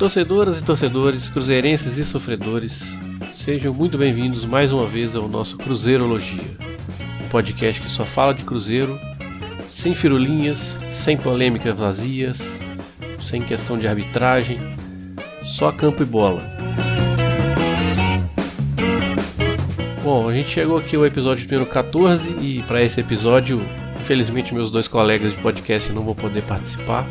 Torcedoras 0.00 0.58
e 0.58 0.64
torcedores, 0.64 1.28
cruzeirenses 1.28 1.98
e 1.98 2.06
sofredores, 2.06 2.82
sejam 3.34 3.74
muito 3.74 3.98
bem-vindos 3.98 4.46
mais 4.46 4.72
uma 4.72 4.86
vez 4.86 5.14
ao 5.14 5.28
nosso 5.28 5.58
Cruzeirologia, 5.58 6.42
um 7.22 7.28
podcast 7.28 7.82
que 7.82 7.90
só 7.90 8.06
fala 8.06 8.32
de 8.32 8.42
Cruzeiro, 8.42 8.98
sem 9.68 9.94
firulinhas, 9.94 10.78
sem 10.88 11.18
polêmicas 11.18 11.76
vazias, 11.76 12.40
sem 13.22 13.42
questão 13.42 13.76
de 13.76 13.86
arbitragem, 13.86 14.58
só 15.44 15.70
campo 15.70 16.02
e 16.02 16.06
bola. 16.06 16.42
Bom, 20.02 20.30
a 20.30 20.34
gente 20.34 20.48
chegou 20.48 20.78
aqui 20.78 20.96
ao 20.96 21.04
episódio 21.04 21.44
número 21.44 21.66
14 21.66 22.36
e 22.40 22.62
para 22.62 22.82
esse 22.82 23.02
episódio, 23.02 23.60
infelizmente 24.00 24.54
meus 24.54 24.70
dois 24.70 24.88
colegas 24.88 25.32
de 25.32 25.38
podcast 25.42 25.92
não 25.92 26.02
vão 26.02 26.14
poder 26.14 26.42
participar. 26.44 27.06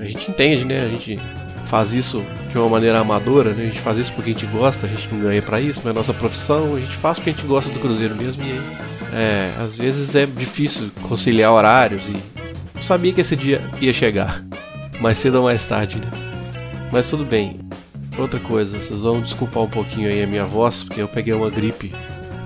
A 0.00 0.04
gente 0.04 0.28
entende, 0.28 0.64
né? 0.64 0.84
A 0.84 0.88
gente 0.88 1.16
faz 1.68 1.92
isso 1.92 2.24
de 2.50 2.58
uma 2.58 2.68
maneira 2.68 2.98
amadora, 2.98 3.50
né? 3.50 3.64
A 3.64 3.66
gente 3.66 3.80
faz 3.80 3.98
isso 3.98 4.12
porque 4.14 4.30
a 4.30 4.32
gente 4.32 4.46
gosta, 4.46 4.86
a 4.86 4.88
gente 4.88 5.06
não 5.12 5.20
ganha 5.20 5.42
para 5.42 5.60
isso, 5.60 5.80
mas 5.84 5.92
é 5.92 5.92
nossa 5.92 6.14
profissão, 6.14 6.74
a 6.74 6.80
gente 6.80 6.96
faz 6.96 7.18
porque 7.18 7.30
a 7.30 7.32
gente 7.34 7.46
gosta 7.46 7.70
do 7.70 7.78
Cruzeiro 7.78 8.16
mesmo 8.16 8.42
e 8.42 8.60
é, 9.14 9.52
às 9.58 9.76
vezes 9.76 10.14
é 10.14 10.26
difícil 10.26 10.90
conciliar 11.02 11.52
horários 11.52 12.02
e 12.06 12.16
eu 12.74 12.82
sabia 12.82 13.12
que 13.12 13.20
esse 13.20 13.36
dia 13.36 13.62
ia 13.80 13.92
chegar, 13.92 14.42
mais 15.00 15.18
cedo 15.18 15.36
ou 15.36 15.44
mais 15.44 15.64
tarde, 15.66 15.98
né? 15.98 16.08
Mas 16.90 17.06
tudo 17.06 17.24
bem. 17.24 17.60
Outra 18.16 18.40
coisa, 18.40 18.80
vocês 18.80 19.00
vão 19.00 19.20
desculpar 19.20 19.62
um 19.62 19.68
pouquinho 19.68 20.08
aí 20.08 20.22
a 20.22 20.26
minha 20.26 20.44
voz, 20.44 20.82
porque 20.82 21.00
eu 21.00 21.06
peguei 21.06 21.34
uma 21.34 21.50
gripe 21.50 21.94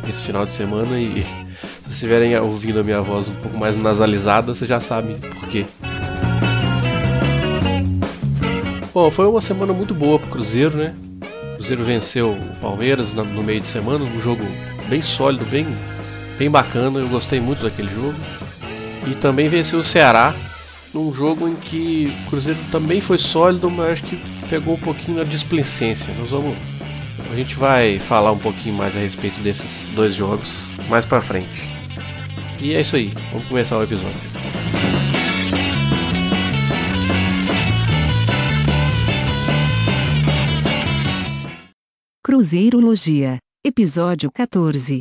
esse 0.09 0.25
final 0.25 0.45
de 0.45 0.53
semana 0.53 0.99
e 0.99 1.23
se 1.87 1.93
estiverem 1.93 2.37
ouvindo 2.39 2.81
a 2.81 2.83
minha 2.83 3.01
voz 3.01 3.29
um 3.29 3.35
pouco 3.37 3.57
mais 3.57 3.77
nasalizada, 3.77 4.53
vocês 4.53 4.69
já 4.69 4.81
sabem 4.81 5.17
por 5.17 5.49
quê. 5.49 5.65
Bom, 8.95 9.11
foi 9.11 9.27
uma 9.27 9.41
semana 9.41 9.73
muito 9.73 9.95
boa 9.95 10.19
pro 10.19 10.29
Cruzeiro, 10.29 10.77
né? 10.77 10.95
O 11.23 11.57
Cruzeiro 11.57 11.83
venceu 11.83 12.33
o 12.33 12.57
Palmeiras 12.61 13.15
no 13.15 13.43
meio 13.43 13.61
de 13.61 13.67
semana, 13.67 14.05
um 14.05 14.21
jogo 14.21 14.45
bem 14.87 15.01
sólido, 15.01 15.47
bem, 15.47 15.67
bem 16.39 16.51
bacana. 16.51 17.01
Eu 17.01 17.09
gostei 17.09 17.41
muito 17.41 17.63
daquele 17.63 17.89
jogo. 17.95 18.15
E 19.07 19.15
também 19.15 19.49
venceu 19.49 19.79
o 19.79 19.85
Ceará 19.85 20.35
num 20.93 21.13
jogo 21.13 21.49
em 21.49 21.55
que 21.55 22.15
o 22.27 22.31
Cruzeiro 22.31 22.59
também 22.71 23.01
foi 23.01 23.17
sólido, 23.17 23.71
mas 23.71 23.93
acho 23.93 24.03
que 24.03 24.21
pegou 24.51 24.75
um 24.75 24.81
pouquinho 24.81 25.19
na 25.19 25.25
displicência. 25.25 26.13
Nós 26.19 26.31
vamos 26.31 26.55
a 27.31 27.35
gente 27.35 27.55
vai 27.55 27.99
falar 27.99 28.31
um 28.33 28.39
pouquinho 28.39 28.75
mais 28.75 28.95
a 28.95 29.01
respeito 29.01 29.41
desses 29.41 29.87
dois 29.95 30.15
jogos 30.15 30.71
mais 30.91 31.07
para 31.07 31.23
frente. 31.23 31.71
E 32.61 32.75
é 32.75 32.81
isso 32.83 32.97
aí, 32.97 33.11
vamos 33.31 33.49
começar 33.49 33.79
o 33.79 33.83
episódio. 33.83 34.52
Cruzeirologia, 42.43 43.39
episódio 43.65 44.29
14. 44.29 44.99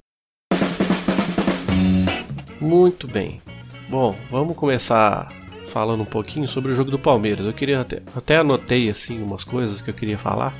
Muito 2.61 3.07
bem. 3.07 3.41
Bom, 3.89 4.15
vamos 4.29 4.55
começar 4.55 5.27
falando 5.69 6.01
um 6.01 6.05
pouquinho 6.05 6.47
sobre 6.47 6.71
o 6.71 6.75
jogo 6.75 6.91
do 6.91 6.99
Palmeiras. 6.99 7.43
Eu 7.43 7.51
queria 7.51 7.81
até, 7.81 8.03
até 8.15 8.37
anotei 8.37 8.91
assim 8.91 9.23
umas 9.23 9.43
coisas 9.43 9.81
que 9.81 9.89
eu 9.89 9.93
queria 9.95 10.19
falar. 10.19 10.53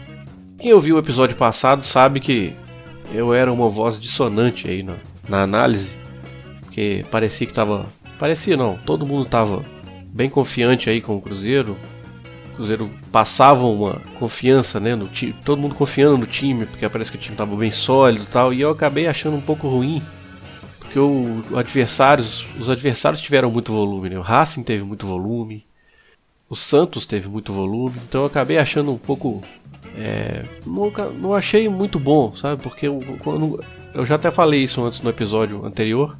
Quem 0.58 0.74
ouviu 0.74 0.96
o 0.96 1.00
episódio 1.00 1.38
passado 1.38 1.84
sabe 1.84 2.20
que 2.20 2.56
eu 3.14 3.32
era 3.32 3.54
uma 3.54 3.70
voz 3.70 4.02
dissonante 4.02 4.68
aí 4.68 4.82
na, 4.82 4.96
na 5.30 5.44
análise, 5.44 5.96
porque 6.62 7.06
parecia 7.12 7.46
que 7.46 7.54
tava, 7.54 7.86
parecia 8.18 8.58
não, 8.58 8.76
todo 8.76 9.06
mundo 9.06 9.30
tava 9.30 9.64
bem 10.08 10.32
confiante 10.32 10.90
aí 10.90 11.00
com 11.00 11.16
o 11.16 11.22
Cruzeiro. 11.22 11.78
Cruzeiro 12.52 12.90
passava 13.12 13.66
uma 13.66 14.02
confiança, 14.20 14.80
né, 14.80 14.96
no 14.96 15.08
time, 15.08 15.36
todo 15.46 15.62
mundo 15.62 15.76
confiando 15.76 16.18
no 16.18 16.26
time, 16.26 16.66
porque 16.66 16.88
parece 16.88 17.12
que 17.12 17.18
o 17.18 17.20
time 17.20 17.36
tava 17.36 17.56
bem 17.56 17.72
sólido 17.72 18.26
e 18.26 18.28
tal, 18.28 18.54
e 18.54 18.62
eu 18.62 18.70
acabei 18.70 19.08
achando 19.08 19.36
um 19.36 19.42
pouco 19.42 19.68
ruim, 19.68 20.02
porque 20.80 21.00
o, 21.00 21.44
o 21.52 21.58
adversários, 21.58 22.46
os 22.60 22.70
adversários 22.70 23.22
tiveram 23.22 23.50
muito 23.50 23.72
volume, 23.72 24.10
né? 24.10 24.18
O 24.18 24.22
Racing 24.22 24.64
teve 24.64 24.84
muito 24.84 25.08
volume, 25.08 25.66
o 26.50 26.56
Santos 26.56 27.06
teve 27.06 27.28
muito 27.30 27.54
volume, 27.54 27.96
então 28.08 28.22
eu 28.22 28.28
acabei 28.28 28.58
achando 28.58 28.92
um 28.92 28.98
pouco 28.98 29.42
é, 29.98 30.44
nunca, 30.66 31.06
não 31.10 31.34
achei 31.34 31.68
muito 31.68 32.00
bom, 32.00 32.36
sabe? 32.36 32.62
Porque 32.62 32.88
eu, 32.88 33.00
quando, 33.20 33.64
eu 33.94 34.06
já 34.06 34.16
até 34.16 34.32
falei 34.32 34.64
isso 34.64 34.84
antes 34.84 35.02
no 35.02 35.10
episódio 35.10 35.66
anterior. 35.66 36.16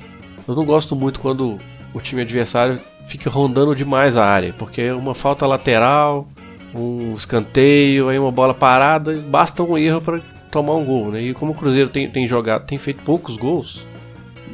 Eu 0.48 0.56
não 0.56 0.66
gosto 0.66 0.96
muito 0.96 1.20
quando 1.20 1.58
o 1.94 2.00
time 2.00 2.22
adversário 2.22 2.80
fica 3.08 3.30
rondando 3.30 3.76
demais 3.76 4.18
a 4.18 4.26
área, 4.26 4.54
porque 4.58 4.92
uma 4.92 5.14
falta 5.14 5.46
lateral, 5.46 6.28
um 6.74 7.14
escanteio, 7.16 8.10
aí 8.10 8.18
uma 8.18 8.32
bola 8.32 8.54
parada, 8.54 9.14
basta 9.28 9.64
um 9.64 9.78
erro 9.78 10.02
para 10.02 10.22
tomar 10.50 10.76
um 10.76 10.86
gol, 10.86 11.12
né? 11.12 11.22
E 11.22 11.34
como 11.34 11.52
o 11.52 11.56
Cruzeiro 11.56 11.90
tem, 11.90 12.10
tem 12.10 12.28
jogado, 12.28 12.66
tem 12.66 12.78
feito 12.78 13.04
poucos 13.04 13.38
gols, 13.38 13.86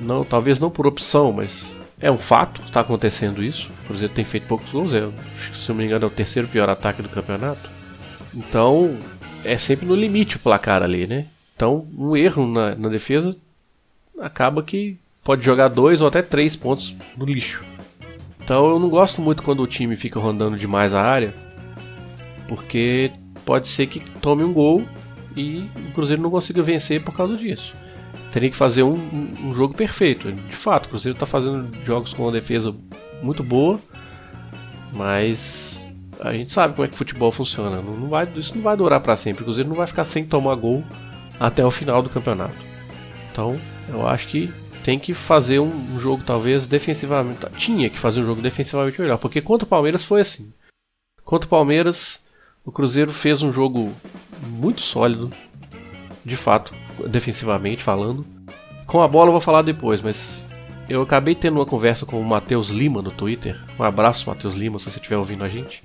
não, 0.01 0.23
talvez 0.23 0.59
não 0.59 0.69
por 0.69 0.87
opção, 0.87 1.31
mas 1.31 1.75
é 1.99 2.11
um 2.11 2.17
fato, 2.17 2.61
está 2.61 2.81
acontecendo 2.81 3.43
isso. 3.43 3.69
O 3.83 3.87
Cruzeiro 3.87 4.13
tem 4.13 4.25
feito 4.25 4.47
poucos 4.47 4.69
gols, 4.71 4.93
é, 4.93 5.07
se 5.53 5.69
não 5.69 5.75
me 5.75 5.85
engano 5.85 6.05
é 6.05 6.07
o 6.07 6.11
terceiro 6.11 6.47
pior 6.47 6.69
ataque 6.69 7.01
do 7.01 7.09
campeonato. 7.09 7.69
Então, 8.33 8.97
é 9.43 9.57
sempre 9.57 9.85
no 9.85 9.95
limite 9.95 10.35
o 10.35 10.39
placar 10.39 10.83
ali, 10.83 11.07
né? 11.07 11.25
Então, 11.55 11.87
um 11.97 12.15
erro 12.15 12.45
na, 12.45 12.75
na 12.75 12.89
defesa 12.89 13.35
acaba 14.19 14.61
que 14.61 14.97
pode 15.23 15.43
jogar 15.43 15.67
dois 15.69 16.01
ou 16.01 16.07
até 16.07 16.21
três 16.21 16.55
pontos 16.55 16.93
no 17.17 17.25
lixo. 17.25 17.63
Então, 18.47 18.69
eu 18.69 18.79
não 18.79 18.87
gosto 18.87 19.21
muito 19.21 19.43
quando 19.43 19.61
o 19.61 19.67
time 19.67 19.97
fica 19.97 20.17
rondando 20.21 20.55
demais 20.55 20.93
a 20.93 21.01
área, 21.01 21.33
porque 22.47 23.11
pode 23.43 23.67
ser 23.67 23.87
que 23.87 23.99
tome 24.21 24.41
um 24.41 24.53
gol 24.53 24.85
e 25.35 25.69
o 25.89 25.91
Cruzeiro 25.91 26.21
não 26.21 26.29
consiga 26.29 26.63
vencer 26.63 27.03
por 27.03 27.13
causa 27.13 27.35
disso. 27.35 27.75
Teria 28.31 28.49
que 28.49 28.55
fazer 28.55 28.83
um, 28.83 28.93
um 29.43 29.53
jogo 29.53 29.73
perfeito. 29.73 30.31
De 30.31 30.55
fato, 30.55 30.85
o 30.85 30.89
Cruzeiro 30.91 31.17
está 31.17 31.25
fazendo 31.25 31.69
jogos 31.83 32.13
com 32.13 32.23
uma 32.23 32.31
defesa 32.31 32.73
muito 33.21 33.43
boa, 33.43 33.81
mas 34.93 35.85
a 36.21 36.31
gente 36.31 36.49
sabe 36.49 36.73
como 36.73 36.85
é 36.85 36.87
que 36.87 36.93
o 36.93 36.97
futebol 36.97 37.33
funciona. 37.33 37.81
Não, 37.81 37.97
não 37.97 38.07
vai, 38.07 38.25
isso 38.33 38.55
não 38.55 38.63
vai 38.63 38.77
durar 38.77 39.01
para 39.01 39.17
sempre. 39.17 39.41
O 39.41 39.45
Cruzeiro 39.45 39.67
não 39.67 39.75
vai 39.75 39.87
ficar 39.87 40.05
sem 40.05 40.23
tomar 40.23 40.55
gol 40.55 40.85
até 41.37 41.65
o 41.65 41.69
final 41.69 42.01
do 42.01 42.07
campeonato. 42.07 42.55
Então, 43.29 43.59
eu 43.89 44.07
acho 44.07 44.25
que 44.27 44.49
tem 44.87 44.97
que 44.97 45.13
fazer 45.13 45.59
um, 45.59 45.99
jogo 45.99 46.23
talvez 46.25 46.65
defensivamente. 46.65 47.45
Tinha 47.57 47.89
que 47.89 47.99
fazer 47.99 48.21
um 48.21 48.25
jogo 48.25 48.41
defensivamente 48.41 49.01
melhor, 49.01 49.17
porque 49.17 49.41
contra 49.41 49.65
o 49.65 49.69
Palmeiras 49.69 50.05
foi 50.05 50.21
assim. 50.21 50.49
Contra 51.25 51.45
o 51.45 51.49
Palmeiras, 51.49 52.21
o 52.63 52.71
Cruzeiro 52.71 53.11
fez 53.11 53.43
um 53.43 53.51
jogo 53.51 53.91
muito 54.47 54.79
sólido, 54.79 55.29
de 56.23 56.37
fato, 56.37 56.73
defensivamente 57.05 57.83
falando. 57.83 58.25
Com 58.85 59.01
a 59.01 59.09
bola 59.09 59.27
eu 59.27 59.33
vou 59.33 59.41
falar 59.41 59.61
depois, 59.61 59.99
mas 59.99 60.47
eu 60.87 61.01
acabei 61.01 61.35
tendo 61.35 61.55
uma 61.57 61.65
conversa 61.65 62.05
com 62.05 62.21
o 62.21 62.25
Matheus 62.25 62.69
Lima 62.69 63.01
no 63.01 63.11
Twitter. 63.11 63.59
Um 63.77 63.83
abraço, 63.83 64.29
Matheus 64.29 64.53
Lima, 64.53 64.79
se 64.79 64.85
você 64.85 64.99
estiver 64.99 65.17
ouvindo 65.17 65.43
a 65.43 65.49
gente. 65.49 65.83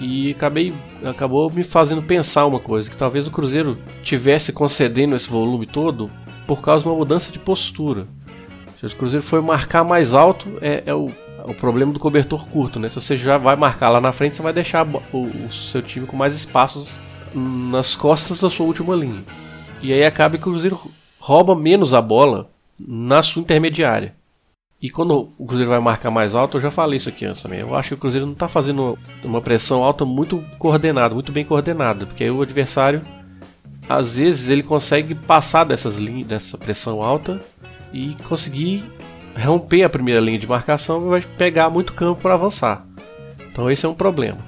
E 0.00 0.30
acabei 0.30 0.72
acabou 1.04 1.50
me 1.50 1.64
fazendo 1.64 2.00
pensar 2.00 2.46
uma 2.46 2.60
coisa, 2.60 2.88
que 2.88 2.96
talvez 2.96 3.26
o 3.26 3.32
Cruzeiro 3.32 3.76
tivesse 4.04 4.52
concedendo 4.52 5.16
esse 5.16 5.28
volume 5.28 5.66
todo 5.66 6.08
por 6.46 6.62
causa 6.62 6.82
de 6.84 6.88
uma 6.88 6.96
mudança 6.96 7.30
de 7.30 7.38
postura. 7.40 8.06
Se 8.80 8.94
o 8.94 8.96
Cruzeiro 8.96 9.24
foi 9.24 9.42
marcar 9.42 9.84
mais 9.84 10.14
alto, 10.14 10.48
é, 10.62 10.82
é 10.86 10.94
o, 10.94 11.10
o 11.44 11.52
problema 11.52 11.92
do 11.92 11.98
cobertor 11.98 12.46
curto, 12.48 12.80
né? 12.80 12.88
Se 12.88 12.94
você 12.94 13.14
já 13.14 13.36
vai 13.36 13.54
marcar 13.54 13.90
lá 13.90 14.00
na 14.00 14.10
frente, 14.10 14.36
você 14.36 14.42
vai 14.42 14.54
deixar 14.54 14.86
o, 15.12 15.18
o 15.18 15.52
seu 15.52 15.82
time 15.82 16.06
com 16.06 16.16
mais 16.16 16.34
espaços 16.34 16.96
nas 17.34 17.94
costas 17.94 18.40
da 18.40 18.48
sua 18.48 18.64
última 18.64 18.96
linha. 18.96 19.22
E 19.82 19.92
aí 19.92 20.02
acaba 20.02 20.36
que 20.38 20.42
o 20.42 20.50
Cruzeiro 20.50 20.80
rouba 21.18 21.54
menos 21.54 21.92
a 21.92 22.00
bola 22.00 22.50
na 22.78 23.20
sua 23.22 23.42
intermediária. 23.42 24.14
E 24.80 24.88
quando 24.88 25.28
o 25.38 25.44
Cruzeiro 25.44 25.70
vai 25.70 25.80
marcar 25.80 26.10
mais 26.10 26.34
alto, 26.34 26.56
eu 26.56 26.62
já 26.62 26.70
falei 26.70 26.96
isso 26.96 27.10
aqui 27.10 27.26
antes 27.26 27.42
também. 27.42 27.60
Eu 27.60 27.76
acho 27.76 27.88
que 27.88 27.94
o 27.94 27.98
Cruzeiro 27.98 28.24
não 28.24 28.32
está 28.32 28.48
fazendo 28.48 28.98
uma 29.22 29.42
pressão 29.42 29.84
alta 29.84 30.06
muito 30.06 30.42
coordenada, 30.58 31.14
muito 31.14 31.32
bem 31.32 31.44
coordenada, 31.44 32.06
porque 32.06 32.24
aí 32.24 32.30
o 32.30 32.40
adversário, 32.40 33.02
às 33.86 34.14
vezes, 34.14 34.48
ele 34.48 34.62
consegue 34.62 35.14
passar 35.14 35.64
dessas 35.64 35.98
linhas, 35.98 36.26
dessa 36.26 36.56
pressão 36.56 37.02
alta 37.02 37.42
e 37.92 38.16
conseguir 38.28 38.84
romper 39.38 39.84
a 39.84 39.88
primeira 39.88 40.20
linha 40.20 40.38
de 40.38 40.46
marcação 40.46 41.00
vai 41.08 41.20
pegar 41.20 41.70
muito 41.70 41.92
campo 41.92 42.22
para 42.22 42.34
avançar. 42.34 42.84
Então 43.50 43.70
esse 43.70 43.86
é 43.86 43.88
um 43.88 43.94
problema. 43.94 44.38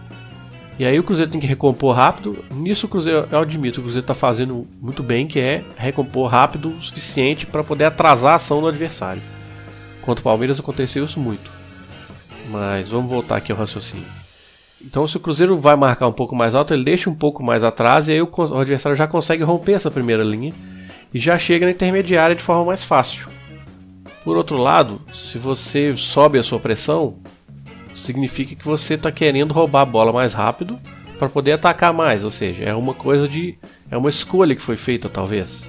E 0.78 0.84
aí 0.84 0.98
o 0.98 1.04
Cruzeiro 1.04 1.30
tem 1.30 1.40
que 1.40 1.46
recompor 1.46 1.94
rápido. 1.94 2.44
Nisso 2.50 2.86
o 2.86 2.88
Cruzeiro, 2.88 3.28
eu 3.30 3.38
admito, 3.38 3.80
o 3.80 3.82
Cruzeiro 3.82 4.04
está 4.04 4.14
fazendo 4.14 4.66
muito 4.80 5.02
bem, 5.02 5.26
que 5.26 5.38
é 5.38 5.62
recompor 5.76 6.28
rápido 6.28 6.70
o 6.70 6.82
suficiente 6.82 7.46
para 7.46 7.62
poder 7.62 7.84
atrasar 7.84 8.32
a 8.32 8.36
ação 8.36 8.60
do 8.60 8.68
adversário. 8.68 9.22
Contra 10.00 10.20
o 10.20 10.24
Palmeiras 10.24 10.58
aconteceu 10.58 11.04
isso 11.04 11.20
muito. 11.20 11.50
Mas 12.48 12.88
vamos 12.88 13.10
voltar 13.10 13.36
aqui 13.36 13.52
ao 13.52 13.58
raciocínio. 13.58 14.06
Então, 14.80 15.06
se 15.06 15.16
o 15.16 15.20
Cruzeiro 15.20 15.60
vai 15.60 15.76
marcar 15.76 16.08
um 16.08 16.12
pouco 16.12 16.34
mais 16.34 16.54
alto, 16.54 16.74
ele 16.74 16.82
deixa 16.82 17.08
um 17.08 17.14
pouco 17.14 17.42
mais 17.42 17.62
atrás 17.62 18.08
e 18.08 18.12
aí 18.12 18.20
o 18.20 18.58
adversário 18.58 18.96
já 18.96 19.06
consegue 19.06 19.44
romper 19.44 19.72
essa 19.72 19.90
primeira 19.90 20.24
linha 20.24 20.52
e 21.12 21.18
já 21.18 21.38
chega 21.38 21.66
na 21.66 21.72
intermediária 21.72 22.36
de 22.36 22.42
forma 22.42 22.64
mais 22.64 22.84
fácil. 22.84 23.28
Por 24.24 24.36
outro 24.36 24.56
lado, 24.56 25.00
se 25.12 25.38
você 25.38 25.96
sobe 25.96 26.38
a 26.38 26.42
sua 26.42 26.60
pressão, 26.60 27.16
significa 27.94 28.54
que 28.54 28.64
você 28.64 28.94
está 28.94 29.10
querendo 29.10 29.52
roubar 29.52 29.82
a 29.82 29.86
bola 29.86 30.12
mais 30.12 30.32
rápido 30.34 30.78
para 31.18 31.28
poder 31.28 31.52
atacar 31.52 31.92
mais, 31.92 32.24
ou 32.24 32.30
seja, 32.30 32.64
é 32.64 32.74
uma 32.74 32.94
coisa 32.94 33.28
de 33.28 33.56
é 33.90 33.96
uma 33.96 34.08
escolha 34.08 34.54
que 34.54 34.62
foi 34.62 34.76
feita 34.76 35.08
talvez. 35.08 35.68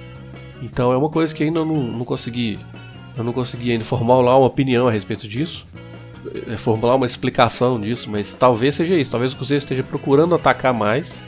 Então 0.62 0.92
é 0.92 0.96
uma 0.96 1.10
coisa 1.10 1.34
que 1.34 1.44
ainda 1.44 1.64
não, 1.64 1.76
não 1.76 2.04
consegui 2.04 2.58
eu 3.16 3.22
não 3.22 3.32
consegui 3.32 3.70
ainda 3.72 3.84
formular 3.84 4.36
uma 4.36 4.46
opinião 4.46 4.88
a 4.88 4.90
respeito 4.90 5.28
disso, 5.28 5.64
é, 6.48 6.56
formular 6.56 6.96
uma 6.96 7.06
explicação 7.06 7.80
disso, 7.80 8.10
mas 8.10 8.34
talvez 8.34 8.74
seja 8.74 8.94
isso, 8.94 9.10
talvez 9.10 9.32
o 9.32 9.36
Cruzeiro 9.36 9.58
esteja 9.58 9.82
procurando 9.82 10.34
atacar 10.34 10.74
mais 10.74 11.20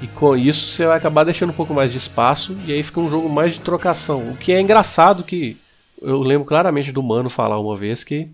e 0.00 0.06
com 0.06 0.36
isso 0.36 0.68
você 0.68 0.86
vai 0.86 0.96
acabar 0.96 1.24
deixando 1.24 1.50
um 1.50 1.54
pouco 1.54 1.74
mais 1.74 1.90
de 1.90 1.98
espaço 1.98 2.56
e 2.66 2.72
aí 2.72 2.82
fica 2.82 3.00
um 3.00 3.10
jogo 3.10 3.28
mais 3.28 3.54
de 3.54 3.60
trocação, 3.60 4.30
o 4.30 4.36
que 4.36 4.52
é 4.52 4.60
engraçado 4.60 5.24
que 5.24 5.56
eu 6.00 6.20
lembro 6.20 6.46
claramente 6.46 6.92
do 6.92 7.02
Mano 7.02 7.28
falar 7.28 7.58
uma 7.58 7.76
vez 7.76 8.04
que 8.04 8.28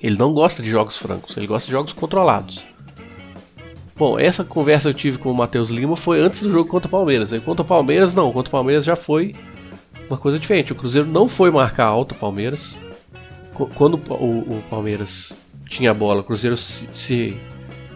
ele 0.00 0.16
não 0.16 0.32
gosta 0.32 0.62
de 0.62 0.70
jogos 0.70 0.96
francos, 0.98 1.36
ele 1.36 1.46
gosta 1.46 1.66
de 1.66 1.72
jogos 1.72 1.92
controlados. 1.92 2.64
Bom, 3.98 4.16
essa 4.16 4.44
conversa 4.44 4.90
eu 4.90 4.94
tive 4.94 5.18
com 5.18 5.28
o 5.28 5.34
Matheus 5.34 5.70
Lima 5.70 5.96
foi 5.96 6.20
antes 6.20 6.40
do 6.40 6.52
jogo 6.52 6.70
contra 6.70 6.86
o 6.86 6.90
Palmeiras. 6.90 7.32
E 7.32 7.40
contra 7.40 7.64
o 7.64 7.66
Palmeiras, 7.66 8.14
não. 8.14 8.32
Contra 8.32 8.48
o 8.48 8.52
Palmeiras 8.52 8.84
já 8.84 8.94
foi 8.94 9.34
uma 10.08 10.16
coisa 10.16 10.38
diferente. 10.38 10.70
O 10.70 10.76
Cruzeiro 10.76 11.08
não 11.08 11.26
foi 11.26 11.50
marcar 11.50 11.86
alto 11.86 12.12
o 12.12 12.18
Palmeiras. 12.18 12.76
Quando 13.74 13.94
o, 13.94 14.62
Palmeiras 14.70 15.32
tinha 15.68 15.90
a 15.90 15.94
bola, 15.94 16.20
o 16.20 16.24
Cruzeiro 16.24 16.56
se, 16.56 16.88
se 16.94 17.36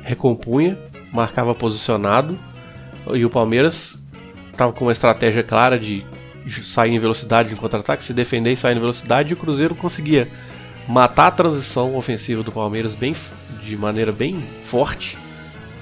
recompunha, 0.03 0.77
marcava 1.13 1.55
posicionado. 1.55 2.37
E 3.15 3.25
o 3.25 3.31
Palmeiras 3.31 3.99
estava 4.51 4.73
com 4.73 4.85
uma 4.85 4.93
estratégia 4.93 5.43
clara 5.43 5.79
de 5.79 6.05
sair 6.65 6.93
em 6.93 6.99
velocidade 6.99 7.53
em 7.53 7.57
contra-ataque, 7.57 8.05
se 8.05 8.13
defender 8.13 8.53
e 8.53 8.57
sair 8.57 8.77
em 8.77 8.81
velocidade. 8.81 9.31
E 9.31 9.33
o 9.35 9.37
Cruzeiro 9.37 9.75
conseguia 9.75 10.29
matar 10.89 11.29
a 11.29 11.33
transição 11.33 11.97
ofensiva 11.97 12.43
do 12.43 12.53
Palmeiras 12.53 12.95
bem, 12.95 13.15
de 13.63 13.77
maneira 13.77 14.13
bem 14.13 14.43
forte 14.65 15.17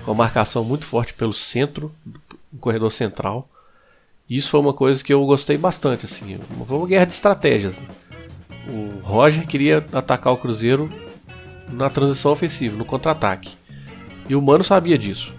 com 0.05 0.13
a 0.13 0.15
marcação 0.15 0.65
muito 0.65 0.85
forte 0.85 1.13
pelo 1.13 1.33
centro, 1.33 1.93
no 2.53 2.59
corredor 2.59 2.91
central. 2.91 3.49
Isso 4.29 4.51
foi 4.51 4.61
uma 4.61 4.73
coisa 4.73 5.03
que 5.03 5.13
eu 5.13 5.25
gostei 5.27 5.57
bastante, 5.57 6.05
assim, 6.05 6.39
foi 6.67 6.77
uma 6.77 6.87
guerra 6.87 7.05
de 7.05 7.13
estratégias. 7.13 7.79
Né? 7.79 7.87
O 8.69 9.01
Roger 9.03 9.47
queria 9.47 9.85
atacar 9.93 10.33
o 10.33 10.37
Cruzeiro 10.37 10.91
na 11.69 11.91
transição 11.91 12.33
ofensiva, 12.33 12.77
no 12.77 12.85
contra-ataque. 12.85 13.55
E 14.29 14.35
o 14.35 14.43
Mano 14.43 14.63
sabia 14.63 14.97
disso. 14.97 15.35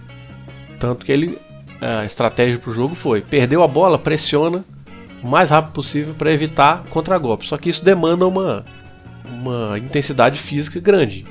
Tanto 0.78 1.06
que 1.06 1.12
ele 1.12 1.38
a 1.82 2.04
estratégia 2.04 2.58
para 2.58 2.70
o 2.70 2.74
jogo 2.74 2.94
foi: 2.94 3.20
perdeu 3.20 3.62
a 3.62 3.68
bola, 3.68 3.98
pressiona 3.98 4.64
o 5.22 5.28
mais 5.28 5.50
rápido 5.50 5.72
possível 5.72 6.14
para 6.14 6.32
evitar 6.32 6.84
contra-golpe. 6.90 7.46
Só 7.46 7.58
que 7.58 7.68
isso 7.68 7.84
demanda 7.84 8.26
uma, 8.26 8.64
uma 9.24 9.78
intensidade 9.78 10.38
física 10.38 10.80
grande. 10.80 11.24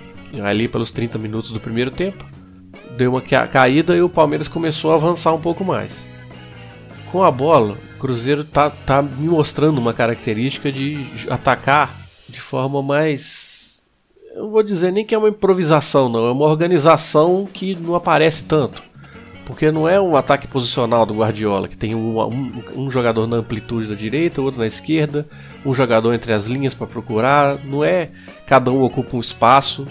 Ali 0.44 0.68
pelos 0.68 0.92
30 0.92 1.18
minutos 1.18 1.51
do 1.51 1.59
primeiro 1.59 1.92
tempo, 1.92 2.25
deu 2.98 3.12
uma 3.12 3.21
caída 3.21 3.95
e 3.95 4.01
o 4.01 4.09
Palmeiras 4.09 4.48
começou 4.48 4.92
a 4.92 4.95
avançar 4.95 5.33
um 5.33 5.42
pouco 5.42 5.63
mais. 5.63 6.00
Com 7.12 7.24
a 7.24 7.31
bola, 7.31 7.75
o 7.95 8.00
Cruzeiro 8.00 8.44
tá, 8.45 8.69
tá 8.69 9.01
me 9.01 9.27
mostrando 9.27 9.77
uma 9.77 9.94
característica 9.94 10.71
de 10.71 11.06
atacar 11.30 11.94
de 12.30 12.39
forma 12.39 12.81
mais. 12.81 13.81
Eu 14.33 14.50
vou 14.50 14.63
dizer 14.63 14.92
nem 14.94 15.06
que 15.06 15.13
é 15.13 15.18
uma 15.18 15.27
improvisação, 15.27 16.07
não, 16.07 16.25
é 16.27 16.31
uma 16.31 16.45
organização 16.45 17.45
que 17.51 17.75
não 17.75 17.95
aparece 17.95 18.45
tanto. 18.45 18.81
Porque 19.51 19.69
não 19.69 19.86
é 19.86 20.00
um 20.00 20.15
ataque 20.15 20.48
posicional 20.48 21.06
do 21.06 21.13
Guardiola, 21.13 21.68
que 21.68 21.75
tem 21.75 21.94
um, 21.94 22.18
um, 22.21 22.63
um 22.74 22.89
jogador 22.89 23.27
na 23.27 23.36
amplitude 23.36 23.86
da 23.86 23.95
direita, 23.95 24.42
outro 24.42 24.62
na 24.62 24.65
esquerda, 24.65 25.27
um 25.65 25.74
jogador 25.74 26.13
entre 26.13 26.31
as 26.31 26.45
linhas 26.45 26.74
para 26.74 26.88
procurar. 26.88 27.57
Não 27.65 27.83
é 27.83 28.12
cada 28.45 28.71
um 28.71 28.81
ocupa 28.81 29.18
um 29.18 29.19
espaço. 29.19 29.86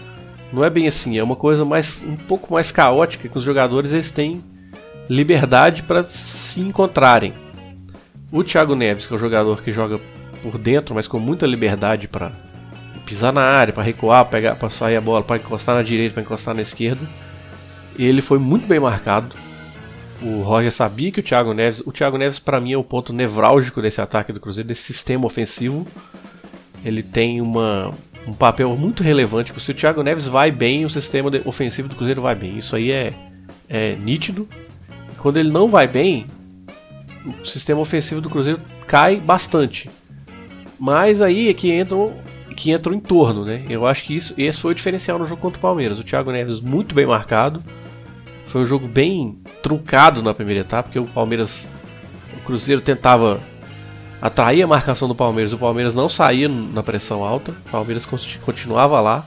Não 0.51 0.65
é 0.65 0.71
bem 0.71 0.89
assim, 0.89 1.19
é 1.19 1.23
uma 1.23 1.37
coisa 1.37 1.62
mais 1.62 2.03
um 2.03 2.17
pouco 2.17 2.55
mais 2.55 2.73
caótica 2.73 3.29
que 3.29 3.37
os 3.37 3.45
jogadores 3.45 3.93
eles 3.93 4.11
têm 4.11 4.43
liberdade 5.11 5.83
para 5.83 6.05
se 6.05 6.62
encontrarem. 6.62 7.35
O 8.33 8.43
Thiago 8.43 8.75
Neves, 8.75 9.07
que 9.07 9.12
é 9.12 9.17
um 9.17 9.21
jogador 9.21 9.62
que 9.62 9.73
joga 9.73 10.01
por 10.43 10.57
dentro, 10.57 10.95
mas 10.95 11.07
com 11.07 11.19
muita 11.19 11.47
liberdade 11.47 12.09
para 12.09 12.33
pisar 13.05 13.31
na 13.31 13.43
área, 13.43 13.75
para 13.75 13.83
recuar, 13.83 14.25
pegar, 14.25 14.55
para 14.55 14.71
sair 14.71 14.97
a 14.97 15.03
bola, 15.03 15.23
para 15.23 15.37
encostar 15.37 15.75
na 15.75 15.83
direita, 15.83 16.15
para 16.15 16.23
encostar 16.23 16.55
na 16.55 16.62
esquerda. 16.62 17.07
Ele 17.99 18.23
foi 18.23 18.39
muito 18.39 18.67
bem 18.67 18.81
marcado. 18.81 19.50
O 20.22 20.43
Roger 20.43 20.70
sabia 20.70 21.11
que 21.11 21.20
o 21.20 21.22
Thiago 21.22 21.55
Neves, 21.55 21.81
o 21.87 21.93
Thiago 21.93 22.19
Neves 22.19 22.38
para 22.38 22.61
mim 22.61 22.72
é 22.72 22.76
o 22.76 22.84
ponto 22.84 23.12
nevrálgico 23.12 23.81
desse 23.81 24.00
ataque 24.00 24.32
do 24.32 24.40
Cruzeiro, 24.40 24.69
desse 24.69 24.82
sistema 24.82 25.26
ofensivo. 25.26 25.87
Ele 26.84 27.02
tem 27.02 27.40
uma 27.40 27.93
um 28.26 28.32
papel 28.32 28.75
muito 28.76 29.02
relevante. 29.02 29.52
Se 29.61 29.70
o 29.70 29.75
Thiago 29.75 30.02
Neves 30.02 30.26
vai 30.26 30.50
bem, 30.50 30.84
o 30.84 30.90
sistema 30.90 31.31
ofensivo 31.44 31.88
do 31.88 31.96
Cruzeiro 31.96 32.22
vai 32.22 32.34
bem. 32.34 32.58
Isso 32.58 32.76
aí 32.76 32.90
é, 32.90 33.12
é 33.69 33.94
nítido. 33.94 34.49
Quando 35.19 35.38
ele 35.38 35.50
não 35.50 35.69
vai 35.69 35.87
bem, 35.87 36.26
o 37.25 37.46
sistema 37.46 37.81
ofensivo 37.81 38.20
do 38.20 38.31
Cruzeiro 38.31 38.61
cai 38.87 39.16
bastante. 39.16 39.90
Mas 40.78 41.20
aí 41.20 41.49
é 41.49 41.55
que 41.55 41.70
entra, 41.70 41.96
que 42.56 42.70
entra 42.70 42.93
o 42.93 42.94
entorno, 42.94 43.44
né? 43.44 43.64
Eu 43.69 43.87
acho 43.87 44.05
que 44.05 44.14
isso, 44.14 44.34
esse 44.37 44.61
foi 44.61 44.73
o 44.73 44.75
diferencial 44.75 45.19
no 45.19 45.26
jogo 45.26 45.40
contra 45.40 45.58
o 45.58 45.62
Palmeiras. 45.62 45.99
O 45.99 46.05
Thiago 46.05 46.31
Neves 46.31 46.61
muito 46.61 46.94
bem 46.94 47.06
marcado. 47.06 47.62
Foi 48.50 48.62
um 48.62 48.67
jogo 48.67 48.88
bem 48.88 49.38
truncado 49.62 50.23
na 50.23 50.35
primeira 50.35 50.61
etapa, 50.61 50.85
porque 50.85 50.99
o 50.99 51.06
Palmeiras. 51.06 51.67
O 52.37 52.41
Cruzeiro 52.44 52.81
tentava 52.81 53.41
atraía 54.20 54.64
a 54.64 54.69
marcação 54.69 55.08
do 55.08 55.14
Palmeiras. 55.14 55.52
O 55.52 55.58
Palmeiras 55.58 55.94
não 55.94 56.08
saía 56.08 56.49
na 56.49 56.82
pressão 56.82 57.25
alta, 57.25 57.52
o 57.52 57.70
Palmeiras 57.70 58.06
continuava 58.43 59.00
lá. 59.00 59.26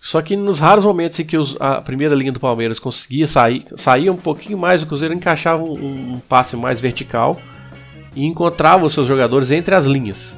Só 0.00 0.22
que 0.22 0.34
nos 0.34 0.58
raros 0.58 0.84
momentos 0.84 1.20
em 1.20 1.24
que 1.24 1.36
os, 1.36 1.56
a 1.60 1.82
primeira 1.82 2.14
linha 2.14 2.32
do 2.32 2.40
Palmeiras 2.40 2.78
conseguia 2.78 3.26
sair, 3.26 3.66
saía 3.76 4.10
um 4.10 4.16
pouquinho 4.16 4.56
mais, 4.56 4.82
o 4.82 4.86
Cruzeiro 4.86 5.12
encaixava 5.12 5.62
um, 5.62 6.14
um 6.14 6.20
passe 6.26 6.56
mais 6.56 6.80
vertical 6.80 7.38
e 8.16 8.24
encontrava 8.24 8.86
os 8.86 8.94
seus 8.94 9.06
jogadores 9.06 9.50
entre 9.50 9.74
as 9.74 9.84
linhas. 9.84 10.34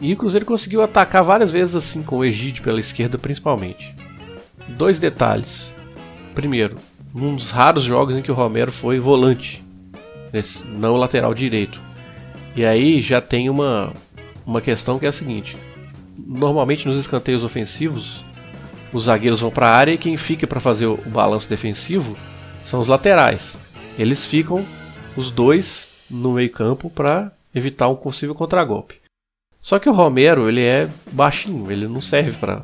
E 0.00 0.12
o 0.12 0.16
Cruzeiro 0.16 0.44
conseguiu 0.44 0.82
atacar 0.82 1.24
várias 1.24 1.50
vezes 1.50 1.74
assim 1.74 2.02
com 2.02 2.18
o 2.18 2.24
Egídio 2.24 2.62
pela 2.62 2.78
esquerda 2.78 3.16
principalmente. 3.16 3.94
Dois 4.68 5.00
detalhes. 5.00 5.74
Primeiro, 6.34 6.76
um 7.26 7.36
dos 7.36 7.50
raros 7.50 7.84
jogos 7.84 8.16
em 8.16 8.22
que 8.22 8.30
o 8.30 8.34
Romero 8.34 8.72
foi 8.72 8.98
volante, 8.98 9.62
não 10.66 10.96
lateral 10.96 11.34
direito. 11.34 11.80
E 12.54 12.64
aí 12.64 13.00
já 13.00 13.20
tem 13.20 13.48
uma, 13.48 13.92
uma 14.46 14.60
questão 14.60 14.98
que 14.98 15.06
é 15.06 15.08
a 15.08 15.12
seguinte: 15.12 15.56
normalmente 16.18 16.86
nos 16.86 16.98
escanteios 16.98 17.44
ofensivos, 17.44 18.24
os 18.92 19.04
zagueiros 19.04 19.40
vão 19.40 19.50
para 19.50 19.68
a 19.68 19.74
área 19.74 19.92
e 19.92 19.98
quem 19.98 20.16
fica 20.16 20.46
para 20.46 20.60
fazer 20.60 20.86
o, 20.86 20.96
balanço 21.06 21.48
defensivo 21.48 22.16
são 22.64 22.80
os 22.80 22.88
laterais. 22.88 23.56
Eles 23.98 24.26
ficam 24.26 24.64
os 25.16 25.30
dois 25.30 25.90
no 26.10 26.32
meio-campo 26.32 26.88
para 26.90 27.32
evitar 27.54 27.88
um 27.88 27.96
possível 27.96 28.34
contragolpe. 28.34 28.96
Só 29.60 29.78
que 29.78 29.88
o 29.88 29.92
Romero, 29.92 30.48
ele 30.48 30.62
é 30.62 30.88
baixinho, 31.12 31.70
ele 31.70 31.86
não 31.86 32.00
serve 32.00 32.32
para 32.38 32.62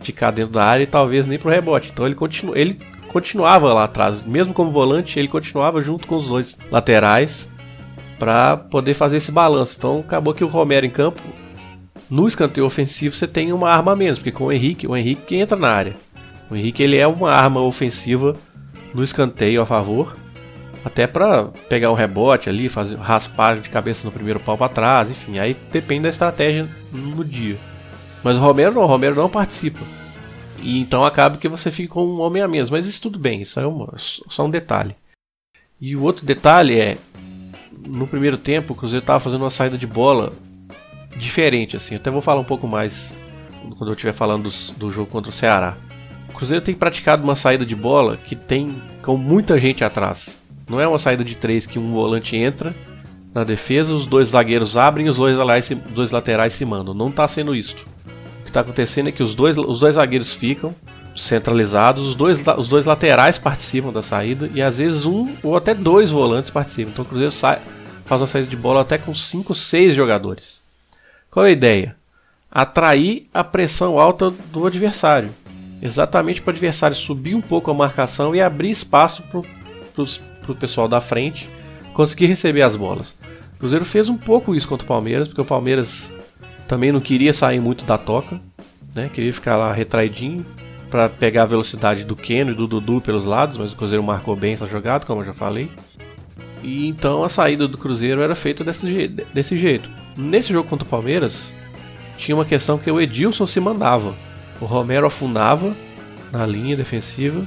ficar 0.00 0.30
dentro 0.30 0.52
da 0.52 0.64
área 0.64 0.84
e 0.84 0.86
talvez 0.86 1.26
nem 1.26 1.38
para 1.38 1.48
o 1.48 1.50
rebote. 1.50 1.90
Então 1.92 2.06
ele, 2.06 2.14
continu 2.14 2.56
ele 2.56 2.78
continuava 3.12 3.72
lá 3.72 3.84
atrás, 3.84 4.22
mesmo 4.22 4.52
como 4.52 4.70
volante, 4.70 5.18
ele 5.18 5.28
continuava 5.28 5.80
junto 5.80 6.06
com 6.06 6.16
os 6.16 6.26
dois 6.26 6.58
laterais 6.70 7.48
para 8.18 8.56
poder 8.56 8.94
fazer 8.94 9.18
esse 9.18 9.32
balanço. 9.32 9.76
Então 9.78 10.00
acabou 10.00 10.34
que 10.34 10.44
o 10.44 10.48
Romero 10.48 10.86
em 10.86 10.90
campo, 10.90 11.20
no 12.08 12.26
escanteio 12.26 12.66
ofensivo, 12.66 13.14
você 13.14 13.26
tem 13.26 13.52
uma 13.52 13.70
arma 13.70 13.94
menos, 13.94 14.18
porque 14.18 14.32
com 14.32 14.44
o 14.44 14.52
Henrique, 14.52 14.86
o 14.86 14.96
Henrique 14.96 15.22
que 15.22 15.36
entra 15.36 15.56
na 15.56 15.68
área. 15.68 15.94
O 16.50 16.56
Henrique 16.56 16.82
ele 16.82 16.96
é 16.96 17.06
uma 17.06 17.30
arma 17.30 17.60
ofensiva 17.60 18.34
no 18.94 19.02
escanteio 19.02 19.60
a 19.60 19.66
favor, 19.66 20.16
até 20.84 21.06
para 21.06 21.46
pegar 21.68 21.90
um 21.90 21.94
rebote 21.94 22.48
ali, 22.48 22.68
fazer 22.68 22.96
raspar 22.96 23.56
de 23.56 23.68
cabeça 23.68 24.06
no 24.06 24.12
primeiro 24.12 24.38
pau 24.38 24.56
para 24.56 24.68
trás, 24.68 25.10
enfim, 25.10 25.38
aí 25.38 25.56
depende 25.72 26.02
da 26.02 26.08
estratégia 26.08 26.68
no 26.92 27.24
dia. 27.24 27.56
Mas 28.22 28.36
o 28.36 28.40
Romero 28.40 28.74
não, 28.74 28.82
o 28.82 28.86
Romero 28.86 29.16
não 29.16 29.28
participa. 29.28 29.80
E 30.58 30.78
então 30.78 31.04
acaba 31.04 31.36
que 31.36 31.48
você 31.48 31.70
fica 31.70 31.98
um 31.98 32.20
homem 32.20 32.42
a 32.42 32.48
menos, 32.48 32.70
mas 32.70 32.86
isso 32.86 33.02
tudo 33.02 33.18
bem, 33.18 33.42
isso 33.42 33.60
é 33.60 33.66
uma, 33.66 33.92
só 33.96 34.44
um 34.44 34.50
detalhe. 34.50 34.96
E 35.80 35.94
o 35.94 36.02
outro 36.02 36.24
detalhe 36.24 36.78
é 36.78 36.96
no 37.86 38.06
primeiro 38.06 38.38
tempo, 38.38 38.72
o 38.72 38.76
Cruzeiro 38.76 39.02
estava 39.02 39.20
fazendo 39.20 39.42
uma 39.42 39.50
saída 39.50 39.76
de 39.76 39.86
bola 39.86 40.32
diferente, 41.16 41.76
assim. 41.76 41.94
Até 41.94 42.10
vou 42.10 42.22
falar 42.22 42.40
um 42.40 42.44
pouco 42.44 42.66
mais 42.66 43.12
quando 43.76 43.90
eu 43.90 43.94
estiver 43.94 44.12
falando 44.12 44.50
do, 44.76 44.90
jogo 44.90 45.10
contra 45.10 45.30
o 45.30 45.34
Ceará. 45.34 45.76
O 46.28 46.32
Cruzeiro 46.32 46.64
tem 46.64 46.74
praticado 46.74 47.22
uma 47.22 47.34
saída 47.34 47.64
de 47.64 47.74
bola 47.74 48.16
que 48.16 48.34
tem 48.34 48.74
com 49.02 49.16
muita 49.16 49.58
gente 49.58 49.84
atrás. 49.84 50.36
Não 50.68 50.80
é 50.80 50.86
uma 50.86 50.98
saída 50.98 51.24
de 51.24 51.36
três 51.36 51.66
que 51.66 51.78
um 51.78 51.92
volante 51.92 52.36
entra 52.36 52.74
na 53.34 53.44
defesa, 53.44 53.94
os 53.94 54.06
dois 54.06 54.28
zagueiros 54.28 54.76
abrem 54.76 55.06
e 55.06 55.10
os 55.10 55.16
dois 55.16 55.36
dois 55.90 56.10
laterais 56.10 56.54
se 56.54 56.64
mandam. 56.64 56.94
Não 56.94 57.08
está 57.08 57.28
sendo 57.28 57.54
isso. 57.54 57.76
Está 58.56 58.62
acontecendo 58.62 59.10
é 59.10 59.12
que 59.12 59.22
os 59.22 59.34
dois, 59.34 59.58
os 59.58 59.80
dois 59.80 59.96
zagueiros 59.96 60.32
ficam 60.32 60.74
centralizados, 61.14 62.02
os 62.08 62.14
dois, 62.14 62.42
os 62.56 62.68
dois 62.68 62.86
laterais 62.86 63.38
participam 63.38 63.92
da 63.92 64.00
saída 64.00 64.50
e 64.54 64.62
às 64.62 64.78
vezes 64.78 65.04
um 65.04 65.30
ou 65.42 65.58
até 65.58 65.74
dois 65.74 66.10
volantes 66.10 66.50
participam. 66.50 66.90
Então 66.90 67.04
o 67.04 67.06
Cruzeiro 67.06 67.30
sai, 67.30 67.60
faz 68.06 68.22
uma 68.22 68.26
saída 68.26 68.48
de 68.48 68.56
bola 68.56 68.80
até 68.80 68.96
com 68.96 69.14
5, 69.14 69.54
6 69.54 69.94
jogadores. 69.94 70.62
Qual 71.30 71.44
é 71.44 71.50
a 71.50 71.52
ideia? 71.52 71.96
Atrair 72.50 73.26
a 73.34 73.44
pressão 73.44 73.98
alta 73.98 74.30
do 74.30 74.66
adversário. 74.66 75.28
exatamente 75.82 76.40
para 76.40 76.52
o 76.52 76.54
adversário 76.54 76.96
subir 76.96 77.34
um 77.34 77.42
pouco 77.42 77.70
a 77.70 77.74
marcação 77.74 78.34
e 78.34 78.40
abrir 78.40 78.70
espaço 78.70 79.22
para 79.22 79.42
o 80.48 80.56
pessoal 80.56 80.88
da 80.88 81.02
frente 81.02 81.46
conseguir 81.92 82.24
receber 82.24 82.62
as 82.62 82.74
bolas. 82.74 83.18
O 83.56 83.58
Cruzeiro 83.58 83.84
fez 83.84 84.08
um 84.08 84.16
pouco 84.16 84.54
isso 84.54 84.66
contra 84.66 84.86
o 84.86 84.88
Palmeiras, 84.88 85.28
porque 85.28 85.42
o 85.42 85.44
Palmeiras 85.44 86.10
também 86.66 86.92
não 86.92 87.00
queria 87.00 87.32
sair 87.32 87.60
muito 87.60 87.84
da 87.84 87.96
toca, 87.96 88.40
né? 88.94 89.10
queria 89.12 89.32
ficar 89.32 89.56
lá 89.56 89.72
retraidinho 89.72 90.44
para 90.90 91.08
pegar 91.08 91.42
a 91.42 91.46
velocidade 91.46 92.04
do 92.04 92.16
Keno 92.16 92.52
e 92.52 92.54
do 92.54 92.66
Dudu 92.66 93.00
pelos 93.00 93.24
lados, 93.24 93.58
mas 93.58 93.72
o 93.72 93.76
Cruzeiro 93.76 94.02
marcou 94.02 94.36
bem 94.36 94.54
essa 94.54 94.66
jogada, 94.66 95.04
como 95.04 95.20
eu 95.20 95.26
já 95.26 95.34
falei. 95.34 95.70
E 96.62 96.86
então 96.88 97.24
a 97.24 97.28
saída 97.28 97.68
do 97.68 97.78
Cruzeiro 97.78 98.20
era 98.20 98.34
feita 98.34 98.64
desse, 98.64 99.08
desse 99.08 99.58
jeito. 99.58 99.88
Nesse 100.16 100.52
jogo 100.52 100.68
contra 100.68 100.86
o 100.86 100.88
Palmeiras, 100.88 101.52
tinha 102.16 102.34
uma 102.34 102.44
questão 102.44 102.78
que 102.78 102.90
o 102.90 103.00
Edilson 103.00 103.46
se 103.46 103.60
mandava. 103.60 104.14
O 104.60 104.64
Romero 104.64 105.06
afundava 105.06 105.76
na 106.32 106.46
linha 106.46 106.76
defensiva. 106.76 107.46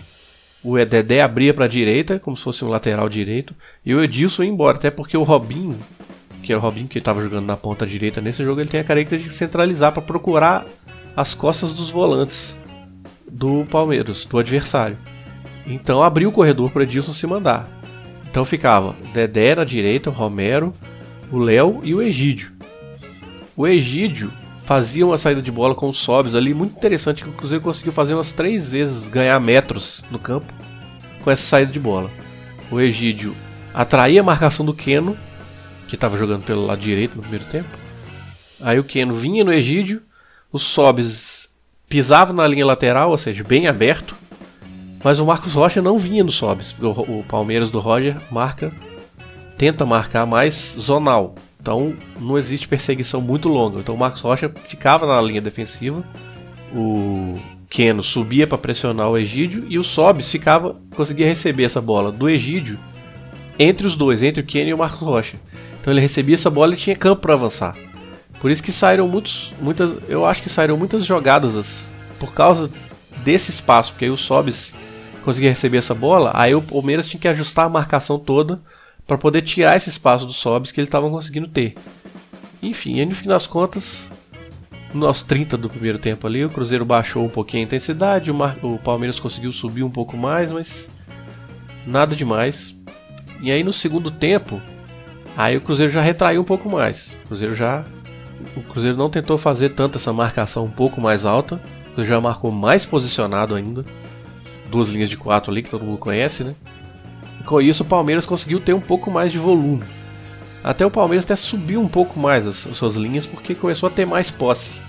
O 0.64 0.78
Dedé 0.86 1.22
abria 1.22 1.54
para 1.54 1.66
a 1.66 1.70
direita, 1.70 2.20
como 2.20 2.38
se 2.38 2.44
fosse 2.44 2.64
um 2.64 2.70
lateral 2.70 3.10
direito. 3.10 3.56
E 3.86 3.96
o 3.96 4.04
Edilson 4.04 4.44
ia 4.44 4.50
embora, 4.50 4.78
até 4.78 4.92
porque 4.92 5.18
o 5.18 5.24
Robinho, 5.24 5.80
que 6.50 6.53
é 6.53 6.58
o 6.58 6.60
Robinho 6.60 6.88
que 6.88 6.98
estava 6.98 7.22
jogando 7.22 7.46
na 7.46 7.56
ponta 7.56 7.86
direita 7.86 8.20
nesse 8.20 8.44
jogo, 8.44 8.60
ele 8.60 8.72
tem 8.72 8.79
a 8.79 8.84
característica 8.84 9.32
de 9.32 9.38
centralizar 9.38 9.91
para 9.91 10.01
procurar 10.01 10.65
as 11.15 11.36
costas 11.36 11.72
dos 11.72 11.91
volantes 11.91 12.58
do 13.32 13.65
Palmeiras, 13.65 14.25
do 14.25 14.39
adversário. 14.39 14.98
Então 15.68 16.01
abriu 16.01 16.29
o 16.29 16.32
corredor 16.32 16.72
para 16.72 16.82
Edilson 16.82 17.13
se 17.13 17.27
mandar. 17.27 17.70
Então 18.27 18.44
ficava 18.44 18.96
Dedé 19.13 19.53
na 19.53 19.63
direita, 19.63 20.10
o 20.10 20.13
Romero, 20.13 20.74
o 21.32 21.38
Léo 21.38 21.82
e 21.84 21.94
o 21.94 22.01
Egídio. 22.01 22.51
O 23.56 23.68
Egídio 23.68 24.34
fazia 24.65 25.06
uma 25.06 25.20
saída 25.20 25.44
de 25.44 25.51
bola 25.51 25.75
com 25.75 25.88
os 25.88 26.00
sobs 26.00 26.34
ali, 26.34 26.51
muito 26.51 26.75
interessante, 26.75 27.22
que 27.22 27.29
o 27.29 27.34
Cruzeiro 27.34 27.63
conseguiu 27.63 27.91
fazer 27.91 28.15
umas 28.15 28.34
três 28.34 28.72
vezes 28.72 29.08
ganhar 29.08 29.39
metros 29.39 30.03
no 30.10 30.18
campo 30.18 30.51
com 31.24 31.29
essa 31.29 31.44
saída 31.44 31.72
de 31.72 31.79
bola. 31.79 32.10
O 32.72 32.79
Egídio 32.79 33.36
atraía 33.72 34.22
a 34.22 34.24
marcação 34.24 34.65
do 34.65 34.74
Keno, 34.74 35.15
que 35.89 35.96
estava 35.96 36.17
jogando 36.17 36.43
pelo 36.43 36.65
lado 36.65 36.79
direito 36.79 37.15
no 37.15 37.22
primeiro 37.22 37.46
tempo. 37.46 37.69
Aí 38.62 38.79
o 38.79 38.84
Keno 38.84 39.15
vinha 39.15 39.43
no 39.43 39.51
Egídio, 39.51 40.01
os 40.51 40.63
sobs 40.63 41.50
pisavam 41.88 42.36
na 42.36 42.48
linha 42.48 42.65
lateral, 42.65 43.10
ou 43.10 43.17
seja, 43.17 43.43
bem 43.43 43.67
aberto, 43.67 44.15
mas 45.03 45.19
o 45.19 45.25
Marcos 45.25 45.53
Rocha 45.53 45.81
não 45.81 45.98
vinha 45.98 46.24
no 46.24 46.31
sobs. 46.31 46.75
O, 46.79 47.19
o 47.19 47.25
Palmeiras 47.27 47.72
do 47.72 47.79
Roger 47.79 48.17
marca, 48.29 48.72
tenta 49.58 49.86
marcar 49.86 50.25
mais 50.25 50.75
zonal. 50.79 51.36
Então 51.60 51.93
não 52.19 52.38
existe 52.38 52.67
perseguição 52.67 53.19
muito 53.19 53.50
longa. 53.50 53.79
Então 53.79 53.96
o 53.96 53.98
Marcos 53.98 54.22
Rocha 54.22 54.50
ficava 54.65 55.08
na 55.08 55.22
linha 55.22 55.41
defensiva, 55.41 56.03
o 56.74 57.39
Keno 57.69 58.03
subia 58.03 58.46
para 58.46 58.58
pressionar 58.58 59.10
o 59.10 59.17
Egídio 59.17 59.65
e 59.67 59.77
o 59.77 59.84
Sobis 59.84 60.31
ficava 60.31 60.75
conseguia 60.96 61.27
receber 61.27 61.63
essa 61.63 61.81
bola 61.81 62.12
do 62.12 62.29
Egídio 62.29 62.79
entre 63.58 63.86
os 63.86 63.96
dois, 63.96 64.24
entre 64.24 64.41
o 64.41 64.46
Keno 64.46 64.69
e 64.69 64.74
o 64.74 64.77
Marcos 64.77 65.01
Rocha. 65.01 65.38
Então 65.89 65.96
ele 65.96 66.01
recebia 66.01 66.36
essa 66.36 66.51
bola 66.51 66.75
e 66.75 66.77
tinha 66.77 66.96
campo 66.96 67.24
para 67.24 67.34
avançar. 67.34 67.75
Por 68.39 68.51
isso 68.51 68.62
que 68.62 68.72
saíram 68.72 69.08
muitos, 69.08 69.51
muitas, 69.60 69.98
eu 70.08 70.24
acho 70.24 70.43
que 70.43 70.48
saíram 70.48 70.77
muitas 70.77 71.03
jogadas 71.03 71.89
por 72.19 72.31
causa 72.31 72.69
desse 73.24 73.50
espaço, 73.50 73.91
porque 73.91 74.05
aí 74.05 74.12
o 74.12 74.15
Sobis 74.15 74.75
conseguia 75.24 75.50
receber 75.50 75.79
essa 75.79 75.96
bola, 75.96 76.31
aí 76.36 76.53
o 76.53 76.62
Palmeiras 76.62 77.08
tinha 77.08 77.19
que 77.19 77.27
ajustar 77.27 77.65
a 77.65 77.69
marcação 77.69 78.19
toda 78.19 78.62
para 79.08 79.17
poder 79.17 79.41
tirar 79.41 79.75
esse 79.75 79.89
espaço 79.89 80.27
dos 80.27 80.36
sobs 80.36 80.72
que 80.72 80.79
eles 80.79 80.89
estavam 80.89 81.10
conseguindo 81.10 81.48
ter. 81.48 81.74
Enfim, 82.62 83.03
no 83.03 83.15
fim 83.15 83.27
das 83.27 83.48
contas, 83.48 84.08
nos 84.93 85.24
30 85.24 85.58
do 85.58 85.72
primeiro 85.72 85.98
tempo 85.98 86.27
ali, 86.27 86.46
o 86.46 86.51
Cruzeiro 86.51 86.86
baixou 86.86 87.25
um 87.25 87.29
pouquinho 87.29 87.63
a 87.63 87.65
intensidade, 87.65 88.29
o, 88.29 88.36
Mar... 88.36 88.55
o 88.62 88.77
Palmeiras 88.77 89.19
conseguiu 89.19 89.51
subir 89.51 89.81
um 89.81 89.89
pouco 89.89 90.15
mais, 90.15 90.51
mas 90.51 90.88
nada 91.88 92.15
demais. 92.15 92.75
E 93.41 93.51
aí 93.51 93.63
no 93.63 93.74
segundo 93.74 94.12
tempo, 94.12 94.62
aí 95.39 95.55
o 95.55 95.62
Cruzeiro 95.62 95.91
já 95.91 96.01
retraiu 96.01 96.41
um 96.41 96.46
pouco 96.46 96.69
mais. 96.69 97.15
O 97.24 97.27
Cruzeiro 97.29 97.55
já 97.55 97.86
o 98.55 98.62
Cruzeiro 98.62 98.98
não 98.98 99.10
tentou 99.10 99.38
fazer 99.38 99.69
tanto 99.69 99.98
essa 99.98 100.12
marcação 100.12 100.65
um 100.65 100.69
pouco 100.69 101.00
mais 101.00 101.25
alta, 101.25 101.55
o 101.55 101.93
Cruzeiro 101.93 102.10
já 102.10 102.22
marcou 102.22 102.51
mais 102.51 102.86
posicionado 102.86 103.55
ainda. 103.55 103.86
Duas 104.69 104.89
linhas 104.89 105.10
de 105.10 105.17
quatro 105.17 105.51
ali 105.51 105.63
que 105.63 105.69
todo 105.69 105.86
mundo 105.86 105.98
conhece, 105.98 106.43
né? 106.43 106.53
com 107.46 107.60
isso 107.60 107.81
o 107.81 107.86
Palmeiras 107.86 108.27
conseguiu 108.27 108.60
ter 108.60 108.74
um 108.74 108.81
pouco 108.81 109.10
mais 109.10 109.31
de 109.31 109.39
volume. 109.39 109.84
Até 110.63 110.86
o 110.86 110.91
Palmeiras 110.91 111.25
até 111.25 111.36
subiu 111.36 111.81
um 111.81 111.88
pouco 111.88 112.19
mais 112.19 112.46
as, 112.46 112.67
as 112.67 112.77
suas 112.77 112.96
linhas 112.96 113.25
porque 113.25 113.55
começou 113.55 113.88
a 113.88 113.91
ter 113.91 114.05
mais 114.05 114.29
posse. 114.29 114.79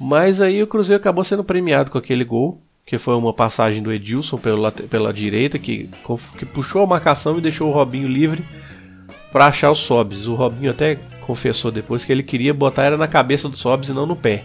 Mas 0.00 0.40
aí 0.40 0.60
o 0.62 0.66
Cruzeiro 0.66 1.00
acabou 1.00 1.22
sendo 1.22 1.44
premiado 1.44 1.90
com 1.90 1.98
aquele 1.98 2.24
gol, 2.24 2.60
que 2.84 2.98
foi 2.98 3.14
uma 3.14 3.32
passagem 3.32 3.80
do 3.82 3.92
Edilson 3.92 4.38
pela, 4.38 4.72
pela 4.72 5.12
direita, 5.12 5.58
que, 5.58 5.88
que 6.38 6.46
puxou 6.46 6.82
a 6.82 6.86
marcação 6.86 7.38
e 7.38 7.42
deixou 7.42 7.68
o 7.68 7.72
Robinho 7.72 8.08
livre 8.08 8.42
para 9.32 9.46
achar 9.46 9.70
os 9.70 9.78
Sobs. 9.78 10.26
O 10.26 10.34
Robinho 10.34 10.70
até 10.70 10.98
confessou 11.20 11.70
depois 11.70 12.04
que 12.04 12.12
ele 12.12 12.22
queria 12.22 12.54
botar 12.54 12.84
era 12.84 12.96
na 12.96 13.06
cabeça 13.06 13.48
do 13.48 13.56
Sobs 13.56 13.88
e 13.88 13.92
não 13.92 14.06
no 14.06 14.16
pé. 14.16 14.44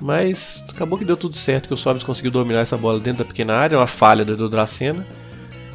Mas 0.00 0.64
acabou 0.68 0.98
que 0.98 1.04
deu 1.04 1.16
tudo 1.16 1.36
certo, 1.36 1.68
que 1.68 1.74
o 1.74 1.76
Sobs 1.76 2.02
conseguiu 2.02 2.30
dominar 2.30 2.60
essa 2.60 2.76
bola 2.76 3.00
dentro 3.00 3.24
da 3.24 3.28
pequena 3.28 3.54
área, 3.54 3.78
uma 3.78 3.86
falha 3.86 4.24
do 4.24 4.48
Dracena 4.48 5.06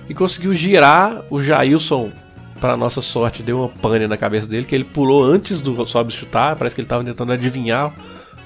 e 0.10 0.14
conseguiu 0.14 0.54
girar 0.54 1.24
o 1.30 1.42
Jailson. 1.42 2.12
Para 2.60 2.76
nossa 2.76 3.02
sorte, 3.02 3.42
deu 3.42 3.60
uma 3.60 3.70
pane 3.70 4.06
na 4.06 4.18
cabeça 4.18 4.46
dele, 4.46 4.66
que 4.66 4.76
ele 4.76 4.84
pulou 4.84 5.24
antes 5.24 5.62
do 5.62 5.86
Sobs 5.88 6.14
chutar. 6.14 6.58
Parece 6.58 6.76
que 6.76 6.82
ele 6.82 6.88
estava 6.88 7.04
tentando 7.06 7.32
adivinhar 7.32 7.94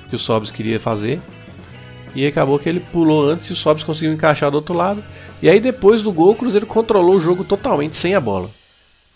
o 0.06 0.10
que 0.10 0.16
o 0.16 0.20
Sobs 0.20 0.52
queria 0.52 0.80
fazer. 0.80 1.20
E 2.14 2.28
acabou 2.28 2.60
que 2.60 2.70
ele 2.70 2.80
pulou 2.80 3.28
antes 3.28 3.48
e 3.48 3.54
o 3.54 3.56
Sobs 3.56 3.84
conseguiu 3.84 4.14
encaixar 4.14 4.52
do 4.52 4.56
outro 4.56 4.76
lado. 4.76 5.04
E 5.42 5.50
aí, 5.50 5.60
depois 5.60 6.04
do 6.04 6.12
gol, 6.12 6.34
o 6.34 6.36
Cruzeiro 6.36 6.68
controlou 6.68 7.16
o 7.16 7.20
jogo 7.20 7.44
totalmente 7.44 7.98
sem 7.98 8.14
a 8.14 8.20
bola. 8.20 8.52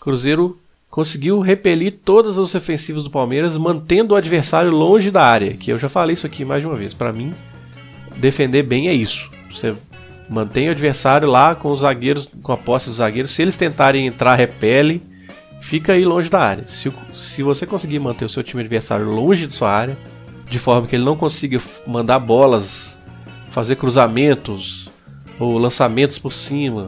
Cruzeiro 0.00 0.58
conseguiu 0.90 1.40
repelir 1.40 1.98
todas 2.04 2.38
as 2.38 2.54
ofensivas 2.54 3.04
do 3.04 3.10
Palmeiras, 3.10 3.56
mantendo 3.56 4.14
o 4.14 4.16
adversário 4.16 4.70
longe 4.70 5.10
da 5.10 5.22
área. 5.22 5.54
Que 5.54 5.72
eu 5.72 5.78
já 5.78 5.88
falei 5.88 6.14
isso 6.14 6.26
aqui 6.26 6.44
mais 6.44 6.60
de 6.60 6.66
uma 6.66 6.76
vez. 6.76 6.94
Para 6.94 7.12
mim, 7.12 7.32
defender 8.16 8.62
bem 8.62 8.88
é 8.88 8.94
isso. 8.94 9.30
Você 9.50 9.74
Mantém 10.28 10.68
o 10.68 10.72
adversário 10.72 11.26
lá 11.26 11.54
com 11.54 11.70
os 11.70 11.80
zagueiros, 11.80 12.28
com 12.42 12.52
a 12.52 12.56
posse 12.56 12.88
dos 12.88 12.98
zagueiros. 12.98 13.30
Se 13.30 13.40
eles 13.40 13.56
tentarem 13.56 14.06
entrar, 14.06 14.34
repele. 14.34 15.02
Fica 15.62 15.94
aí 15.94 16.04
longe 16.04 16.28
da 16.28 16.38
área. 16.38 16.66
Se, 16.66 16.92
se 17.14 17.42
você 17.42 17.66
conseguir 17.66 17.98
manter 17.98 18.26
o 18.26 18.28
seu 18.28 18.44
time 18.44 18.60
adversário 18.60 19.06
longe 19.06 19.46
de 19.46 19.54
sua 19.54 19.70
área, 19.70 19.98
de 20.48 20.58
forma 20.58 20.86
que 20.86 20.94
ele 20.94 21.04
não 21.04 21.16
consiga 21.16 21.60
mandar 21.86 22.18
bolas, 22.18 22.98
fazer 23.50 23.76
cruzamentos 23.76 24.88
ou 25.38 25.56
lançamentos 25.58 26.18
por 26.18 26.32
cima, 26.32 26.86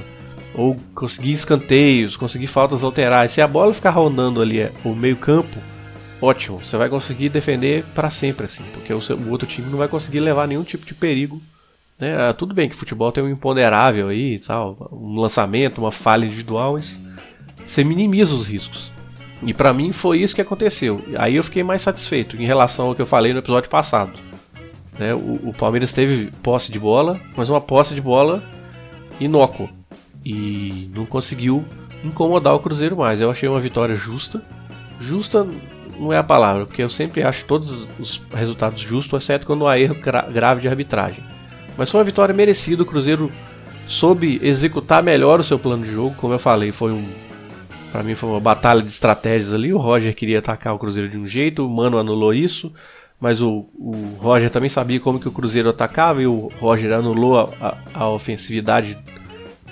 ou 0.55 0.77
conseguir 0.95 1.33
escanteios, 1.33 2.17
conseguir 2.17 2.47
faltas 2.47 2.83
laterais. 2.83 3.33
Se 3.33 3.41
a 3.41 3.49
bola 3.49 3.73
ficar 3.75 3.91
rondando 3.91 4.41
ali 4.41 4.61
é, 4.61 4.73
o 4.85 4.95
meio-campo, 4.95 5.59
ótimo, 6.21 6.59
você 6.59 6.77
vai 6.77 6.89
conseguir 6.89 7.29
defender 7.29 7.85
para 7.95 8.11
sempre 8.11 8.47
assim, 8.47 8.65
porque 8.73 8.93
o, 8.93 9.01
seu, 9.01 9.17
o 9.17 9.31
outro 9.31 9.47
time 9.47 9.71
não 9.71 9.79
vai 9.79 9.89
conseguir 9.89 10.21
levar 10.21 10.47
nenhum 10.49 10.65
tipo 10.65 10.85
de 10.85 10.95
perigo 10.95 11.41
né? 12.01 12.17
Ah, 12.17 12.33
tudo 12.33 12.55
bem 12.55 12.69
que 12.69 12.75
futebol 12.75 13.13
tem 13.13 13.23
um 13.23 13.29
imponderável 13.29 14.09
aí, 14.09 14.39
sabe? 14.39 14.75
um 14.91 15.21
lançamento, 15.21 15.79
uma 15.79 15.93
falha 15.93 16.25
individual, 16.25 16.73
mas 16.73 16.99
você 17.65 17.85
minimiza 17.85 18.35
os 18.35 18.47
riscos. 18.47 18.91
E 19.43 19.53
para 19.53 19.73
mim 19.73 19.93
foi 19.93 20.21
isso 20.21 20.35
que 20.35 20.41
aconteceu. 20.41 21.05
Aí 21.19 21.37
eu 21.37 21.45
fiquei 21.45 21.63
mais 21.63 21.83
satisfeito 21.83 22.41
em 22.41 22.47
relação 22.47 22.87
ao 22.87 22.95
que 22.95 23.03
eu 23.03 23.07
falei 23.07 23.33
no 23.33 23.39
episódio 23.41 23.69
passado. 23.69 24.19
Né? 24.99 25.15
O, 25.15 25.41
o 25.45 25.55
Palmeiras 25.57 25.93
teve 25.93 26.31
posse 26.43 26.73
de 26.73 26.79
bola, 26.79 27.21
mas 27.37 27.51
uma 27.51 27.61
posse 27.61 27.95
de 27.95 28.01
bola 28.01 28.43
inócua. 29.19 29.69
E 30.25 30.91
não 30.95 31.07
conseguiu 31.07 31.65
incomodar 32.05 32.55
o 32.55 32.61
Cruzeiro 32.61 32.97
mais. 32.97 33.21
Eu 33.21 33.31
achei 33.31 33.49
uma 33.49 33.61
vitória 33.61 33.95
justa. 33.95 34.43
Justa 35.01 35.47
não 35.99 36.13
é 36.13 36.19
a 36.19 36.23
palavra, 36.23 36.67
porque 36.67 36.83
eu 36.83 36.89
sempre 36.89 37.23
acho 37.23 37.45
todos 37.45 37.87
os 37.99 38.23
resultados 38.33 38.81
justos, 38.81 39.23
exceto 39.23 39.47
quando 39.47 39.67
há 39.67 39.79
erro 39.79 39.97
grave 40.33 40.63
de 40.63 40.69
arbitragem. 40.69 41.23
Mas 41.77 41.91
foi 41.91 42.01
uma 42.01 42.05
vitória 42.05 42.35
merecida. 42.35 42.83
O 42.83 42.87
Cruzeiro 42.87 43.31
soube 43.87 44.41
executar 44.43 45.03
melhor 45.03 45.41
o 45.41 45.45
seu 45.45 45.59
plano 45.59 45.85
de 45.85 45.93
jogo. 45.93 46.15
Como 46.17 46.33
eu 46.33 46.39
falei, 46.39 46.73
foi 46.73 46.93
um. 46.93 47.05
Para 47.93 48.03
mim 48.03 48.15
foi 48.15 48.29
uma 48.29 48.41
batalha 48.41 48.83
de 48.83 48.89
estratégias 48.89 49.53
ali. 49.53 49.73
O 49.73 49.79
Roger 49.79 50.15
queria 50.15 50.39
atacar 50.39 50.75
o 50.75 50.79
Cruzeiro 50.79 51.09
de 51.09 51.19
um 51.19 51.27
jeito, 51.27 51.67
o 51.67 51.69
Mano 51.69 51.99
anulou 51.99 52.33
isso. 52.33 52.73
Mas 53.21 53.43
o, 53.43 53.67
o 53.75 54.17
Roger 54.19 54.49
também 54.51 54.71
sabia 54.71 54.99
como 54.99 55.21
que 55.21 55.29
o 55.29 55.33
Cruzeiro 55.33 55.69
atacava 55.69 56.23
e 56.23 56.27
o 56.27 56.51
Roger 56.59 56.93
anulou 56.93 57.39
a, 57.39 57.51
a, 57.61 57.77
a 57.93 58.09
ofensividade, 58.09 58.97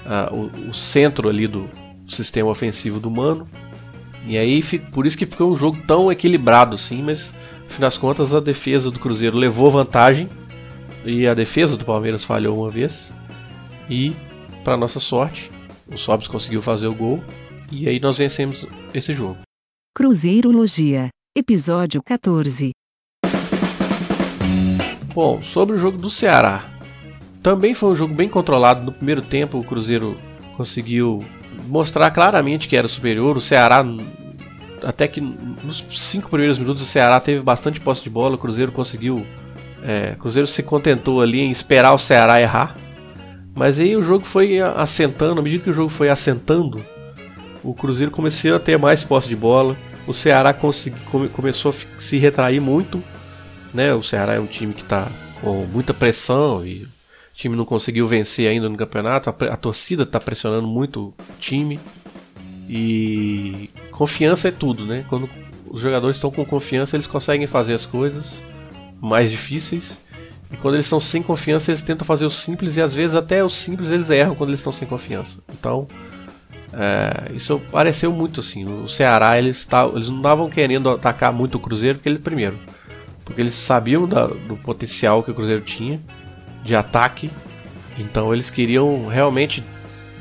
a, 0.04 0.32
o, 0.32 0.50
o, 0.68 0.74
centro 0.74 1.28
ali 1.28 1.46
do 1.46 1.68
sistema 2.08 2.50
ofensivo 2.50 3.00
do 3.00 3.10
Mano. 3.10 3.48
E 4.26 4.36
aí, 4.36 4.62
por 4.92 5.06
isso 5.06 5.16
que 5.16 5.26
ficou 5.26 5.52
um 5.52 5.56
jogo 5.56 5.78
tão 5.86 6.10
equilibrado 6.10 6.74
assim, 6.74 7.02
mas 7.02 7.32
no 7.64 7.70
fim 7.70 7.80
das 7.80 7.96
contas 7.96 8.34
a 8.34 8.40
defesa 8.40 8.90
do 8.90 8.98
Cruzeiro 8.98 9.36
levou 9.36 9.70
vantagem 9.70 10.28
e 11.04 11.26
a 11.26 11.34
defesa 11.34 11.76
do 11.76 11.84
Palmeiras 11.84 12.24
falhou 12.24 12.60
uma 12.60 12.70
vez. 12.70 13.12
E, 13.88 14.14
para 14.64 14.76
nossa 14.76 15.00
sorte, 15.00 15.50
o 15.86 15.96
Sobs 15.96 16.28
conseguiu 16.28 16.60
fazer 16.60 16.86
o 16.86 16.94
gol. 16.94 17.22
E 17.70 17.88
aí 17.88 18.00
nós 18.00 18.18
vencemos 18.18 18.66
esse 18.92 19.14
jogo. 19.14 19.38
Cruzeirologia, 19.94 21.08
episódio 21.36 22.02
14. 22.02 22.70
Bom, 25.14 25.42
sobre 25.42 25.74
o 25.74 25.78
jogo 25.78 25.98
do 25.98 26.10
Ceará. 26.10 26.77
Também 27.48 27.72
foi 27.72 27.88
um 27.88 27.94
jogo 27.94 28.12
bem 28.12 28.28
controlado. 28.28 28.84
No 28.84 28.92
primeiro 28.92 29.22
tempo, 29.22 29.58
o 29.58 29.64
Cruzeiro 29.64 30.18
conseguiu 30.54 31.24
mostrar 31.66 32.10
claramente 32.10 32.68
que 32.68 32.76
era 32.76 32.86
superior. 32.86 33.38
O 33.38 33.40
Ceará, 33.40 33.82
até 34.82 35.08
que 35.08 35.18
nos 35.18 35.82
cinco 35.96 36.28
primeiros 36.28 36.58
minutos, 36.58 36.82
o 36.82 36.86
Ceará 36.86 37.18
teve 37.18 37.40
bastante 37.40 37.80
posse 37.80 38.02
de 38.02 38.10
bola. 38.10 38.34
O 38.34 38.38
Cruzeiro 38.38 38.70
conseguiu. 38.70 39.26
É, 39.82 40.12
o 40.14 40.20
Cruzeiro 40.20 40.46
se 40.46 40.62
contentou 40.62 41.22
ali 41.22 41.40
em 41.40 41.50
esperar 41.50 41.94
o 41.94 41.98
Ceará 41.98 42.38
errar. 42.38 42.76
Mas 43.54 43.80
aí 43.80 43.96
o 43.96 44.02
jogo 44.02 44.26
foi 44.26 44.60
assentando, 44.60 45.40
à 45.40 45.42
medida 45.42 45.64
que 45.64 45.70
o 45.70 45.72
jogo 45.72 45.88
foi 45.88 46.10
assentando, 46.10 46.84
o 47.64 47.72
Cruzeiro 47.72 48.10
começou 48.10 48.56
a 48.56 48.60
ter 48.60 48.76
mais 48.76 49.02
posse 49.02 49.26
de 49.26 49.34
bola. 49.34 49.74
O 50.06 50.12
Ceará 50.12 50.52
come, 50.52 51.30
começou 51.30 51.72
a 51.72 52.00
se 52.00 52.18
retrair 52.18 52.60
muito. 52.60 53.02
Né? 53.72 53.94
O 53.94 54.02
Ceará 54.02 54.34
é 54.34 54.38
um 54.38 54.46
time 54.46 54.74
que 54.74 54.82
está 54.82 55.08
com 55.40 55.64
muita 55.72 55.94
pressão 55.94 56.62
e 56.62 56.86
time 57.38 57.54
não 57.54 57.64
conseguiu 57.64 58.07
vencer 58.09 58.49
ainda 58.49 58.68
no 58.68 58.76
campeonato. 58.76 59.30
A, 59.30 59.45
a 59.52 59.57
torcida 59.57 60.02
está 60.02 60.18
pressionando 60.18 60.66
muito 60.66 61.00
o 61.00 61.14
time. 61.38 61.78
E 62.68 63.71
confiança 63.92 64.49
é 64.49 64.50
tudo, 64.50 64.85
né? 64.85 65.04
Quando 65.09 65.30
os 65.71 65.80
jogadores 65.80 66.16
estão 66.16 66.30
com 66.33 66.45
confiança, 66.45 66.97
eles 66.97 67.07
conseguem 67.07 67.47
fazer 67.47 67.75
as 67.75 67.87
coisas 67.87 68.42
mais 69.00 69.30
difíceis. 69.30 70.00
E 70.52 70.57
quando 70.57 70.75
eles 70.75 70.87
estão 70.87 70.99
sem 70.99 71.23
confiança, 71.23 71.71
eles 71.71 71.83
tentam 71.83 72.04
fazer 72.04 72.26
o 72.26 72.30
simples 72.30 72.76
e 72.76 72.83
às 72.83 72.92
vezes 72.92 73.14
até 73.14 73.45
o 73.45 73.49
simples 73.49 73.90
eles 73.90 74.11
erram 74.11 74.35
quando 74.35 74.50
eles 74.50 74.61
estão 74.61 74.73
sem 74.73 74.88
confiança. 74.88 75.38
Então, 75.52 75.87
é, 76.73 77.33
isso 77.35 77.61
pareceu 77.71 78.11
muito 78.12 78.40
assim. 78.40 78.64
O 78.64 78.88
Ceará 78.88 79.38
eles, 79.38 79.64
tavam, 79.64 79.95
eles 79.95 80.09
não 80.09 80.16
estavam 80.16 80.50
querendo 80.50 80.90
atacar 80.90 81.33
muito 81.33 81.57
o 81.57 81.61
Cruzeiro 81.61 81.99
porque 81.99 82.09
ele 82.09 82.18
primeiro, 82.18 82.59
porque 83.25 83.40
eles 83.40 83.54
sabiam 83.54 84.09
da, 84.09 84.26
do 84.26 84.57
potencial 84.57 85.23
que 85.23 85.30
o 85.30 85.35
Cruzeiro 85.35 85.62
tinha 85.62 86.00
de 86.68 86.76
ataque. 86.76 87.30
Então 87.98 88.32
eles 88.32 88.50
queriam 88.50 89.08
realmente 89.08 89.64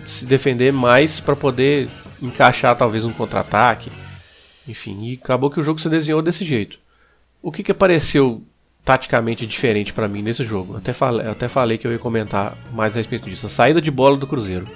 se 0.06 0.25
defender 0.25 0.74
mais 0.74 1.20
para 1.20 1.36
poder 1.36 1.89
encaixar 2.22 2.75
talvez 2.75 3.04
um 3.04 3.13
contra-ataque. 3.13 3.92
Enfim, 4.68 5.04
e 5.04 5.20
acabou 5.22 5.51
que 5.51 5.60
o 5.60 5.63
jogo 5.63 5.80
se 5.80 5.89
desenhou 5.89 6.22
desse 6.22 6.44
jeito. 6.44 6.80
O 7.42 7.51
que, 7.51 7.62
que 7.62 7.72
apareceu 7.72 8.42
taticamente 8.84 9.46
diferente 9.46 9.94
para 9.94 10.08
mim 10.08 10.22
nesse 10.22 10.44
jogo? 10.44 10.77
Até 10.77 10.94
falei, 10.94 11.27
até 11.27 11.48
falei 11.48 11.77
que 11.77 11.86
eu 11.86 11.92
ia 11.92 12.00
comentar 12.00 12.58
mais 12.74 12.96
a 12.96 13.00
respeito 13.00 13.30
disso. 13.30 13.46
A 13.46 13.50
saída 13.50 13.82
de 13.82 13.92
bola 13.92 14.18
do 14.18 14.25
Cruzeiro. 14.25 14.68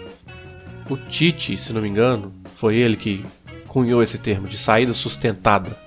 O 0.90 0.98
Tite, 0.98 1.58
se 1.58 1.74
não 1.74 1.82
me 1.82 1.90
engano, 1.90 2.34
foi 2.58 2.76
ele 2.76 2.98
que 2.98 3.26
cunhou 3.68 4.04
esse 4.04 4.18
termo 4.18 4.48
de 4.48 4.58
saída 4.58 4.94
sustentada. 4.94 5.78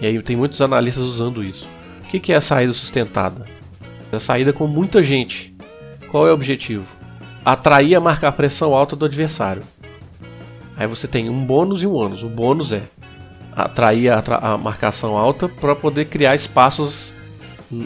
E 0.00 0.06
aí 0.06 0.20
tem 0.22 0.36
muitos 0.36 0.60
analistas 0.60 1.04
usando 1.04 1.44
isso. 1.44 1.66
O 2.02 2.20
que 2.20 2.32
é 2.32 2.36
a 2.36 2.40
saída 2.40 2.72
sustentada? 2.72 3.46
A 4.12 4.18
saída 4.18 4.52
com 4.52 4.66
muita 4.66 5.02
gente. 5.02 5.54
Qual 6.10 6.26
é 6.26 6.30
o 6.30 6.34
objetivo? 6.34 6.86
Atrair 7.44 7.94
a 7.94 8.00
marcar 8.00 8.32
pressão 8.32 8.74
alta 8.74 8.96
do 8.96 9.04
adversário. 9.04 9.62
Aí 10.76 10.86
você 10.86 11.06
tem 11.06 11.28
um 11.28 11.44
bônus 11.44 11.82
e 11.82 11.86
um 11.86 11.94
ônus. 11.94 12.22
O 12.22 12.28
bônus 12.28 12.72
é 12.72 12.82
atrair 13.54 14.10
a, 14.10 14.22
a 14.40 14.58
marcação 14.58 15.16
alta 15.16 15.48
para 15.48 15.76
poder 15.76 16.06
criar 16.06 16.34
espaços 16.34 17.12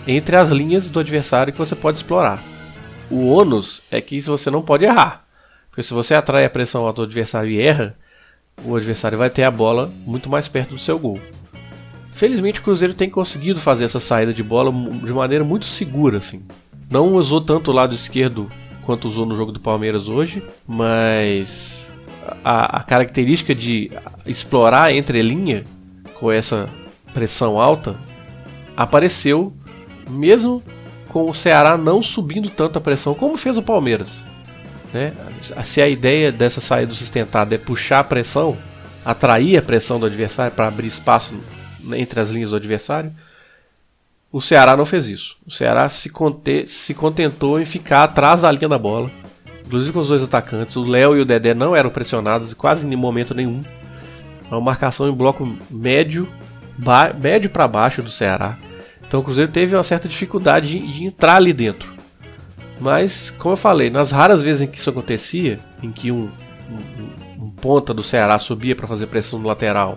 entre 0.06 0.36
as 0.36 0.50
linhas 0.50 0.88
do 0.88 1.00
adversário 1.00 1.52
que 1.52 1.58
você 1.58 1.74
pode 1.74 1.98
explorar. 1.98 2.42
O 3.10 3.28
ônus 3.28 3.82
é 3.90 4.00
que 4.00 4.20
você 4.20 4.50
não 4.50 4.62
pode 4.62 4.84
errar. 4.84 5.24
Porque 5.68 5.82
se 5.82 5.92
você 5.92 6.14
atrai 6.14 6.44
a 6.44 6.50
pressão 6.50 6.86
alta 6.86 7.02
do 7.02 7.06
adversário 7.06 7.50
e 7.50 7.60
erra, 7.60 7.96
o 8.62 8.76
adversário 8.76 9.18
vai 9.18 9.28
ter 9.28 9.42
a 9.42 9.50
bola 9.50 9.92
muito 10.06 10.30
mais 10.30 10.48
perto 10.48 10.70
do 10.70 10.78
seu 10.78 10.98
gol. 10.98 11.20
Felizmente 12.14 12.60
o 12.60 12.62
Cruzeiro 12.62 12.94
tem 12.94 13.10
conseguido 13.10 13.60
fazer 13.60 13.84
essa 13.84 13.98
saída 13.98 14.32
de 14.32 14.42
bola 14.42 14.70
de 14.72 15.12
maneira 15.12 15.44
muito 15.44 15.66
segura, 15.66 16.18
assim. 16.18 16.42
Não 16.88 17.14
usou 17.14 17.40
tanto 17.40 17.70
o 17.70 17.74
lado 17.74 17.94
esquerdo 17.94 18.48
quanto 18.82 19.08
usou 19.08 19.26
no 19.26 19.36
jogo 19.36 19.50
do 19.50 19.58
Palmeiras 19.58 20.06
hoje, 20.06 20.42
mas 20.66 21.92
a, 22.44 22.78
a 22.78 22.82
característica 22.82 23.52
de 23.52 23.90
explorar 24.24 24.94
entre 24.94 25.20
linha 25.22 25.64
com 26.14 26.30
essa 26.30 26.68
pressão 27.12 27.60
alta 27.60 27.96
apareceu 28.76 29.52
mesmo 30.08 30.62
com 31.08 31.28
o 31.28 31.34
Ceará 31.34 31.76
não 31.76 32.00
subindo 32.00 32.48
tanto 32.48 32.78
a 32.78 32.80
pressão 32.80 33.14
como 33.14 33.36
fez 33.36 33.58
o 33.58 33.62
Palmeiras. 33.62 34.22
Né? 34.92 35.12
Se 35.64 35.80
a 35.80 35.88
ideia 35.88 36.30
dessa 36.30 36.60
saída 36.60 36.94
sustentada 36.94 37.56
é 37.56 37.58
puxar 37.58 38.00
a 38.00 38.04
pressão, 38.04 38.56
atrair 39.04 39.56
a 39.56 39.62
pressão 39.62 39.98
do 39.98 40.06
adversário 40.06 40.54
para 40.54 40.68
abrir 40.68 40.86
espaço 40.86 41.34
entre 41.92 42.20
as 42.20 42.30
linhas 42.30 42.50
do 42.50 42.56
adversário, 42.56 43.12
o 44.32 44.40
Ceará 44.40 44.76
não 44.76 44.84
fez 44.84 45.06
isso. 45.08 45.36
O 45.46 45.50
Ceará 45.50 45.88
se, 45.88 46.10
conte 46.10 46.66
se 46.66 46.92
contentou 46.92 47.60
em 47.60 47.64
ficar 47.64 48.02
atrás 48.02 48.42
da 48.42 48.50
linha 48.50 48.68
da 48.68 48.76
bola, 48.76 49.10
inclusive 49.64 49.92
com 49.92 50.00
os 50.00 50.08
dois 50.08 50.22
atacantes. 50.22 50.74
O 50.74 50.82
Léo 50.82 51.16
e 51.16 51.20
o 51.20 51.24
Dedé 51.24 51.54
não 51.54 51.76
eram 51.76 51.90
pressionados 51.90 52.52
quase 52.52 52.84
em 52.86 52.96
momento 52.96 53.32
nenhum. 53.32 53.62
Uma 54.50 54.60
marcação 54.60 55.08
em 55.08 55.12
bloco 55.12 55.56
médio, 55.70 56.28
médio 57.20 57.48
para 57.48 57.68
baixo 57.68 58.02
do 58.02 58.10
Ceará. 58.10 58.58
Então 59.06 59.20
o 59.20 59.22
Cruzeiro 59.22 59.52
teve 59.52 59.76
uma 59.76 59.84
certa 59.84 60.08
dificuldade 60.08 60.80
de, 60.80 60.92
de 60.92 61.04
entrar 61.04 61.36
ali 61.36 61.52
dentro. 61.52 61.94
Mas, 62.80 63.30
como 63.30 63.52
eu 63.52 63.56
falei, 63.56 63.88
nas 63.88 64.10
raras 64.10 64.42
vezes 64.42 64.62
em 64.62 64.66
que 64.66 64.78
isso 64.78 64.90
acontecia, 64.90 65.60
em 65.80 65.92
que 65.92 66.10
um, 66.10 66.28
um, 66.68 67.44
um 67.44 67.50
ponta 67.50 67.94
do 67.94 68.02
Ceará 68.02 68.36
subia 68.36 68.74
para 68.74 68.88
fazer 68.88 69.06
pressão 69.06 69.38
no 69.38 69.46
lateral, 69.46 69.96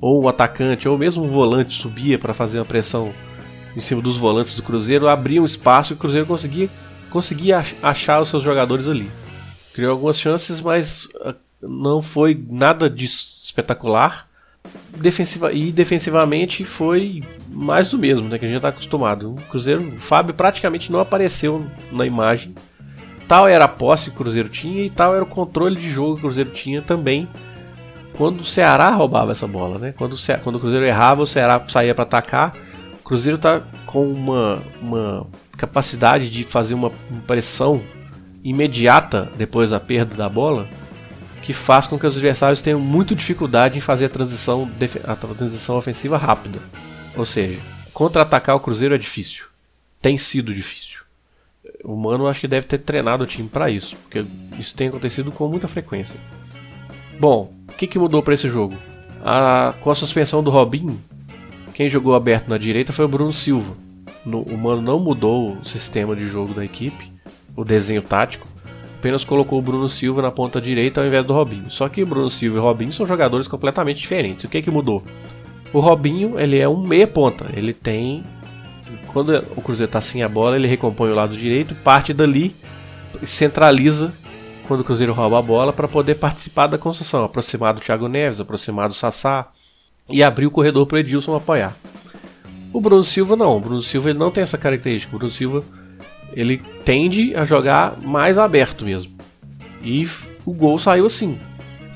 ou 0.00 0.22
um 0.22 0.28
atacante, 0.28 0.88
ou 0.88 0.96
mesmo 0.96 1.24
um 1.24 1.30
volante 1.30 1.80
subia 1.80 2.18
para 2.18 2.34
fazer 2.34 2.58
uma 2.58 2.64
pressão 2.64 3.12
em 3.76 3.80
cima 3.80 4.00
dos 4.00 4.16
volantes 4.16 4.54
do 4.54 4.62
Cruzeiro, 4.62 5.08
abria 5.08 5.42
um 5.42 5.44
espaço 5.44 5.92
e 5.92 5.94
o 5.94 5.98
Cruzeiro 5.98 6.26
conseguia, 6.26 6.68
conseguia 7.10 7.62
achar 7.82 8.20
os 8.20 8.28
seus 8.28 8.42
jogadores 8.42 8.88
ali. 8.88 9.10
Criou 9.72 9.92
algumas 9.92 10.18
chances, 10.18 10.60
mas 10.60 11.08
ah, 11.20 11.34
não 11.62 12.02
foi 12.02 12.40
nada 12.48 12.88
de 12.88 13.04
espetacular 13.04 14.28
defensiva 14.96 15.52
e 15.52 15.72
defensivamente 15.72 16.64
foi 16.64 17.22
mais 17.48 17.90
do 17.90 17.98
mesmo, 17.98 18.28
né, 18.28 18.38
que 18.38 18.44
a 18.44 18.48
gente 18.48 18.58
está 18.58 18.68
acostumado. 18.68 19.32
O 19.32 19.36
Cruzeiro, 19.42 19.82
o 19.82 20.00
Fábio 20.00 20.34
praticamente 20.34 20.90
não 20.90 21.00
apareceu 21.00 21.64
na 21.92 22.06
imagem. 22.06 22.54
Tal 23.26 23.46
era 23.46 23.64
a 23.64 23.68
posse 23.68 24.04
que 24.04 24.16
o 24.16 24.18
Cruzeiro 24.18 24.48
tinha 24.48 24.84
e 24.84 24.90
tal 24.90 25.14
era 25.14 25.22
o 25.22 25.26
controle 25.26 25.76
de 25.76 25.90
jogo 25.90 26.14
que 26.14 26.20
o 26.20 26.22
Cruzeiro 26.22 26.50
tinha 26.50 26.80
também. 26.80 27.28
Quando 28.18 28.40
o 28.40 28.44
Ceará 28.44 28.90
roubava 28.90 29.30
essa 29.30 29.46
bola, 29.46 29.78
né? 29.78 29.94
Quando 29.96 30.14
o, 30.14 30.18
Ceará, 30.18 30.42
quando 30.42 30.56
o 30.56 30.58
Cruzeiro 30.58 30.84
errava, 30.84 31.22
o 31.22 31.26
Ceará 31.26 31.64
saía 31.68 31.94
para 31.94 32.02
atacar. 32.02 32.52
O 32.98 33.04
Cruzeiro 33.04 33.36
está 33.36 33.62
com 33.86 34.10
uma, 34.10 34.60
uma 34.82 35.24
capacidade 35.56 36.28
de 36.28 36.42
fazer 36.42 36.74
uma 36.74 36.90
pressão 37.28 37.80
imediata 38.42 39.30
depois 39.36 39.70
da 39.70 39.78
perda 39.78 40.16
da 40.16 40.28
bola 40.28 40.66
que 41.42 41.52
faz 41.52 41.86
com 41.86 41.96
que 41.96 42.06
os 42.06 42.14
adversários 42.14 42.60
tenham 42.60 42.80
muita 42.80 43.14
dificuldade 43.14 43.78
em 43.78 43.80
fazer 43.80 44.06
a 44.06 44.08
transição, 44.08 44.68
a 45.06 45.14
transição 45.14 45.76
ofensiva 45.76 46.18
rápida. 46.18 46.58
Ou 47.16 47.24
seja, 47.24 47.60
contra-atacar 47.94 48.56
o 48.56 48.60
Cruzeiro 48.60 48.96
é 48.96 48.98
difícil. 48.98 49.44
Tem 50.02 50.18
sido 50.18 50.52
difícil. 50.52 51.02
O 51.84 51.94
Mano 51.94 52.26
acho 52.26 52.40
que 52.40 52.48
deve 52.48 52.66
ter 52.66 52.78
treinado 52.78 53.22
o 53.22 53.26
time 53.28 53.48
para 53.48 53.70
isso, 53.70 53.94
porque 53.94 54.26
isso 54.58 54.74
tem 54.74 54.88
acontecido 54.88 55.30
com 55.30 55.46
muita 55.46 55.68
frequência. 55.68 56.18
Bom, 57.18 57.50
o 57.68 57.72
que, 57.72 57.86
que 57.86 57.98
mudou 57.98 58.22
para 58.22 58.34
esse 58.34 58.48
jogo? 58.48 58.76
A, 59.24 59.74
com 59.80 59.90
a 59.90 59.94
suspensão 59.94 60.42
do 60.42 60.50
Robinho, 60.50 60.98
quem 61.74 61.88
jogou 61.88 62.14
aberto 62.14 62.48
na 62.48 62.58
direita 62.58 62.92
foi 62.92 63.04
o 63.04 63.08
Bruno 63.08 63.32
Silva. 63.32 63.74
No, 64.24 64.42
o 64.42 64.56
Mano 64.56 64.82
não 64.82 65.00
mudou 65.00 65.52
o 65.52 65.64
sistema 65.64 66.14
de 66.14 66.26
jogo 66.26 66.54
da 66.54 66.64
equipe, 66.64 67.10
o 67.56 67.64
desenho 67.64 68.02
tático 68.02 68.46
apenas 68.98 69.22
colocou 69.22 69.60
o 69.60 69.62
Bruno 69.62 69.88
Silva 69.88 70.20
na 70.20 70.30
ponta 70.30 70.60
direita 70.60 71.00
ao 71.00 71.06
invés 71.06 71.24
do 71.24 71.32
Robinho. 71.32 71.70
Só 71.70 71.88
que 71.88 72.02
o 72.02 72.06
Bruno 72.06 72.28
Silva 72.28 72.56
e 72.56 72.60
o 72.60 72.62
Robinho 72.62 72.92
são 72.92 73.06
jogadores 73.06 73.46
completamente 73.46 74.00
diferentes. 74.00 74.44
O 74.44 74.48
que 74.48 74.60
que 74.60 74.70
mudou? 74.70 75.04
O 75.72 75.78
Robinho, 75.78 76.38
ele 76.38 76.58
é 76.58 76.68
um 76.68 76.84
meia 76.84 77.06
ponta. 77.06 77.46
Ele 77.54 77.72
tem 77.72 78.24
quando 79.12 79.36
o 79.56 79.62
Cruzeiro 79.62 79.88
está 79.88 80.00
sem 80.00 80.22
a 80.22 80.28
bola, 80.28 80.56
ele 80.56 80.66
recompõe 80.66 81.10
o 81.10 81.14
lado 81.14 81.36
direito, 81.36 81.74
parte 81.76 82.12
dali 82.12 82.54
centraliza 83.22 84.12
quando 84.68 84.82
o 84.82 84.84
Cruzeiro 84.84 85.14
rouba 85.14 85.38
a 85.38 85.42
bola 85.42 85.72
para 85.72 85.88
poder 85.88 86.16
participar 86.16 86.66
da 86.66 86.76
construção, 86.76 87.24
aproximar 87.24 87.72
do 87.72 87.80
Thiago 87.80 88.06
Neves, 88.06 88.38
aproximar 88.38 88.88
do 88.88 88.94
Sassá 88.94 89.48
e 90.10 90.22
abrir 90.22 90.46
o 90.46 90.50
corredor 90.50 90.86
para 90.86 90.96
o 90.96 90.98
Edilson 90.98 91.34
apoiar. 91.34 91.74
O 92.70 92.80
Bruno 92.80 93.02
Silva 93.02 93.34
não, 93.34 93.56
o 93.56 93.60
Bruno 93.60 93.82
Silva 93.82 94.10
ele 94.10 94.18
não 94.18 94.30
tem 94.30 94.42
essa 94.42 94.58
característica. 94.58 95.16
O 95.16 95.18
Bruno 95.18 95.32
Silva 95.32 95.64
ele 96.34 96.58
tende 96.84 97.34
a 97.34 97.46
jogar 97.46 97.98
mais 98.02 98.36
aberto 98.36 98.84
mesmo. 98.84 99.16
E 99.82 100.06
o 100.44 100.52
gol 100.52 100.78
saiu 100.78 101.06
assim. 101.06 101.38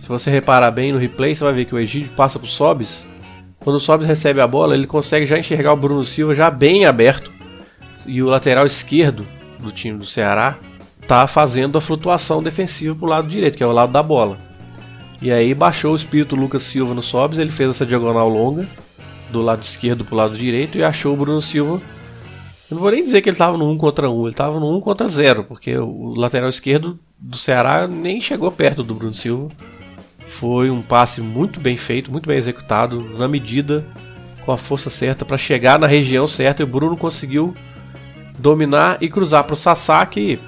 Se 0.01 0.09
você 0.09 0.31
reparar 0.31 0.71
bem 0.71 0.93
no 0.93 0.99
replay, 0.99 1.35
você 1.35 1.45
vai 1.45 1.53
ver 1.53 1.67
que 1.67 1.75
o 1.75 1.79
Egídio 1.79 2.11
passa 2.17 2.39
pro 2.39 2.49
Sobis. 2.49 3.07
Quando 3.61 3.77
o 3.77 3.81
Sobis 3.81 4.07
recebe 4.07 4.41
a 4.41 4.47
bola, 4.47 4.75
ele 4.75 4.87
consegue 4.87 5.27
já 5.27 5.39
enxergar 5.39 5.75
o 5.75 5.77
Bruno 5.77 6.05
Silva 6.05 6.35
já 6.35 6.51
bem 6.51 6.87
aberto. 6.87 7.31
E 8.07 8.23
o 8.23 8.27
lateral 8.27 8.65
esquerdo 8.65 9.27
do 9.61 9.71
time 9.71 9.99
do 9.99 10.07
Ceará 10.07 10.57
tá 11.13 11.27
fazendo 11.27 11.77
a 11.77 11.81
flutuação 11.83 12.43
defensiva 12.43 12.95
pro 12.95 13.07
lado 13.07 13.29
direito, 13.29 13.59
que 13.59 13.63
é 13.63 13.67
o 13.67 13.71
lado 13.71 13.93
da 13.93 14.03
bola. 14.03 14.39
E 15.21 15.31
aí 15.31 15.53
baixou 15.53 15.93
o 15.93 15.97
espírito 15.97 16.35
Lucas 16.35 16.63
Silva 16.63 16.95
no 16.95 17.03
Sobis, 17.03 17.39
ele 17.39 17.51
fez 17.51 17.69
essa 17.69 17.85
diagonal 17.85 18.31
longa 18.31 18.67
do 19.31 19.43
lado 19.43 19.63
esquerdo 19.63 20.07
pro 20.07 20.17
lado 20.17 20.35
direito 20.35 20.79
e 20.79 20.83
achou 20.83 21.13
o 21.13 21.17
Bruno 21.19 21.43
Silva 21.43 21.83
Eu 22.71 22.77
não 22.77 22.79
vou 22.79 22.91
nem 22.91 23.05
dizer 23.05 23.21
que 23.21 23.29
ele 23.29 23.35
estava 23.35 23.59
no 23.59 23.71
1 23.73 23.77
contra 23.77 24.09
1, 24.09 24.23
ele 24.23 24.31
estava 24.31 24.59
no 24.59 24.75
1 24.79 24.81
contra 24.81 25.07
0, 25.07 25.45
porque 25.45 25.77
o 25.77 26.15
lateral 26.15 26.49
esquerdo 26.49 26.99
do 27.19 27.37
Ceará 27.37 27.87
nem 27.87 28.19
chegou 28.19 28.51
perto 28.51 28.83
do 28.83 28.95
Bruno 28.95 29.13
Silva. 29.13 29.51
Foi 30.27 30.71
um 30.71 30.81
passe 30.81 31.21
muito 31.21 31.61
bem 31.61 31.77
feito, 31.77 32.11
muito 32.11 32.27
bem 32.27 32.39
executado, 32.39 33.03
na 33.19 33.29
medida, 33.29 33.85
com 34.47 34.51
a 34.51 34.57
força 34.57 34.89
certa, 34.89 35.27
para 35.27 35.37
chegar 35.37 35.79
na 35.79 35.87
região 35.87 36.27
certa 36.27 36.63
e 36.63 36.65
o 36.65 36.67
Bruno 36.69 36.97
conseguiu 36.97 37.53
dominar 38.39 38.97
e 39.03 39.11
cruzar 39.11 39.45
para 39.45 39.53
o 39.53 39.57
Sassá, 39.57 40.07
que 40.07 40.39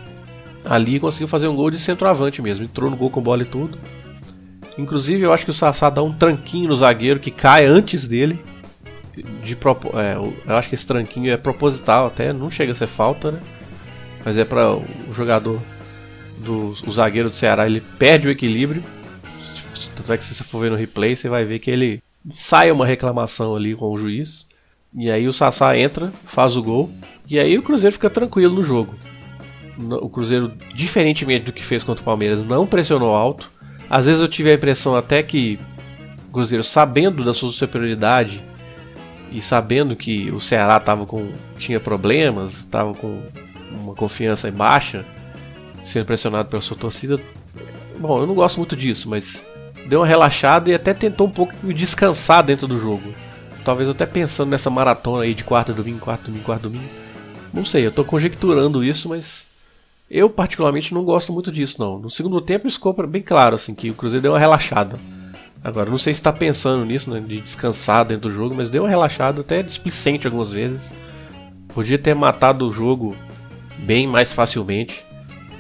ali 0.64 0.98
conseguiu 0.98 1.29
fazer 1.29 1.48
um 1.48 1.55
gol 1.57 1.70
de 1.70 1.79
centroavante 1.79 2.40
mesmo. 2.40 2.64
Entrou 2.64 2.90
no 2.90 2.96
gol 2.96 3.11
com 3.11 3.20
bola 3.20 3.42
e 3.42 3.46
tudo. 3.46 3.79
Inclusive, 4.77 5.22
eu 5.22 5.33
acho 5.33 5.44
que 5.44 5.50
o 5.50 5.55
Sassá 5.55 5.88
dá 5.88 6.03
um 6.03 6.12
tranquinho 6.12 6.68
no 6.68 6.77
zagueiro 6.77 7.20
que 7.20 7.31
cai 7.31 7.64
antes 7.64 8.09
dele. 8.09 8.38
De 9.44 9.55
propo 9.55 9.96
é, 9.98 10.16
eu 10.16 10.57
acho 10.57 10.68
que 10.68 10.74
esse 10.74 10.87
tranquinho 10.87 11.31
é 11.31 11.37
proposital 11.37 12.09
até, 12.09 12.33
não 12.33 12.50
chega 12.50 12.72
a 12.72 12.74
ser 12.74 12.88
falta, 12.88 13.31
né? 13.31 13.40
Mas 14.24 14.37
é 14.37 14.44
para 14.44 14.74
o 14.74 14.85
jogador 15.12 15.61
do 16.38 16.74
o 16.85 16.92
zagueiro 16.92 17.31
do 17.31 17.37
Ceará, 17.37 17.66
ele 17.66 17.81
perde 17.81 18.27
o 18.27 18.31
equilíbrio. 18.31 18.83
Tanto 19.94 20.12
é 20.12 20.18
que 20.18 20.24
se 20.24 20.35
você 20.35 20.42
for 20.42 20.61
ver 20.61 20.70
no 20.70 20.77
replay, 20.77 21.14
você 21.14 21.29
vai 21.29 21.44
ver 21.44 21.61
que 21.61 21.70
ele 21.70 22.03
sai 22.37 22.72
uma 22.72 22.85
reclamação 22.85 23.55
ali 23.55 23.77
com 23.77 23.87
o 23.87 23.96
juiz. 23.96 24.46
E 24.92 25.11
aí 25.11 25.29
o 25.29 25.33
Sassá 25.33 25.79
entra, 25.79 26.12
faz 26.27 26.57
o 26.57 26.62
gol. 26.62 26.90
E 27.29 27.38
aí 27.38 27.57
o 27.57 27.62
Cruzeiro 27.62 27.92
fica 27.92 28.11
tranquilo 28.11 28.55
no 28.55 28.62
jogo. 28.64 28.94
O 29.78 30.08
Cruzeiro, 30.08 30.52
diferentemente 30.74 31.46
do 31.46 31.52
que 31.52 31.64
fez 31.64 31.82
contra 31.82 32.02
o 32.02 32.04
Palmeiras, 32.04 32.44
não 32.44 32.66
pressionou 32.66 33.14
alto. 33.14 33.50
Às 33.90 34.06
vezes 34.06 34.20
eu 34.20 34.28
tive 34.28 34.50
a 34.50 34.54
impressão 34.54 34.96
até 34.96 35.22
que 35.22 35.58
o 36.28 36.32
Cruzeiro, 36.32 36.62
sabendo 36.62 37.24
da 37.24 37.34
sua 37.34 37.50
superioridade 37.52 38.42
e 39.30 39.40
sabendo 39.40 39.96
que 39.96 40.30
o 40.30 40.40
Ceará 40.40 40.78
tava 40.78 41.04
com, 41.06 41.32
tinha 41.58 41.80
problemas, 41.80 42.58
estava 42.58 42.94
com 42.94 43.20
uma 43.70 43.94
confiança 43.94 44.50
baixa, 44.50 45.04
sendo 45.82 46.06
pressionado 46.06 46.48
pela 46.48 46.62
sua 46.62 46.76
torcida. 46.76 47.20
Bom, 47.98 48.20
eu 48.20 48.26
não 48.26 48.34
gosto 48.34 48.58
muito 48.58 48.76
disso, 48.76 49.08
mas 49.08 49.44
deu 49.87 50.00
uma 50.00 50.06
relaxada 50.06 50.70
e 50.70 50.74
até 50.74 50.94
tentou 50.94 51.26
um 51.26 51.30
pouco 51.30 51.54
descansar 51.72 52.42
dentro 52.44 52.68
do 52.68 52.78
jogo. 52.78 53.12
Talvez 53.64 53.88
até 53.88 54.06
pensando 54.06 54.50
nessa 54.50 54.70
maratona 54.70 55.24
aí 55.24 55.34
de 55.34 55.42
quarta 55.42 55.72
domingo, 55.72 55.98
quarta 55.98 56.24
domingo, 56.24 56.44
quarta 56.44 56.68
domingo. 56.68 56.88
Não 57.52 57.64
sei, 57.64 57.84
eu 57.84 57.88
estou 57.88 58.04
conjecturando 58.04 58.84
isso, 58.84 59.08
mas 59.08 59.46
eu 60.10 60.28
particularmente 60.30 60.92
não 60.92 61.04
gosto 61.04 61.32
muito 61.32 61.50
disso 61.50 61.80
não. 61.80 61.98
No 61.98 62.10
segundo 62.10 62.40
tempo 62.40 62.70
ficou 62.70 62.92
bem 63.06 63.22
claro 63.22 63.54
assim 63.54 63.74
que 63.74 63.90
o 63.90 63.94
Cruzeiro 63.94 64.22
deu 64.22 64.32
uma 64.32 64.38
relaxada. 64.38 64.98
Agora, 65.62 65.90
não 65.90 65.96
sei 65.96 66.12
se 66.12 66.20
está 66.20 66.32
pensando 66.32 66.84
nisso, 66.84 67.10
né, 67.10 67.20
de 67.20 67.40
descansar 67.40 68.04
dentro 68.04 68.28
do 68.28 68.34
jogo, 68.34 68.54
mas 68.54 68.68
deu 68.68 68.82
uma 68.82 68.88
relaxada 68.88 69.40
até 69.40 69.62
displicente 69.62 70.26
algumas 70.26 70.52
vezes. 70.52 70.92
Podia 71.68 71.98
ter 71.98 72.14
matado 72.14 72.68
o 72.68 72.72
jogo 72.72 73.16
bem 73.78 74.06
mais 74.06 74.32
facilmente 74.32 75.04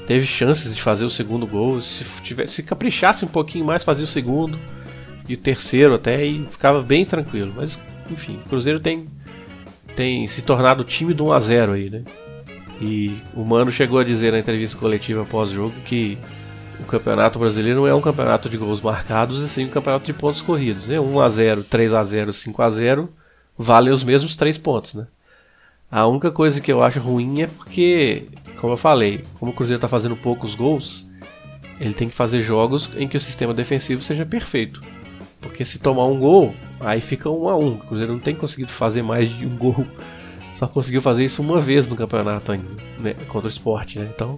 teve 0.06 0.26
chances 0.26 0.74
de 0.74 0.82
fazer 0.82 1.04
o 1.04 1.10
segundo 1.10 1.46
gol. 1.46 1.80
Se, 1.80 2.04
tivesse, 2.22 2.54
se 2.54 2.62
caprichasse 2.62 3.24
um 3.24 3.28
pouquinho 3.28 3.64
mais, 3.64 3.84
fazia 3.84 4.04
o 4.04 4.08
segundo 4.08 4.58
e 5.28 5.34
o 5.34 5.38
terceiro 5.38 5.94
até 5.94 6.24
e 6.24 6.46
ficava 6.46 6.82
bem 6.82 7.04
tranquilo. 7.04 7.52
Mas 7.56 7.78
enfim, 8.10 8.38
o 8.44 8.48
Cruzeiro 8.48 8.80
tem, 8.80 9.06
tem 9.96 10.26
se 10.26 10.42
tornado 10.42 10.82
o 10.82 10.84
time 10.84 11.14
do 11.14 11.24
1x0 11.24 11.72
aí, 11.72 11.90
né? 11.90 12.02
E 12.80 13.18
o 13.34 13.44
Mano 13.44 13.70
chegou 13.70 13.98
a 13.98 14.04
dizer 14.04 14.32
na 14.32 14.38
entrevista 14.38 14.76
coletiva 14.76 15.22
após-jogo 15.22 15.74
que 15.84 16.18
o 16.80 16.84
Campeonato 16.84 17.38
Brasileiro 17.38 17.80
não 17.80 17.86
é 17.86 17.94
um 17.94 18.00
campeonato 18.00 18.48
de 18.48 18.56
gols 18.56 18.80
marcados, 18.80 19.42
e 19.42 19.48
sim 19.48 19.66
um 19.66 19.70
campeonato 19.70 20.06
de 20.06 20.12
pontos 20.12 20.42
corridos. 20.42 20.86
Né? 20.86 20.96
1x0, 20.96 21.64
3x0, 21.64 22.28
5x0 22.28 23.08
valem 23.56 23.92
os 23.92 24.02
mesmos 24.02 24.36
3 24.36 24.58
pontos, 24.58 24.94
né? 24.94 25.06
A 25.90 26.06
única 26.08 26.32
coisa 26.32 26.60
que 26.60 26.72
eu 26.72 26.82
acho 26.82 26.98
ruim 26.98 27.42
é 27.42 27.46
porque 27.46 28.26
como 28.64 28.72
eu 28.72 28.78
falei, 28.78 29.22
como 29.38 29.52
o 29.52 29.54
Cruzeiro 29.54 29.76
está 29.76 29.86
fazendo 29.86 30.16
poucos 30.16 30.54
gols, 30.54 31.06
ele 31.78 31.92
tem 31.92 32.08
que 32.08 32.14
fazer 32.14 32.40
jogos 32.40 32.88
em 32.96 33.06
que 33.06 33.14
o 33.14 33.20
sistema 33.20 33.52
defensivo 33.52 34.00
seja 34.00 34.24
perfeito. 34.24 34.80
Porque 35.38 35.66
se 35.66 35.78
tomar 35.78 36.06
um 36.06 36.18
gol, 36.18 36.54
aí 36.80 37.02
fica 37.02 37.28
um 37.28 37.46
a 37.46 37.56
um. 37.58 37.74
O 37.74 37.78
Cruzeiro 37.78 38.14
não 38.14 38.20
tem 38.20 38.34
conseguido 38.34 38.72
fazer 38.72 39.02
mais 39.02 39.28
de 39.28 39.44
um 39.44 39.54
gol. 39.54 39.86
Só 40.54 40.68
conseguiu 40.68 41.02
fazer 41.02 41.24
isso 41.24 41.42
uma 41.42 41.60
vez 41.60 41.88
no 41.88 41.96
campeonato 41.96 42.52
ainda, 42.52 42.70
né, 43.00 43.14
contra 43.26 43.48
o 43.48 43.50
esporte, 43.50 43.98
né? 43.98 44.08
Então, 44.14 44.36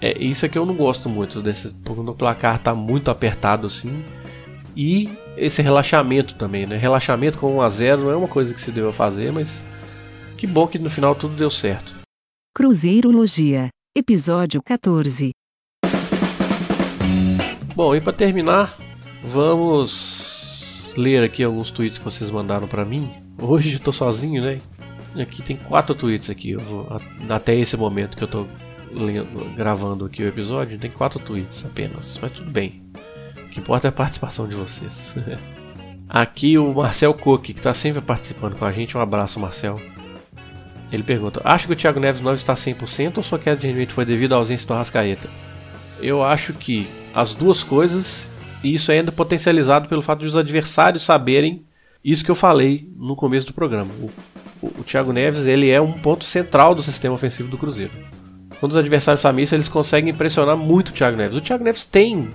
é 0.00 0.18
isso 0.18 0.44
é 0.44 0.48
que 0.48 0.58
eu 0.58 0.66
não 0.66 0.74
gosto 0.74 1.08
muito 1.08 1.40
desse, 1.40 1.72
porque 1.84 2.00
o 2.00 2.14
placar 2.14 2.56
está 2.56 2.74
muito 2.74 3.08
apertado 3.08 3.68
assim. 3.68 4.04
E 4.76 5.08
esse 5.36 5.62
relaxamento 5.62 6.34
também, 6.34 6.66
né? 6.66 6.76
Relaxamento 6.76 7.38
com 7.38 7.56
1 7.58 7.62
a 7.62 7.68
0 7.68 8.02
não 8.02 8.10
é 8.10 8.16
uma 8.16 8.26
coisa 8.26 8.52
que 8.52 8.60
se 8.60 8.72
deva 8.72 8.92
fazer, 8.92 9.32
mas 9.32 9.62
que 10.36 10.44
bom 10.44 10.66
que 10.66 10.78
no 10.78 10.90
final 10.90 11.14
tudo 11.14 11.36
deu 11.36 11.50
certo. 11.50 11.92
Cruzeirologia, 12.52 13.68
episódio 13.96 14.60
14. 14.60 15.30
Bom, 17.76 17.94
e 17.94 18.00
para 18.00 18.12
terminar, 18.12 18.76
vamos 19.24 20.92
ler 20.96 21.22
aqui 21.22 21.44
alguns 21.44 21.70
tweets 21.70 21.98
que 21.98 22.04
vocês 22.04 22.28
mandaram 22.28 22.66
para 22.66 22.84
mim. 22.84 23.08
Hoje 23.38 23.74
eu 23.74 23.80
tô 23.80 23.92
sozinho, 23.92 24.42
né? 24.42 24.60
Aqui 25.20 25.42
tem 25.42 25.56
quatro 25.56 25.94
tweets 25.94 26.30
aqui. 26.30 26.54
Vou, 26.56 26.88
até 27.28 27.54
esse 27.54 27.76
momento 27.76 28.16
que 28.16 28.24
eu 28.24 28.28
tô 28.28 28.46
lendo, 28.90 29.54
gravando 29.54 30.04
aqui 30.04 30.22
o 30.22 30.28
episódio, 30.28 30.78
tem 30.78 30.90
quatro 30.90 31.18
tweets 31.18 31.64
apenas. 31.64 32.18
Mas 32.20 32.32
tudo 32.32 32.50
bem. 32.50 32.82
O 33.38 33.48
que 33.50 33.60
importa 33.60 33.88
é 33.88 33.90
a 33.90 33.92
participação 33.92 34.48
de 34.48 34.54
vocês. 34.54 35.14
aqui 36.08 36.58
o 36.58 36.72
Marcel 36.72 37.14
Cook, 37.14 37.42
que 37.42 37.52
está 37.52 37.74
sempre 37.74 38.00
participando 38.00 38.56
com 38.56 38.64
a 38.64 38.72
gente. 38.72 38.96
Um 38.96 39.00
abraço, 39.00 39.38
Marcel. 39.38 39.80
Ele 40.90 41.02
pergunta: 41.02 41.40
Acha 41.44 41.66
que 41.66 41.72
o 41.72 41.76
Thiago 41.76 42.00
Neves 42.00 42.20
não 42.20 42.34
está 42.34 42.54
100% 42.54 43.16
ou 43.16 43.22
sua 43.22 43.38
queda 43.38 43.56
de 43.56 43.66
rendimento 43.66 43.94
foi 43.94 44.04
devido 44.04 44.34
à 44.34 44.36
ausência 44.36 44.66
do 44.66 44.74
Arrascaeta? 44.74 45.28
Eu 46.00 46.22
acho 46.22 46.52
que 46.52 46.88
as 47.14 47.34
duas 47.34 47.62
coisas, 47.62 48.28
e 48.62 48.74
isso 48.74 48.92
é 48.92 48.98
ainda 48.98 49.12
potencializado 49.12 49.88
pelo 49.88 50.02
fato 50.02 50.20
de 50.20 50.26
os 50.26 50.36
adversários 50.36 51.02
saberem 51.02 51.64
isso 52.04 52.24
que 52.24 52.30
eu 52.30 52.34
falei 52.34 52.90
no 52.96 53.14
começo 53.14 53.46
do 53.46 53.54
programa. 53.54 53.90
O, 53.94 54.10
o, 54.62 54.84
Thiago 54.84 55.12
Neves 55.12 55.46
ele 55.46 55.70
é 55.70 55.80
um 55.80 55.92
ponto 55.92 56.24
central 56.24 56.74
do 56.74 56.82
sistema 56.82 57.14
ofensivo 57.14 57.48
do 57.48 57.58
Cruzeiro. 57.58 57.92
Quando 58.60 58.72
os 58.72 58.78
adversários 58.78 59.24
isso, 59.38 59.54
eles 59.54 59.68
conseguem 59.68 60.10
impressionar 60.10 60.56
muito 60.56 60.90
o 60.90 60.92
Thiago 60.92 61.16
Neves. 61.16 61.36
O 61.36 61.40
Thiago 61.40 61.64
Neves 61.64 61.84
tem 61.84 62.30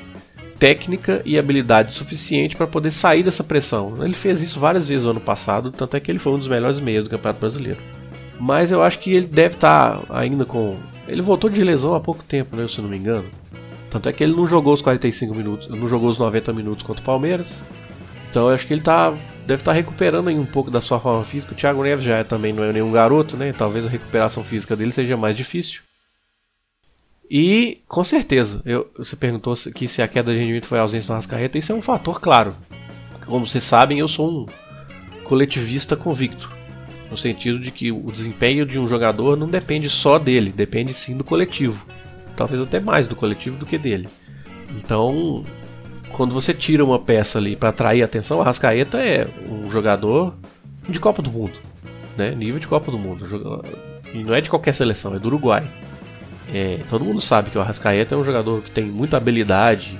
técnica 0.60 1.22
e 1.24 1.38
habilidade 1.38 1.94
suficiente 1.94 2.58
para 2.58 2.68
poder 2.68 2.92
sair 2.92 3.24
dessa 3.24 3.44
pressão. 3.44 4.04
Ele 4.04 4.14
fez 4.14 4.42
isso 4.42 4.60
várias 4.60 4.88
vezes 4.90 5.06
no 5.06 5.12
ano 5.12 5.22
passado, 5.22 5.72
tanto 5.72 5.96
é 5.96 6.00
que 6.00 6.12
ele 6.12 6.20
foi 6.20 6.34
um 6.34 6.40
dos 6.40 6.48
melhores 6.48 6.80
meios 6.80 7.06
do 7.06 7.10
Campeonato 7.10 7.40
Brasileiro. 7.40 7.80
Mas 8.40 8.72
eu 8.72 8.84
acho 8.84 9.00
que 9.00 9.14
ele 9.14 9.26
deve 9.26 9.56
estar 9.56 10.00
tá 10.00 10.20
ainda 10.20 10.46
com. 10.46 10.78
Ele 11.08 11.22
voltou 11.22 11.50
de 11.50 11.64
lesão 11.64 11.96
há 11.96 12.00
pouco 12.00 12.24
tempo, 12.24 12.56
né? 12.56 12.68
Se 12.68 12.82
não 12.82 12.90
me 12.90 12.98
engano. 12.98 13.26
Tanto 13.90 14.10
é 14.10 14.14
que 14.14 14.24
ele 14.24 14.36
não 14.36 14.46
jogou 14.46 14.74
os 14.74 14.82
45 14.82 15.34
minutos, 15.34 15.68
não 15.70 15.88
jogou 15.88 16.10
os 16.10 16.18
90 16.18 16.52
minutos 16.54 16.84
contra 16.86 17.02
o 17.02 17.06
Palmeiras. 17.06 17.64
Então 18.30 18.50
eu 18.50 18.54
acho 18.54 18.68
que 18.68 18.74
ele 18.74 18.82
tá, 18.82 19.14
deve 19.48 19.62
estar 19.62 19.72
tá 19.72 19.76
recuperando 19.76 20.28
aí 20.28 20.38
um 20.38 20.46
pouco 20.46 20.70
da 20.70 20.82
sua 20.82 21.00
forma 21.00 21.24
física. 21.24 21.54
O 21.54 21.56
Thiago 21.56 21.82
Neves 21.82 22.04
já 22.04 22.18
é, 22.18 22.24
também 22.24 22.52
não 22.52 22.66
é 22.66 22.74
nenhum 22.74 22.92
garoto, 22.92 23.38
né? 23.38 23.54
Talvez 23.54 23.86
a 23.86 23.90
recuperação 23.90 24.44
física 24.44 24.76
dele 24.76 24.92
seja 24.92 25.16
mais 25.16 25.36
difícil. 25.36 25.82
E 27.32 27.82
com 27.88 28.04
certeza, 28.04 28.62
eu, 28.66 28.92
você 28.98 29.16
perguntou 29.16 29.56
se, 29.56 29.72
que 29.72 29.88
se 29.88 30.02
a 30.02 30.08
queda 30.08 30.34
de 30.34 30.40
rendimento 30.40 30.68
foi 30.68 30.78
a 30.78 30.82
ausência 30.82 31.08
do 31.08 31.14
Rascaeta, 31.14 31.58
isso 31.58 31.72
é 31.72 31.76
um 31.76 31.82
fator 31.82 32.20
claro. 32.20 32.54
Como 33.26 33.46
vocês 33.46 33.64
sabem, 33.64 34.00
eu 34.00 34.08
sou 34.08 34.30
um 34.30 34.46
coletivista 35.24 35.96
convicto 35.96 36.56
no 37.10 37.18
sentido 37.18 37.58
de 37.58 37.72
que 37.72 37.92
o 37.92 38.12
desempenho 38.12 38.66
de 38.66 38.78
um 38.78 38.88
jogador 38.88 39.38
não 39.38 39.48
depende 39.48 39.90
só 39.90 40.20
dele, 40.20 40.52
depende 40.52 40.94
sim 40.94 41.16
do 41.16 41.24
coletivo. 41.24 41.86
Talvez 42.36 42.62
até 42.62 42.80
mais 42.82 43.08
do 43.08 43.16
coletivo 43.16 43.58
do 43.58 43.66
que 43.66 43.78
dele. 43.78 44.10
Então, 44.78 45.46
quando 46.18 46.34
você 46.34 46.52
tira 46.52 46.84
uma 46.84 46.98
peça 46.98 47.38
ali 47.38 47.56
para 47.56 47.70
atrair 47.70 48.02
atenção, 48.02 48.42
a 48.42 48.44
Rascaeta 48.44 48.98
é 48.98 49.28
um 49.48 49.70
jogador 49.70 50.34
de 50.90 51.00
Copa 51.00 51.22
do 51.22 51.32
Mundo, 51.32 51.54
né? 52.18 52.32
Nível 52.32 52.60
de 52.60 52.68
Copa 52.68 52.90
do 52.90 52.98
Mundo. 52.98 53.62
E 54.12 54.24
não 54.24 54.34
é 54.34 54.42
de 54.42 54.50
qualquer 54.50 54.74
seleção, 54.74 55.14
é 55.14 55.20
do 55.20 55.28
Uruguai. 55.28 55.72
É, 56.52 56.80
todo 56.90 57.06
mundo 57.06 57.22
sabe 57.22 57.52
que 57.52 57.58
o 57.58 57.62
Arrascaeta 57.62 58.16
é 58.16 58.18
um 58.18 58.24
jogador 58.24 58.64
que 58.64 58.72
tem 58.72 58.86
muita 58.86 59.16
habilidade, 59.16 60.00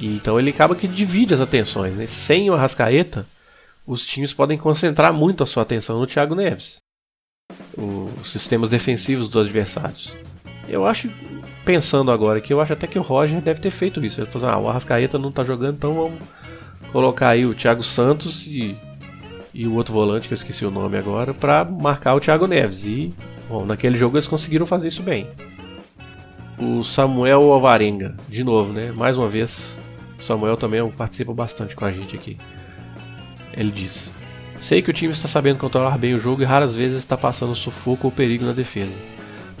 e 0.00 0.06
então 0.16 0.38
ele 0.38 0.48
acaba 0.48 0.74
que 0.74 0.88
divide 0.88 1.34
as 1.34 1.40
atenções. 1.42 1.94
Né? 1.94 2.06
Sem 2.06 2.48
o 2.48 2.54
Arrascaeta, 2.54 3.26
os 3.86 4.06
times 4.06 4.32
podem 4.32 4.56
concentrar 4.56 5.12
muito 5.12 5.42
a 5.42 5.46
sua 5.46 5.62
atenção 5.62 6.00
no 6.00 6.06
Thiago 6.06 6.34
Neves. 6.34 6.76
Os 7.76 8.30
sistemas 8.30 8.70
defensivos 8.70 9.28
dos 9.28 9.44
adversários. 9.44 10.14
Eu 10.70 10.86
acho, 10.86 11.10
pensando 11.64 12.12
agora 12.12 12.40
que 12.40 12.52
eu 12.52 12.60
acho 12.60 12.72
até 12.72 12.86
que 12.86 12.98
o 12.98 13.02
Roger 13.02 13.40
deve 13.40 13.60
ter 13.60 13.70
feito 13.70 14.04
isso. 14.04 14.20
Ele 14.20 14.30
falou, 14.30 14.48
ah, 14.48 14.58
o 14.58 14.68
Arrascaeta 14.68 15.18
não 15.18 15.28
está 15.28 15.42
jogando, 15.42 15.74
então 15.76 15.94
vamos 15.94 16.18
colocar 16.92 17.30
aí 17.30 17.44
o 17.44 17.54
Thiago 17.54 17.82
Santos 17.82 18.46
e, 18.46 18.76
e 19.52 19.66
o 19.66 19.74
outro 19.74 19.92
volante, 19.92 20.28
que 20.28 20.34
eu 20.34 20.36
esqueci 20.36 20.64
o 20.64 20.70
nome 20.70 20.96
agora, 20.96 21.34
para 21.34 21.64
marcar 21.64 22.14
o 22.14 22.20
Thiago 22.20 22.46
Neves. 22.46 22.84
E, 22.84 23.12
bom, 23.48 23.66
naquele 23.66 23.96
jogo 23.96 24.16
eles 24.16 24.28
conseguiram 24.28 24.66
fazer 24.66 24.88
isso 24.88 25.02
bem. 25.02 25.26
O 26.56 26.84
Samuel 26.84 27.50
Alvarenga, 27.52 28.14
de 28.28 28.44
novo, 28.44 28.72
né? 28.72 28.92
Mais 28.92 29.16
uma 29.16 29.28
vez, 29.28 29.76
o 30.20 30.22
Samuel 30.22 30.56
também 30.56 30.88
participa 30.90 31.32
bastante 31.32 31.74
com 31.74 31.84
a 31.84 31.90
gente 31.90 32.14
aqui. 32.14 32.36
Ele 33.56 33.70
diz: 33.70 34.10
Sei 34.62 34.82
que 34.82 34.90
o 34.90 34.92
time 34.92 35.12
está 35.12 35.26
sabendo 35.26 35.58
controlar 35.58 35.96
bem 35.96 36.14
o 36.14 36.20
jogo 36.20 36.42
e 36.42 36.44
raras 36.44 36.76
vezes 36.76 36.98
está 36.98 37.16
passando 37.16 37.54
sufoco 37.54 38.06
ou 38.06 38.12
perigo 38.12 38.44
na 38.44 38.52
defesa. 38.52 38.92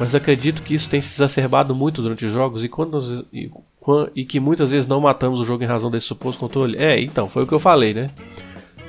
Mas 0.00 0.14
acredito 0.14 0.62
que 0.62 0.72
isso 0.72 0.88
tem 0.88 0.98
se 0.98 1.12
exacerbado 1.12 1.74
muito 1.74 2.00
durante 2.00 2.24
os 2.24 2.32
jogos 2.32 2.64
e, 2.64 2.70
quando, 2.70 3.26
e, 3.30 3.50
e 4.16 4.24
que 4.24 4.40
muitas 4.40 4.70
vezes 4.70 4.88
não 4.88 4.98
matamos 4.98 5.38
o 5.38 5.44
jogo 5.44 5.62
em 5.62 5.66
razão 5.66 5.90
desse 5.90 6.06
suposto 6.06 6.40
controle. 6.40 6.78
É, 6.78 6.98
então, 6.98 7.28
foi 7.28 7.42
o 7.42 7.46
que 7.46 7.52
eu 7.52 7.60
falei, 7.60 7.92
né? 7.92 8.10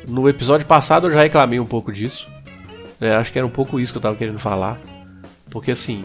No 0.07 0.29
episódio 0.29 0.65
passado 0.65 1.07
eu 1.07 1.11
já 1.11 1.21
reclamei 1.21 1.59
um 1.59 1.65
pouco 1.65 1.91
disso. 1.91 2.29
É, 3.01 3.13
acho 3.13 3.29
que 3.29 3.37
era 3.37 3.45
um 3.45 3.51
pouco 3.51 3.77
isso 3.77 3.91
que 3.91 3.97
eu 3.97 3.99
estava 3.99 4.15
querendo 4.15 4.39
falar. 4.39 4.79
Porque 5.49 5.71
assim, 5.71 6.01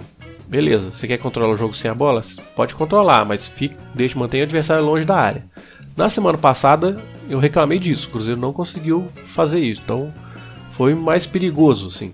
beleza, 0.48 0.90
você 0.90 1.06
quer 1.06 1.18
controlar 1.18 1.52
o 1.52 1.56
jogo 1.56 1.76
sem 1.76 1.88
a 1.88 1.94
bola? 1.94 2.20
Pode 2.56 2.74
controlar, 2.74 3.24
mas 3.24 3.46
fique, 3.46 3.76
deixe, 3.94 4.18
mantenha 4.18 4.42
o 4.42 4.46
adversário 4.46 4.84
longe 4.84 5.04
da 5.04 5.14
área. 5.14 5.44
Na 5.96 6.10
semana 6.10 6.36
passada 6.36 7.00
eu 7.30 7.38
reclamei 7.38 7.78
disso, 7.78 8.08
o 8.08 8.10
Cruzeiro 8.10 8.40
não 8.40 8.52
conseguiu 8.52 9.06
fazer 9.36 9.60
isso, 9.60 9.80
então 9.84 10.12
foi 10.72 10.96
mais 10.96 11.26
perigoso, 11.26 11.92
sim. 11.92 12.12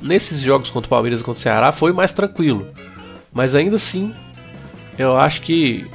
Nesses 0.00 0.40
jogos 0.40 0.70
contra 0.70 0.86
o 0.86 0.90
Palmeiras 0.90 1.20
e 1.20 1.24
contra 1.24 1.38
o 1.38 1.42
Ceará 1.42 1.72
foi 1.72 1.92
mais 1.92 2.12
tranquilo, 2.12 2.68
mas 3.32 3.54
ainda 3.54 3.76
assim 3.76 4.14
eu 4.98 5.16
acho 5.16 5.42
que 5.42 5.86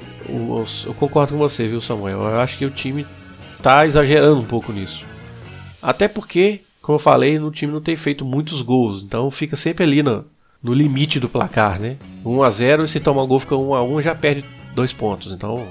eu 0.85 0.93
concordo 0.93 1.33
com 1.33 1.39
você, 1.39 1.67
viu, 1.67 1.81
Samuel? 1.81 2.19
Eu 2.19 2.39
acho 2.39 2.57
que 2.57 2.65
o 2.65 2.69
time 2.69 3.05
tá 3.61 3.85
exagerando 3.85 4.39
um 4.39 4.45
pouco 4.45 4.71
nisso. 4.71 5.05
Até 5.81 6.07
porque, 6.07 6.61
como 6.81 6.95
eu 6.95 6.99
falei, 6.99 7.39
no 7.39 7.51
time 7.51 7.73
não 7.73 7.81
tem 7.81 7.95
feito 7.95 8.23
muitos 8.23 8.61
gols, 8.61 9.03
então 9.03 9.29
fica 9.31 9.55
sempre 9.55 9.83
ali 9.83 10.03
no, 10.03 10.25
no 10.61 10.73
limite 10.73 11.19
do 11.19 11.27
placar, 11.27 11.79
né? 11.79 11.97
1 12.23 12.43
a 12.43 12.49
0 12.49 12.85
e 12.85 12.87
se 12.87 12.99
tomar 12.99 13.23
um 13.23 13.27
gol 13.27 13.39
fica 13.39 13.55
1 13.55 13.73
a 13.73 13.83
1 13.83 14.01
já 14.01 14.15
perde 14.15 14.45
dois 14.75 14.93
pontos. 14.93 15.33
Então, 15.33 15.67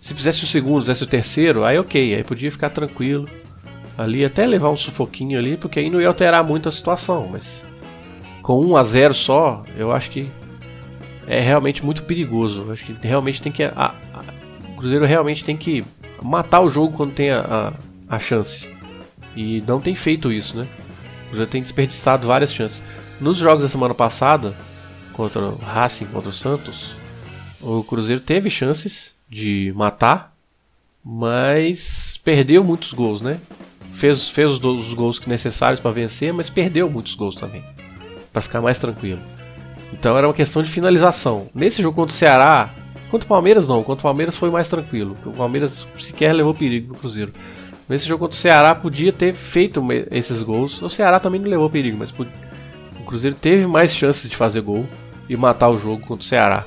se 0.00 0.12
fizesse 0.14 0.42
o 0.42 0.46
segundo, 0.46 0.80
fizesse 0.80 1.04
o 1.04 1.06
terceiro, 1.06 1.64
aí 1.64 1.78
ok, 1.78 2.14
aí 2.14 2.24
podia 2.24 2.50
ficar 2.50 2.70
tranquilo 2.70 3.28
ali, 3.96 4.24
até 4.24 4.46
levar 4.46 4.70
um 4.70 4.76
sufoquinho 4.76 5.38
ali, 5.38 5.56
porque 5.56 5.80
aí 5.80 5.90
não 5.90 6.00
ia 6.00 6.08
alterar 6.08 6.42
muito 6.44 6.68
a 6.68 6.72
situação, 6.72 7.28
mas 7.30 7.64
com 8.42 8.64
1 8.64 8.76
a 8.76 8.82
0 8.82 9.14
só, 9.14 9.62
eu 9.76 9.92
acho 9.92 10.10
que 10.10 10.28
é 11.26 11.40
realmente 11.40 11.84
muito 11.84 12.02
perigoso. 12.02 12.62
Eu 12.62 12.72
acho 12.72 12.84
que 12.84 12.96
realmente 13.06 13.40
tem 13.40 13.52
que 13.52 13.62
a, 13.62 13.72
a, 13.76 14.24
o 14.68 14.76
Cruzeiro 14.76 15.04
realmente 15.04 15.44
tem 15.44 15.56
que 15.56 15.84
matar 16.22 16.60
o 16.60 16.68
jogo 16.68 16.96
quando 16.96 17.12
tem 17.12 17.30
a, 17.30 17.72
a, 18.08 18.16
a 18.16 18.18
chance. 18.18 18.68
E 19.36 19.62
não 19.66 19.80
tem 19.80 19.94
feito 19.94 20.32
isso, 20.32 20.56
né? 20.56 20.66
O 21.26 21.28
Cruzeiro 21.28 21.50
tem 21.50 21.62
desperdiçado 21.62 22.26
várias 22.26 22.52
chances. 22.52 22.82
Nos 23.20 23.36
jogos 23.36 23.62
da 23.62 23.68
semana 23.68 23.94
passada, 23.94 24.54
contra 25.12 25.40
o 25.40 25.56
Racing, 25.56 26.06
contra 26.06 26.30
o 26.30 26.32
Santos, 26.32 26.96
o 27.60 27.84
Cruzeiro 27.84 28.20
teve 28.20 28.50
chances 28.50 29.14
de 29.28 29.72
matar, 29.76 30.34
mas 31.04 32.18
perdeu 32.24 32.64
muitos 32.64 32.92
gols, 32.92 33.20
né? 33.20 33.38
Fez, 34.00 34.30
fez 34.30 34.52
os, 34.52 34.94
gols 34.94 35.20
necessários 35.26 35.78
para 35.78 35.90
vencer, 35.90 36.32
mas 36.32 36.48
perdeu 36.48 36.88
muitos 36.88 37.14
gols 37.14 37.34
também, 37.34 37.62
para 38.32 38.40
ficar 38.40 38.62
mais 38.62 38.78
tranquilo. 38.78 39.20
Então 39.92 40.16
era 40.16 40.26
uma 40.26 40.32
questão 40.32 40.62
de 40.62 40.70
finalização. 40.70 41.48
Nesse 41.54 41.82
jogo 41.82 41.96
contra 41.96 42.14
o 42.14 42.16
Ceará, 42.16 42.70
contra 43.10 43.26
o 43.26 43.28
Palmeiras 43.28 43.68
não, 43.68 43.82
contra 43.82 44.00
o 44.00 44.02
Palmeiras 44.02 44.36
foi 44.36 44.50
mais 44.50 44.68
tranquilo. 44.70 45.16
O 45.26 45.32
Palmeiras 45.32 45.86
sequer 45.98 46.32
levou 46.32 46.54
perigo 46.54 46.88
pro 46.88 47.00
Cruzeiro. 47.00 47.32
Nesse 47.86 48.06
jogo 48.06 48.20
contra 48.24 48.38
o 48.38 48.40
Ceará 48.40 48.74
podia 48.74 49.12
ter 49.12 49.34
feito 49.34 49.86
esses 50.10 50.42
gols. 50.42 50.80
O 50.80 50.88
Ceará 50.88 51.20
também 51.20 51.40
não 51.40 51.50
levou 51.50 51.68
perigo, 51.68 51.98
mas 51.98 52.10
podia 52.10 52.32
Cruzeiro 53.10 53.34
teve 53.34 53.66
mais 53.66 53.92
chances 53.92 54.30
de 54.30 54.36
fazer 54.36 54.60
gol 54.60 54.86
e 55.28 55.36
matar 55.36 55.68
o 55.68 55.78
jogo 55.78 56.00
contra 56.06 56.24
o 56.24 56.26
Ceará. 56.26 56.64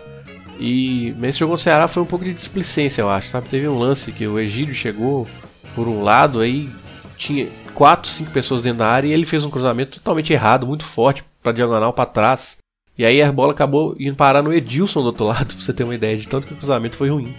E 0.60 1.16
nesse 1.18 1.40
jogo 1.40 1.54
contra 1.54 1.62
o 1.62 1.64
Ceará 1.64 1.88
foi 1.88 2.04
um 2.04 2.06
pouco 2.06 2.26
de 2.26 2.34
displicência, 2.34 3.02
eu 3.02 3.10
acho, 3.10 3.30
sabe? 3.30 3.48
Teve 3.48 3.68
um 3.70 3.80
lance 3.80 4.12
que 4.12 4.28
o 4.28 4.38
Egídio 4.38 4.76
chegou 4.76 5.26
por 5.74 5.88
um 5.88 6.04
lado, 6.04 6.42
aí 6.42 6.70
tinha 7.18 7.48
quatro, 7.74 8.10
cinco 8.10 8.32
pessoas 8.32 8.64
dentro 8.64 8.80
da 8.80 8.88
área 8.88 9.08
e 9.08 9.14
ele 9.14 9.26
fez 9.26 9.44
um 9.44 9.50
cruzamento 9.50 10.00
totalmente 10.00 10.32
errado, 10.32 10.68
muito 10.68 10.84
forte, 10.84 11.24
para 11.42 11.52
diagonal 11.52 11.94
para 11.94 12.06
trás. 12.06 12.58
E 12.98 13.06
aí 13.06 13.22
a 13.22 13.32
bola 13.32 13.54
acabou 13.54 13.96
indo 14.00 14.16
parar 14.16 14.44
no 14.44 14.54
Edilson 14.54 15.02
do 15.02 15.08
outro 15.08 15.26
lado, 15.28 15.54
pra 15.54 15.64
você 15.64 15.74
ter 15.74 15.84
uma 15.84 15.96
ideia 15.96 16.18
de 16.18 16.28
tanto 16.28 16.48
que 16.48 16.54
o 16.54 16.58
cruzamento 16.58 16.98
foi 16.98 17.10
ruim. 17.10 17.34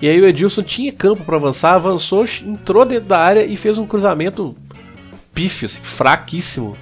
E 0.00 0.08
aí 0.08 0.20
o 0.20 0.26
Edilson 0.26 0.62
tinha 0.62 0.92
campo 0.92 1.24
para 1.24 1.36
avançar, 1.36 1.74
avançou, 1.74 2.24
entrou 2.44 2.84
dentro 2.84 3.08
da 3.08 3.18
área 3.18 3.44
e 3.44 3.56
fez 3.56 3.78
um 3.78 3.86
cruzamento 3.86 4.54
pífio, 5.32 5.66
assim, 5.66 5.82
fraquíssimo 5.82 6.76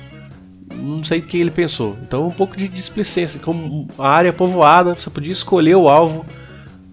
não 0.74 1.04
sei 1.04 1.20
o 1.20 1.22
que 1.22 1.38
ele 1.38 1.50
pensou. 1.50 1.96
Então 2.02 2.26
um 2.26 2.30
pouco 2.30 2.57
de 2.57 2.68
displicência. 2.68 3.40
Como 3.40 3.88
a 3.98 4.09
área 4.09 4.33
povoada, 4.33 4.94
você 4.94 5.11
podia 5.11 5.33
escolher 5.33 5.76
o 5.76 5.88
alvo. 5.88 6.24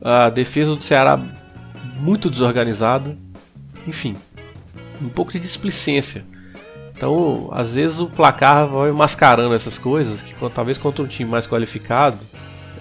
A 0.01 0.29
defesa 0.29 0.75
do 0.75 0.83
Ceará 0.83 1.19
muito 1.99 2.29
desorganizada. 2.29 3.15
Enfim, 3.87 4.15
um 5.01 5.09
pouco 5.09 5.31
de 5.31 5.39
displicência. 5.39 6.25
Então, 6.95 7.49
às 7.51 7.73
vezes 7.73 7.99
o 7.99 8.07
placar 8.07 8.67
vai 8.67 8.91
mascarando 8.91 9.55
essas 9.55 9.77
coisas 9.77 10.21
que 10.21 10.35
talvez 10.49 10.77
contra 10.77 11.03
um 11.03 11.07
time 11.07 11.29
mais 11.29 11.47
qualificado 11.47 12.19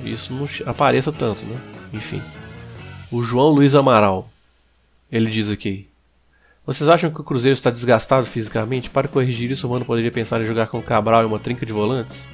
isso 0.04 0.32
não 0.32 0.48
apareça 0.66 1.12
tanto, 1.12 1.44
né? 1.44 1.56
Enfim. 1.92 2.22
O 3.10 3.22
João 3.22 3.48
Luiz 3.48 3.74
Amaral. 3.74 4.28
Ele 5.10 5.30
diz 5.30 5.50
aqui: 5.50 5.88
vocês 6.64 6.88
acham 6.88 7.10
que 7.10 7.20
o 7.20 7.24
Cruzeiro 7.24 7.54
está 7.54 7.70
desgastado 7.70 8.26
fisicamente? 8.26 8.90
Para 8.90 9.08
corrigir 9.08 9.50
isso, 9.50 9.66
o 9.66 9.70
Mano 9.70 9.84
poderia 9.84 10.10
pensar 10.10 10.40
em 10.40 10.46
jogar 10.46 10.68
com 10.68 10.78
o 10.78 10.82
Cabral 10.82 11.22
e 11.22 11.26
uma 11.26 11.38
trinca 11.38 11.66
de 11.66 11.72
volantes? 11.72 12.28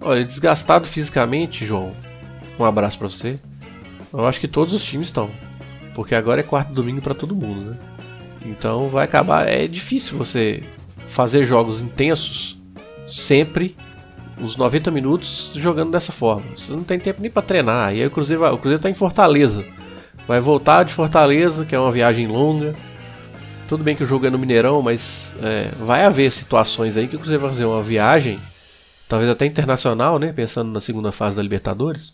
Olha, 0.00 0.24
desgastado 0.24 0.86
fisicamente, 0.86 1.66
João. 1.66 1.92
Um 2.58 2.64
abraço 2.64 2.98
para 2.98 3.08
você. 3.08 3.38
Eu 4.12 4.26
acho 4.26 4.40
que 4.40 4.48
todos 4.48 4.72
os 4.72 4.84
times 4.84 5.08
estão. 5.08 5.30
Porque 5.94 6.14
agora 6.14 6.40
é 6.40 6.44
quarto 6.44 6.72
domingo 6.72 7.02
para 7.02 7.14
todo 7.14 7.36
mundo, 7.36 7.70
né? 7.70 7.78
Então 8.44 8.88
vai 8.88 9.04
acabar. 9.04 9.48
É 9.48 9.66
difícil 9.66 10.18
você 10.18 10.62
fazer 11.06 11.44
jogos 11.44 11.82
intensos 11.82 12.58
sempre 13.08 13.76
os 14.40 14.56
90 14.56 14.90
minutos 14.90 15.50
jogando 15.54 15.92
dessa 15.92 16.12
forma. 16.12 16.44
Você 16.56 16.72
não 16.72 16.84
tem 16.84 16.98
tempo 16.98 17.20
nem 17.20 17.30
para 17.30 17.42
treinar. 17.42 17.94
E 17.94 18.00
aí 18.00 18.06
o 18.06 18.10
Cruzeiro 18.10 18.40
vai, 18.40 18.52
o 18.52 18.58
Cruzeiro 18.58 18.82
tá 18.82 18.90
em 18.90 18.94
Fortaleza. 18.94 19.64
Vai 20.26 20.40
voltar 20.40 20.84
de 20.84 20.92
Fortaleza, 20.92 21.64
que 21.64 21.74
é 21.74 21.78
uma 21.78 21.92
viagem 21.92 22.26
longa. 22.26 22.74
Tudo 23.68 23.84
bem 23.84 23.96
que 23.96 24.02
o 24.02 24.06
jogo 24.06 24.26
é 24.26 24.30
no 24.30 24.38
Mineirão, 24.38 24.82
mas 24.82 25.34
é, 25.42 25.70
vai 25.78 26.04
haver 26.04 26.30
situações 26.30 26.96
aí 26.96 27.08
que 27.08 27.16
o 27.16 27.18
Cruzeiro 27.18 27.42
vai 27.42 27.50
fazer 27.50 27.64
uma 27.64 27.82
viagem, 27.82 28.38
talvez 29.08 29.30
até 29.30 29.46
internacional, 29.46 30.18
né? 30.18 30.32
Pensando 30.32 30.70
na 30.70 30.80
segunda 30.80 31.10
fase 31.10 31.36
da 31.36 31.42
Libertadores, 31.42 32.12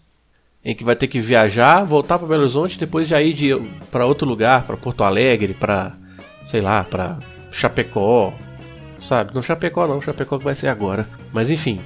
em 0.64 0.74
que 0.74 0.84
vai 0.84 0.94
ter 0.94 1.08
que 1.08 1.20
viajar, 1.20 1.84
voltar 1.84 2.18
para 2.18 2.28
Belo 2.28 2.42
Horizonte, 2.42 2.78
depois 2.78 3.08
já 3.08 3.20
ir 3.20 3.60
para 3.90 4.06
outro 4.06 4.28
lugar, 4.28 4.64
para 4.64 4.76
Porto 4.76 5.02
Alegre, 5.02 5.54
para 5.54 5.96
sei 6.48 6.60
lá, 6.60 6.82
para 6.82 7.18
Chapecó, 7.52 8.32
sabe? 9.06 9.34
Não 9.34 9.42
Chapecó 9.42 9.86
não, 9.86 10.02
Chapecó 10.02 10.38
que 10.38 10.44
vai 10.44 10.54
ser 10.54 10.68
agora. 10.68 11.06
Mas 11.32 11.50
enfim, 11.50 11.78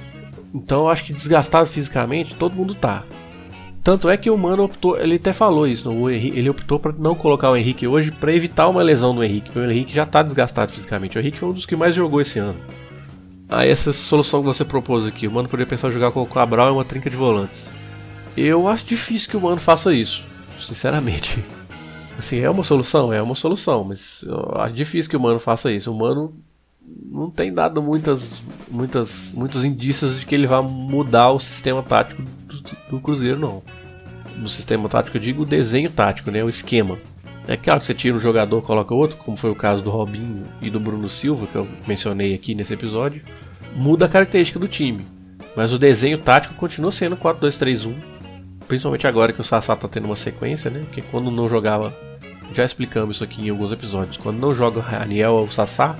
então 0.53 0.81
eu 0.81 0.89
acho 0.89 1.03
que 1.03 1.13
desgastado 1.13 1.67
fisicamente 1.67 2.35
todo 2.35 2.55
mundo 2.55 2.73
tá. 2.73 3.03
Tanto 3.83 4.09
é 4.09 4.15
que 4.15 4.29
o 4.29 4.37
Mano 4.37 4.63
optou, 4.63 4.97
ele 4.97 5.15
até 5.15 5.33
falou 5.33 5.67
isso, 5.67 5.89
Henrique, 6.09 6.39
ele 6.39 6.49
optou 6.49 6.79
para 6.79 6.93
não 6.97 7.13
colocar 7.13 7.51
o 7.51 7.57
Henrique 7.57 7.85
hoje 7.85 8.11
para 8.11 8.33
evitar 8.33 8.69
uma 8.69 8.81
lesão 8.81 9.13
do 9.13 9.21
Henrique. 9.21 9.59
O 9.59 9.69
Henrique 9.69 9.93
já 9.93 10.03
está 10.03 10.23
desgastado 10.23 10.71
fisicamente. 10.71 11.17
O 11.17 11.19
Henrique 11.19 11.37
foi 11.37 11.49
um 11.49 11.53
dos 11.53 11.65
que 11.65 11.75
mais 11.75 11.93
jogou 11.93 12.21
esse 12.21 12.39
ano. 12.39 12.55
Aí 13.49 13.69
essa 13.69 13.91
solução 13.91 14.39
que 14.39 14.47
você 14.47 14.63
propôs 14.63 15.05
aqui, 15.05 15.27
o 15.27 15.31
Mano 15.31 15.49
poderia 15.49 15.69
pensar 15.69 15.89
em 15.89 15.91
jogar 15.91 16.11
com 16.11 16.21
o 16.21 16.25
Cabral 16.25 16.69
e 16.69 16.71
uma 16.71 16.85
trinca 16.85 17.09
de 17.09 17.17
volantes. 17.17 17.73
Eu 18.37 18.69
acho 18.69 18.85
difícil 18.85 19.29
que 19.29 19.35
o 19.35 19.41
Mano 19.41 19.59
faça 19.59 19.93
isso, 19.93 20.23
sinceramente. 20.65 21.43
Assim, 22.17 22.39
é 22.39 22.49
uma 22.49 22.63
solução? 22.63 23.11
É 23.11 23.21
uma 23.21 23.35
solução, 23.35 23.83
mas 23.83 24.23
eu 24.27 24.53
acho 24.55 24.73
difícil 24.73 25.09
que 25.09 25.17
o 25.17 25.19
Mano 25.19 25.39
faça 25.39 25.71
isso. 25.71 25.91
O 25.91 25.97
Mano 25.97 26.33
não 26.85 27.29
tem 27.29 27.53
dado 27.53 27.81
muitas, 27.81 28.41
muitas, 28.69 29.33
muitos 29.33 29.63
indícios 29.63 30.19
de 30.19 30.25
que 30.25 30.35
ele 30.35 30.47
vai 30.47 30.61
mudar 30.61 31.31
o 31.31 31.39
sistema 31.39 31.81
tático 31.81 32.21
do, 32.21 32.61
do 32.91 32.99
Cruzeiro, 32.99 33.39
não. 33.39 33.63
No 34.37 34.49
sistema 34.49 34.89
tático 34.89 35.17
eu 35.17 35.21
digo 35.21 35.43
o 35.43 35.45
desenho 35.45 35.89
tático, 35.89 36.31
né? 36.31 36.43
O 36.43 36.49
esquema. 36.49 36.97
É 37.47 37.57
claro 37.57 37.79
que 37.79 37.85
você 37.85 37.93
tira 37.93 38.15
um 38.15 38.19
jogador 38.19 38.61
coloca 38.61 38.93
outro, 38.93 39.17
como 39.17 39.35
foi 39.35 39.51
o 39.51 39.55
caso 39.55 39.83
do 39.83 39.89
Robinho 39.89 40.45
e 40.61 40.69
do 40.69 40.79
Bruno 40.79 41.09
Silva, 41.09 41.45
que 41.45 41.55
eu 41.55 41.67
mencionei 41.85 42.33
aqui 42.33 42.55
nesse 42.55 42.73
episódio. 42.73 43.21
Muda 43.75 44.05
a 44.05 44.09
característica 44.09 44.59
do 44.59 44.67
time. 44.67 45.05
Mas 45.55 45.73
o 45.73 45.79
desenho 45.79 46.17
tático 46.17 46.55
continua 46.55 46.91
sendo 46.91 47.17
4-2-3-1. 47.17 47.93
Principalmente 48.67 49.07
agora 49.07 49.33
que 49.33 49.41
o 49.41 49.43
Sassá 49.43 49.75
tá 49.75 49.87
tendo 49.87 50.05
uma 50.05 50.15
sequência, 50.15 50.69
né? 50.69 50.81
Porque 50.85 51.01
quando 51.01 51.29
não 51.31 51.49
jogava. 51.49 51.95
Já 52.53 52.63
explicamos 52.63 53.15
isso 53.15 53.23
aqui 53.23 53.45
em 53.45 53.49
alguns 53.49 53.71
episódios. 53.71 54.17
Quando 54.17 54.37
não 54.37 54.53
joga 54.53 54.79
Raniel 54.79 55.33
ou 55.33 55.49
Sassá, 55.49 55.95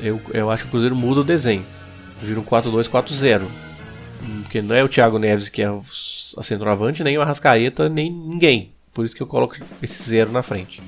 eu, 0.00 0.20
eu 0.32 0.50
acho 0.50 0.64
que 0.64 0.68
o 0.68 0.70
Cruzeiro 0.70 0.94
muda 0.94 1.20
o 1.20 1.24
desenho. 1.24 1.64
Vira 2.22 2.38
um 2.38 2.44
4-2-4-0. 2.44 3.42
Porque 4.42 4.62
não 4.62 4.74
é 4.74 4.84
o 4.84 4.88
Thiago 4.88 5.18
Neves 5.18 5.48
que 5.48 5.62
é 5.62 5.66
a 5.66 6.42
centroavante, 6.42 7.02
nem 7.02 7.18
o 7.18 7.22
Arrascaeta, 7.22 7.88
nem 7.88 8.12
ninguém. 8.12 8.72
Por 8.92 9.04
isso 9.04 9.16
que 9.16 9.22
eu 9.22 9.26
coloco 9.26 9.56
esse 9.82 10.02
zero 10.02 10.30
na 10.30 10.42
frente. 10.42 10.80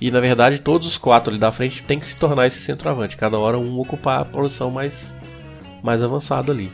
E 0.00 0.10
na 0.10 0.20
verdade, 0.20 0.60
todos 0.60 0.86
os 0.86 0.98
quatro 0.98 1.30
ali 1.30 1.38
da 1.38 1.50
frente 1.50 1.82
tem 1.82 1.98
que 1.98 2.06
se 2.06 2.16
tornar 2.16 2.46
esse 2.46 2.60
centroavante. 2.60 3.16
Cada 3.16 3.38
hora 3.38 3.58
um 3.58 3.78
ocupar 3.80 4.20
a 4.20 4.24
posição 4.24 4.70
mais, 4.70 5.14
mais 5.82 6.02
avançada 6.02 6.52
ali. 6.52 6.70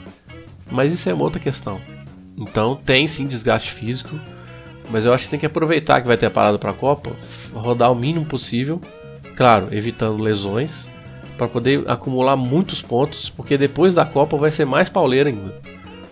Mas 0.70 0.92
isso 0.92 1.08
é 1.08 1.14
uma 1.14 1.24
outra 1.24 1.40
questão. 1.40 1.80
Então 2.37 2.77
tem 2.77 3.07
sim 3.07 3.27
desgaste 3.27 3.70
físico. 3.70 4.18
Mas 4.90 5.05
eu 5.05 5.14
acho 5.14 5.25
que 5.25 5.31
tem 5.31 5.40
que 5.40 5.47
aproveitar 5.47 6.01
que 6.01 6.07
vai 6.07 6.16
ter 6.16 6.31
parado 6.31 6.59
para 6.59 6.70
a 6.70 6.75
Copa, 6.75 7.12
rodar 7.53 7.90
o 7.90 7.94
mínimo 7.94 8.27
possível. 8.27 8.81
Claro, 9.35 9.68
evitando 9.73 10.23
lesões 10.23 10.90
para 11.37 11.49
poder 11.49 11.88
acumular 11.88 12.37
muitos 12.37 12.81
pontos, 12.81 13.29
porque 13.29 13.59
depois 13.59 13.94
da 13.94 14.05
Copa 14.05 14.37
vai 14.37 14.51
ser 14.51 14.64
mais 14.64 14.88
pauleira 14.88 15.31
ainda. 15.31 15.55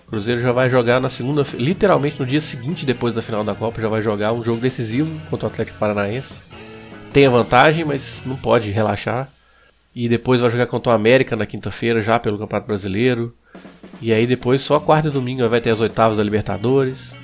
O 0.06 0.10
Cruzeiro 0.10 0.42
já 0.42 0.52
vai 0.52 0.68
jogar 0.68 1.00
na 1.00 1.08
segunda, 1.08 1.44
literalmente 1.54 2.18
no 2.18 2.26
dia 2.26 2.40
seguinte 2.40 2.84
depois 2.84 3.14
da 3.14 3.22
final 3.22 3.44
da 3.44 3.54
Copa, 3.54 3.80
já 3.80 3.88
vai 3.88 4.02
jogar 4.02 4.32
um 4.32 4.42
jogo 4.42 4.60
decisivo 4.60 5.10
contra 5.30 5.46
o 5.46 5.50
Atlético 5.50 5.78
Paranaense. 5.78 6.34
Tem 7.12 7.26
a 7.26 7.30
vantagem, 7.30 7.84
mas 7.84 8.22
não 8.26 8.36
pode 8.36 8.70
relaxar. 8.70 9.28
E 9.94 10.08
depois 10.08 10.40
vai 10.40 10.50
jogar 10.50 10.66
contra 10.66 10.90
o 10.90 10.94
América 10.94 11.36
na 11.36 11.46
quinta-feira, 11.46 12.00
já 12.00 12.18
pelo 12.18 12.38
Campeonato 12.38 12.66
Brasileiro. 12.66 13.34
E 14.02 14.12
aí 14.12 14.26
depois 14.26 14.60
só 14.60 14.80
quarta 14.80 15.06
e 15.06 15.10
domingo 15.12 15.48
vai 15.48 15.60
ter 15.60 15.70
as 15.70 15.80
oitavas 15.80 16.18
da 16.18 16.24
Libertadores. 16.24 17.16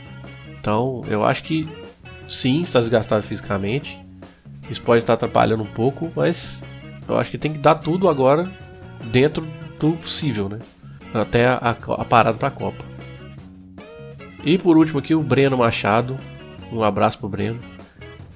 Então 0.61 1.03
eu 1.09 1.25
acho 1.25 1.43
que 1.43 1.69
sim, 2.29 2.63
está 2.63 2.79
desgastado 2.79 3.25
fisicamente. 3.25 3.99
Isso 4.71 4.81
pode 4.81 5.01
estar 5.01 5.15
atrapalhando 5.15 5.65
um 5.65 5.67
pouco, 5.67 6.13
mas 6.15 6.63
eu 7.09 7.19
acho 7.19 7.33
que 7.33 7.39
tem 7.39 7.53
que 7.53 7.59
dar 7.59 7.75
tudo 7.75 8.09
agora 8.09 8.49
dentro 9.07 9.45
do 9.81 9.93
possível, 9.95 10.49
né? 10.49 10.61
Até 11.13 11.49
a, 11.49 11.57
a 11.71 12.05
parada 12.05 12.39
para 12.39 12.49
a 12.49 12.53
Copa. 12.53 12.85
E 14.45 14.57
por 14.57 14.77
último 14.77 15.01
aqui 15.01 15.17
o 15.17 15.23
Breno 15.23 15.59
Machado. 15.59 16.17
Um 16.71 16.83
abraço 16.85 17.19
pro 17.19 17.29
Breno. 17.29 17.59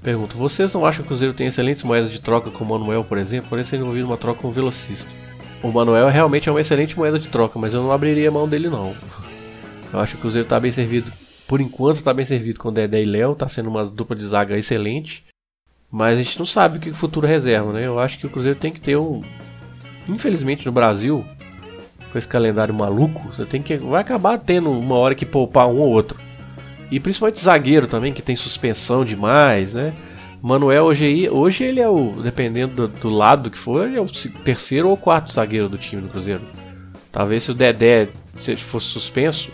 Pergunto, 0.02 0.36
vocês 0.36 0.72
não 0.72 0.84
acham 0.84 1.02
que 1.02 1.06
o 1.06 1.08
Cruzeiro 1.08 1.34
tem 1.34 1.46
excelentes 1.46 1.84
moedas 1.84 2.10
de 2.10 2.20
troca 2.20 2.50
com 2.50 2.64
o 2.64 2.66
Manuel, 2.66 3.04
por 3.04 3.18
exemplo, 3.18 3.48
por 3.48 3.64
ser 3.64 3.76
envolvido 3.76 4.06
numa 4.06 4.16
troca 4.16 4.40
com 4.40 4.48
o 4.48 4.52
velocista? 4.52 5.14
O 5.62 5.70
Manuel 5.70 6.08
realmente 6.08 6.48
é 6.48 6.52
uma 6.52 6.60
excelente 6.60 6.96
moeda 6.96 7.18
de 7.18 7.28
troca, 7.28 7.58
mas 7.58 7.72
eu 7.72 7.82
não 7.82 7.92
abriria 7.92 8.30
mão 8.30 8.48
dele 8.48 8.68
não. 8.68 8.94
Eu 9.92 10.00
acho 10.00 10.12
que 10.12 10.18
o 10.18 10.20
Cruzeiro 10.22 10.46
está 10.46 10.58
bem 10.58 10.72
servido, 10.72 11.12
por 11.46 11.60
enquanto 11.60 11.96
está 11.96 12.12
bem 12.12 12.24
servido 12.24 12.58
com 12.58 12.72
Dedé 12.72 13.02
e 13.02 13.06
Léo, 13.06 13.32
está 13.32 13.46
sendo 13.48 13.68
uma 13.68 13.84
dupla 13.84 14.16
de 14.16 14.26
zaga 14.26 14.56
excelente. 14.56 15.24
Mas 15.90 16.18
a 16.18 16.22
gente 16.22 16.38
não 16.38 16.46
sabe 16.46 16.78
o 16.78 16.80
que 16.80 16.90
o 16.90 16.94
futuro 16.94 17.26
reserva, 17.26 17.72
né? 17.72 17.86
Eu 17.86 18.00
acho 18.00 18.18
que 18.18 18.26
o 18.26 18.30
Cruzeiro 18.30 18.58
tem 18.58 18.72
que 18.72 18.80
ter 18.80 18.96
um. 18.96 19.22
Infelizmente 20.08 20.64
no 20.64 20.72
Brasil, 20.72 21.24
com 22.10 22.16
esse 22.16 22.26
calendário 22.26 22.72
maluco, 22.72 23.28
você 23.28 23.44
tem 23.44 23.62
que. 23.62 23.76
Vai 23.76 24.00
acabar 24.00 24.38
tendo 24.38 24.70
uma 24.70 24.96
hora 24.96 25.14
que 25.14 25.26
poupar 25.26 25.68
um 25.68 25.78
ou 25.78 25.90
outro. 25.90 26.18
E 26.90 26.98
principalmente 26.98 27.38
zagueiro 27.38 27.86
também, 27.86 28.12
que 28.12 28.22
tem 28.22 28.34
suspensão 28.34 29.04
demais, 29.04 29.74
né? 29.74 29.92
Manuel 30.42 30.86
hoje, 30.86 31.30
hoje 31.30 31.62
ele 31.62 31.78
é 31.78 31.88
o, 31.88 32.14
dependendo 32.20 32.88
do, 32.88 33.00
do 33.00 33.08
lado 33.08 33.48
que 33.48 33.56
for, 33.56 33.86
ele 33.86 33.96
é 33.96 34.00
o 34.00 34.08
terceiro 34.44 34.88
ou 34.88 34.96
quarto 34.96 35.32
zagueiro 35.32 35.68
do 35.68 35.78
time 35.78 36.02
do 36.02 36.08
Cruzeiro. 36.08 36.42
Talvez 37.12 37.44
se 37.44 37.52
o 37.52 37.54
Dedé 37.54 38.08
se 38.40 38.56
fosse 38.56 38.86
suspenso, 38.86 39.52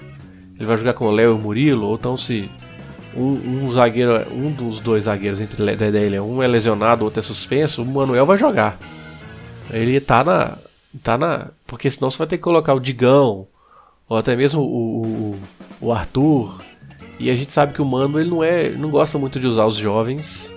ele 0.57 0.65
vai 0.65 0.79
jogar 0.79 0.95
com 0.95 1.05
o 1.05 1.11
Léo 1.11 1.33
e 1.33 1.35
o 1.35 1.39
Murilo, 1.39 1.89
ou 1.89 1.95
então 1.95 2.17
se 2.17 2.51
um, 3.15 3.67
um, 3.67 3.73
zagueiro, 3.75 4.33
um 4.33 4.51
dos 4.51 4.81
dois 4.81 5.05
zagueiros 5.05 5.43
entre 5.43 5.63
Dedé 5.77 6.07
e 6.07 6.09
Léo, 6.09 6.25
um 6.25 6.43
é 6.43 6.47
lesionado, 6.47 7.05
outro 7.05 7.21
é 7.21 7.23
suspenso, 7.23 7.83
o 7.83 7.87
Manuel 7.87 8.25
vai 8.25 8.39
jogar. 8.39 8.79
Ele 9.71 10.01
tá 10.01 10.25
na. 10.25 10.57
tá 11.03 11.19
na. 11.19 11.49
Porque 11.67 11.91
senão 11.91 12.11
você 12.11 12.17
vai 12.17 12.27
ter 12.27 12.39
que 12.39 12.43
colocar 12.43 12.73
o 12.73 12.81
Digão, 12.81 13.47
ou 14.09 14.17
até 14.17 14.35
mesmo 14.35 14.63
o, 14.63 15.03
o, 15.03 15.41
o 15.83 15.93
Arthur, 15.93 16.63
e 17.19 17.31
a 17.31 17.37
gente 17.37 17.53
sabe 17.53 17.75
que 17.75 17.83
o 17.83 17.85
Mano 17.85 18.19
ele 18.19 18.31
não 18.31 18.43
é, 18.43 18.71
não 18.71 18.89
gosta 18.89 19.19
muito 19.19 19.39
de 19.39 19.47
usar 19.47 19.67
os 19.67 19.77
jovens 19.77 20.51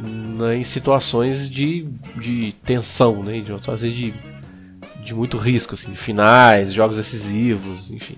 né, 0.00 0.56
em 0.56 0.64
situações 0.64 1.48
de, 1.48 1.86
de 2.16 2.52
tensão, 2.64 3.22
né, 3.22 3.40
de 3.40 3.52
situações 3.54 3.92
de, 3.92 4.14
de 5.02 5.14
muito 5.14 5.38
risco, 5.38 5.74
assim, 5.74 5.94
finais, 5.94 6.72
jogos 6.72 6.96
decisivos, 6.96 7.90
enfim. 7.90 8.16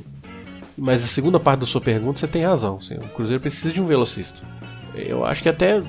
Mas 0.77 1.03
a 1.03 1.07
segunda 1.07 1.41
parte 1.41 1.61
da 1.61 1.67
sua 1.67 1.81
pergunta 1.81 2.21
você 2.21 2.29
tem 2.29 2.45
razão. 2.45 2.77
Assim, 2.77 2.95
o 2.95 3.09
Cruzeiro 3.09 3.41
precisa 3.41 3.73
de 3.73 3.81
um 3.81 3.85
velocista. 3.85 4.43
Eu 4.95 5.25
acho 5.25 5.43
que 5.43 5.49
até 5.49 5.83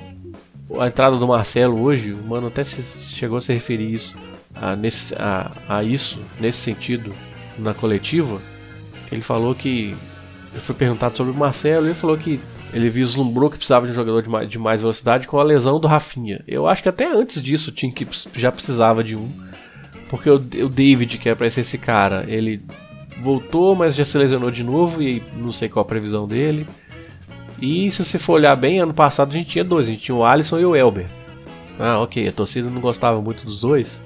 a 0.78 0.86
entrada 0.86 1.16
do 1.16 1.26
Marcelo 1.26 1.80
hoje, 1.80 2.12
o 2.12 2.22
Mano 2.22 2.48
até 2.48 2.62
se, 2.64 2.82
chegou 2.82 3.38
a 3.38 3.40
se 3.40 3.52
referir 3.52 3.92
isso, 3.92 4.16
a, 4.54 4.74
nesse, 4.76 5.14
a, 5.14 5.50
a 5.68 5.84
isso 5.84 6.18
nesse 6.40 6.58
sentido 6.58 7.12
na 7.58 7.72
coletiva. 7.72 8.40
Ele 9.10 9.22
falou 9.22 9.54
que 9.54 9.96
ele 10.52 10.62
foi 10.62 10.74
perguntado 10.74 11.16
sobre 11.16 11.32
o 11.32 11.36
Marcelo 11.36 11.86
e 11.86 11.90
ele 11.90 11.94
falou 11.94 12.16
que 12.16 12.40
ele 12.72 12.88
vislumbrou 12.88 13.50
que 13.50 13.56
precisava 13.56 13.86
de 13.86 13.92
um 13.92 13.94
jogador 13.94 14.22
de 14.22 14.28
mais, 14.28 14.48
de 14.48 14.58
mais, 14.58 14.80
velocidade 14.80 15.26
com 15.26 15.38
a 15.38 15.42
lesão 15.42 15.80
do 15.80 15.88
Rafinha. 15.88 16.42
Eu 16.46 16.66
acho 16.66 16.82
que 16.82 16.88
até 16.88 17.10
antes 17.10 17.42
disso 17.42 17.72
tinha 17.72 17.90
que 17.90 18.06
já 18.34 18.52
precisava 18.52 19.02
de 19.02 19.16
um. 19.16 19.28
Porque 20.08 20.30
o, 20.30 20.36
o 20.36 20.68
David, 20.68 21.18
que 21.18 21.28
é 21.28 21.34
para 21.34 21.50
ser 21.50 21.62
esse 21.62 21.78
cara, 21.78 22.24
ele 22.28 22.62
voltou, 23.20 23.74
mas 23.74 23.94
já 23.94 24.04
se 24.04 24.16
lesionou 24.16 24.50
de 24.50 24.64
novo 24.64 25.02
e 25.02 25.22
não 25.36 25.52
sei 25.52 25.68
qual 25.68 25.84
a 25.84 25.88
previsão 25.88 26.26
dele. 26.26 26.66
E 27.60 27.90
se 27.90 28.04
você 28.04 28.18
for 28.18 28.34
olhar 28.34 28.56
bem, 28.56 28.80
ano 28.80 28.94
passado 28.94 29.30
a 29.30 29.32
gente 29.32 29.50
tinha 29.50 29.64
dois, 29.64 29.86
a 29.86 29.90
gente 29.90 30.02
tinha 30.02 30.14
o 30.14 30.24
Alisson 30.24 30.58
e 30.58 30.64
o 30.64 30.74
Elber. 30.74 31.06
Ah, 31.78 31.98
ok, 32.00 32.26
a 32.26 32.32
torcida 32.32 32.70
não 32.70 32.80
gostava 32.80 33.20
muito 33.20 33.44
dos 33.44 33.60
dois. 33.60 34.00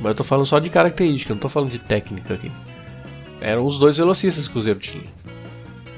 Mas 0.00 0.10
eu 0.10 0.14
tô 0.14 0.24
falando 0.24 0.46
só 0.46 0.58
de 0.58 0.70
característica, 0.70 1.34
não 1.34 1.40
tô 1.40 1.48
falando 1.48 1.70
de 1.70 1.78
técnica 1.78 2.34
aqui. 2.34 2.50
Eram 3.40 3.66
os 3.66 3.78
dois 3.78 3.96
velocistas 3.96 4.44
que 4.44 4.50
o 4.50 4.52
Cruzeiro 4.54 4.78
tinha. 4.78 5.04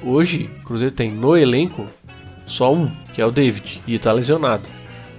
Hoje, 0.04 0.50
o 0.60 0.64
Cruzeiro 0.64 0.94
tem 0.94 1.10
no 1.10 1.36
elenco 1.36 1.86
só 2.46 2.72
um, 2.74 2.90
que 3.14 3.20
é 3.20 3.26
o 3.26 3.30
David, 3.30 3.80
e 3.86 3.94
está 3.94 4.12
lesionado. 4.12 4.64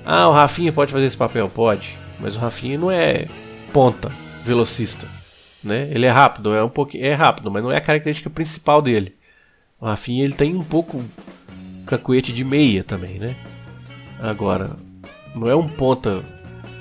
Ah, 0.05 0.27
o 0.27 0.33
Rafinha 0.33 0.73
pode 0.73 0.91
fazer 0.91 1.05
esse 1.05 1.17
papel? 1.17 1.49
Pode. 1.49 1.95
Mas 2.19 2.35
o 2.35 2.39
Rafinha 2.39 2.77
não 2.77 2.91
é 2.91 3.27
ponta, 3.71 4.11
velocista. 4.43 5.07
Né? 5.63 5.87
Ele 5.91 6.05
é 6.05 6.11
rápido, 6.11 6.53
é 6.53 6.63
um 6.63 6.69
pouquinho, 6.69 7.05
é 7.05 7.13
rápido, 7.13 7.49
mas 7.49 7.63
não 7.63 7.71
é 7.71 7.77
a 7.77 7.81
característica 7.81 8.29
principal 8.29 8.81
dele. 8.81 9.15
O 9.79 9.85
Rafinha 9.85 10.23
ele 10.23 10.33
tem 10.33 10.55
um 10.55 10.63
pouco 10.63 11.01
cacuete 11.85 12.33
de 12.33 12.43
meia 12.43 12.83
também, 12.83 13.19
né? 13.19 13.35
Agora, 14.19 14.71
não 15.35 15.49
é 15.49 15.55
um 15.55 15.67
ponta 15.67 16.23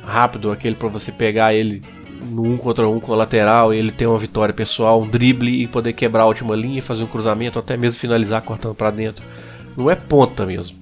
rápido 0.04 0.50
aquele 0.50 0.74
para 0.74 0.88
você 0.88 1.12
pegar 1.12 1.54
ele 1.54 1.82
no 2.22 2.42
um 2.42 2.56
contra 2.56 2.88
um 2.88 3.00
com 3.00 3.12
o 3.12 3.14
lateral 3.14 3.72
e 3.72 3.78
ele 3.78 3.90
ter 3.90 4.06
uma 4.06 4.18
vitória 4.18 4.54
pessoal, 4.54 5.00
um 5.02 5.08
drible 5.08 5.62
e 5.62 5.66
poder 5.66 5.92
quebrar 5.92 6.22
a 6.22 6.26
última 6.26 6.54
linha 6.54 6.82
fazer 6.82 7.02
um 7.02 7.06
cruzamento, 7.06 7.58
até 7.58 7.76
mesmo 7.76 7.98
finalizar 7.98 8.42
cortando 8.42 8.74
para 8.74 8.90
dentro. 8.90 9.24
Não 9.76 9.90
é 9.90 9.94
ponta 9.94 10.44
mesmo. 10.46 10.76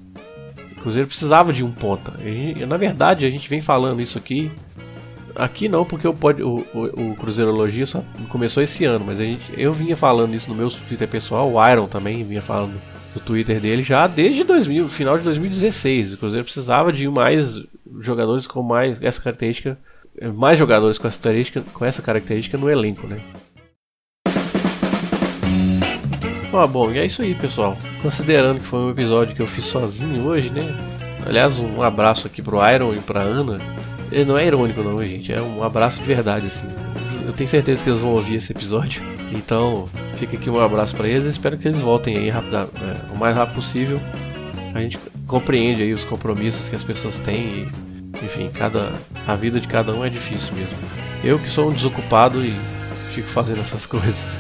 O 0.72 0.82
Cruzeiro 0.82 1.08
precisava 1.08 1.52
de 1.52 1.64
um 1.64 1.70
ponta. 1.70 2.12
E, 2.24 2.64
na 2.66 2.76
verdade, 2.76 3.26
a 3.26 3.30
gente 3.30 3.48
vem 3.48 3.60
falando 3.60 4.00
isso 4.00 4.16
aqui. 4.16 4.50
Aqui 5.36 5.68
não, 5.68 5.84
porque 5.84 6.08
o, 6.08 6.12
o, 6.12 6.66
o, 6.74 7.10
o 7.10 7.16
Cruzeirologia 7.16 7.86
só 7.86 8.02
começou 8.28 8.62
esse 8.62 8.84
ano, 8.84 9.04
mas 9.06 9.20
a 9.20 9.24
gente, 9.24 9.42
eu 9.56 9.72
vinha 9.72 9.96
falando 9.96 10.34
isso 10.34 10.48
no 10.48 10.56
meu 10.56 10.70
Twitter 10.70 11.06
pessoal, 11.06 11.52
o 11.52 11.68
Iron 11.68 11.86
também 11.86 12.24
vinha 12.24 12.42
falando 12.42 12.80
no 13.14 13.20
Twitter 13.20 13.60
dele 13.60 13.82
já 13.82 14.06
desde 14.06 14.42
2000, 14.42 14.88
final 14.88 15.18
de 15.18 15.24
2016. 15.24 16.14
O 16.14 16.18
Cruzeiro 16.18 16.44
precisava 16.44 16.92
de 16.92 17.08
mais 17.08 17.62
jogadores 18.00 18.46
com 18.46 18.62
mais 18.62 19.00
essa 19.02 19.20
característica 19.20 19.78
mais 20.28 20.58
jogadores 20.58 20.98
com 20.98 21.08
essa 21.08 21.18
característica, 21.18 21.62
com 21.72 21.84
essa 21.84 22.02
característica 22.02 22.58
no 22.58 22.68
elenco, 22.68 23.06
né? 23.06 23.20
Ah, 26.52 26.66
bom, 26.66 26.90
e 26.90 26.98
é 26.98 27.06
isso 27.06 27.22
aí, 27.22 27.34
pessoal. 27.34 27.76
Considerando 28.02 28.58
que 28.58 28.66
foi 28.66 28.80
um 28.80 28.90
episódio 28.90 29.36
que 29.36 29.40
eu 29.40 29.46
fiz 29.46 29.64
sozinho 29.64 30.26
hoje, 30.26 30.50
né? 30.50 30.62
Aliás, 31.24 31.58
um 31.58 31.80
abraço 31.82 32.26
aqui 32.26 32.42
pro 32.42 32.58
Iron 32.68 32.92
e 32.92 33.00
pra 33.00 33.20
Ana. 33.20 33.58
Ele 34.10 34.24
não 34.24 34.36
é 34.36 34.46
irônico 34.46 34.82
não, 34.82 35.02
gente. 35.02 35.32
É 35.32 35.40
um 35.40 35.62
abraço 35.62 36.00
de 36.00 36.04
verdade, 36.04 36.46
assim. 36.46 36.66
Eu 37.24 37.32
tenho 37.32 37.48
certeza 37.48 37.84
que 37.84 37.88
eles 37.88 38.02
vão 38.02 38.12
ouvir 38.14 38.36
esse 38.36 38.52
episódio. 38.52 39.00
Então, 39.30 39.88
fica 40.16 40.36
aqui 40.36 40.50
um 40.50 40.60
abraço 40.60 40.96
para 40.96 41.06
eles. 41.06 41.26
Espero 41.26 41.56
que 41.56 41.68
eles 41.68 41.80
voltem 41.80 42.16
aí 42.16 42.28
rápido, 42.28 42.56
é, 42.56 43.14
o 43.14 43.16
mais 43.16 43.36
rápido 43.36 43.54
possível. 43.54 44.00
A 44.74 44.80
gente 44.80 44.98
compreende 45.28 45.82
aí 45.82 45.94
os 45.94 46.04
compromissos 46.04 46.68
que 46.68 46.74
as 46.74 46.82
pessoas 46.82 47.18
têm 47.20 47.64
e 47.64 47.89
enfim, 48.22 48.50
cada 48.50 48.92
a 49.26 49.34
vida 49.34 49.60
de 49.60 49.68
cada 49.68 49.92
um 49.92 50.04
é 50.04 50.08
difícil 50.08 50.54
mesmo. 50.54 50.76
Eu 51.22 51.38
que 51.38 51.48
sou 51.48 51.68
um 51.68 51.72
desocupado 51.72 52.44
e 52.44 52.54
fico 53.12 53.28
fazendo 53.28 53.60
essas 53.60 53.84
coisas. 53.86 54.38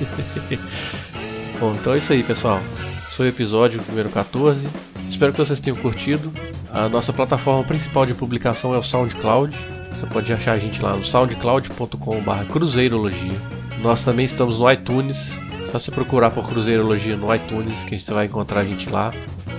Bom, 1.58 1.74
então 1.74 1.94
é 1.94 1.98
isso 1.98 2.12
aí, 2.12 2.22
pessoal. 2.22 2.60
Esse 3.06 3.16
foi 3.16 3.26
o 3.26 3.28
episódio 3.28 3.82
número 3.88 4.08
14. 4.08 4.66
Espero 5.08 5.32
que 5.32 5.38
vocês 5.38 5.60
tenham 5.60 5.76
curtido. 5.76 6.32
A 6.72 6.88
nossa 6.88 7.12
plataforma 7.12 7.64
principal 7.64 8.06
de 8.06 8.14
publicação 8.14 8.74
é 8.74 8.78
o 8.78 8.82
SoundCloud. 8.82 9.56
Você 9.92 10.06
pode 10.06 10.32
achar 10.32 10.52
a 10.52 10.58
gente 10.58 10.80
lá 10.80 10.96
no 10.96 11.04
soundcloud.com.br 11.04 12.44
Cruzeirologia. 12.50 13.34
Nós 13.82 14.02
também 14.04 14.24
estamos 14.24 14.58
no 14.58 14.70
iTunes. 14.70 15.32
Só 15.70 15.78
se 15.78 15.90
procurar 15.90 16.30
por 16.30 16.48
Cruzeirologia 16.48 17.16
no 17.16 17.34
iTunes 17.34 17.84
que 17.84 17.98
você 17.98 18.12
vai 18.12 18.26
encontrar 18.26 18.60
a 18.60 18.64
gente 18.64 18.88
lá. 18.88 19.12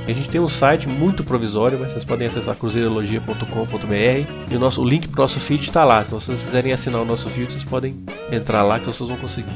A 0.07 0.11
gente 0.11 0.29
tem 0.29 0.41
um 0.41 0.49
site 0.49 0.89
muito 0.89 1.23
provisório, 1.23 1.77
mas 1.79 1.91
vocês 1.91 2.03
podem 2.03 2.27
acessar 2.27 2.55
cruzeirologia.com.br 2.55 4.51
e 4.51 4.55
o, 4.55 4.59
nosso, 4.59 4.81
o 4.81 4.87
link 4.87 5.07
para 5.07 5.19
o 5.19 5.21
nosso 5.21 5.39
feed 5.39 5.67
está 5.67 5.85
lá. 5.85 6.03
Se 6.03 6.11
vocês 6.11 6.43
quiserem 6.43 6.73
assinar 6.73 7.01
o 7.01 7.05
nosso 7.05 7.29
feed, 7.29 7.51
vocês 7.51 7.63
podem 7.63 7.95
entrar 8.31 8.63
lá 8.63 8.79
que 8.79 8.87
vocês 8.87 9.07
vão 9.07 9.17
conseguir. 9.17 9.53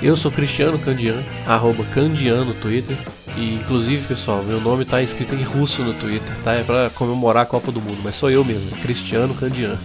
Eu 0.00 0.16
sou 0.16 0.30
Cristiano 0.30 0.78
Candian, 0.78 1.22
arroba 1.46 1.84
Candian 1.92 2.44
no 2.44 2.54
Twitter. 2.54 2.96
E 3.36 3.54
inclusive, 3.54 4.06
pessoal, 4.06 4.42
meu 4.42 4.60
nome 4.60 4.82
está 4.82 5.00
escrito 5.02 5.34
em 5.34 5.42
russo 5.42 5.82
no 5.82 5.94
Twitter, 5.94 6.34
tá? 6.44 6.52
É 6.52 6.62
para 6.62 6.90
comemorar 6.90 7.44
a 7.44 7.46
Copa 7.46 7.72
do 7.72 7.80
Mundo, 7.80 7.98
mas 8.04 8.14
sou 8.14 8.30
eu 8.30 8.44
mesmo, 8.44 8.70
Cristiano 8.82 9.34
Candian. 9.34 9.78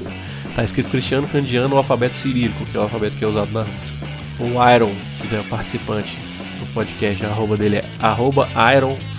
Tá 0.56 0.64
escrito 0.64 0.90
Cristiano 0.90 1.28
Candian 1.28 1.68
no 1.68 1.78
alfabeto 1.78 2.16
cirílico, 2.16 2.66
que 2.66 2.76
é 2.76 2.80
o 2.80 2.84
alfabeto 2.84 3.16
que 3.16 3.24
é 3.24 3.28
usado 3.28 3.52
na 3.52 3.62
Rússia. 3.62 3.96
O 4.40 4.70
Iron, 4.76 4.94
que 5.30 5.36
é 5.36 5.40
o 5.40 5.44
participante 5.46 6.18
do 6.60 6.74
podcast, 6.74 7.26
a 7.26 7.30
arroba 7.30 7.56
dele 7.56 7.78
é 7.78 7.86
arroba 8.00 8.50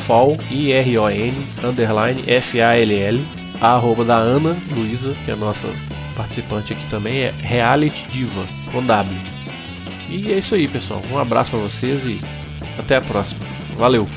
ironfall, 0.08 0.36
I-R-O-N, 0.50 1.34
underline 1.62 2.24
F-A-L-L, 2.26 3.24
a 3.60 3.74
arroba 3.74 4.04
da 4.04 4.16
Ana 4.16 4.56
Luísa, 4.74 5.12
que 5.24 5.30
é 5.30 5.34
a 5.34 5.36
nossa 5.36 5.68
participante 6.16 6.72
aqui 6.72 6.84
também 6.90 7.22
é 7.22 7.34
Reality 7.40 8.08
Diva, 8.08 8.44
com 8.72 8.84
W. 8.84 9.16
E 10.08 10.32
é 10.32 10.38
isso 10.38 10.54
aí, 10.54 10.66
pessoal. 10.66 11.02
Um 11.12 11.18
abraço 11.18 11.50
para 11.50 11.60
vocês 11.60 12.04
e 12.04 12.20
até 12.78 12.96
a 12.96 13.00
próxima. 13.00 13.40
Valeu! 13.76 14.08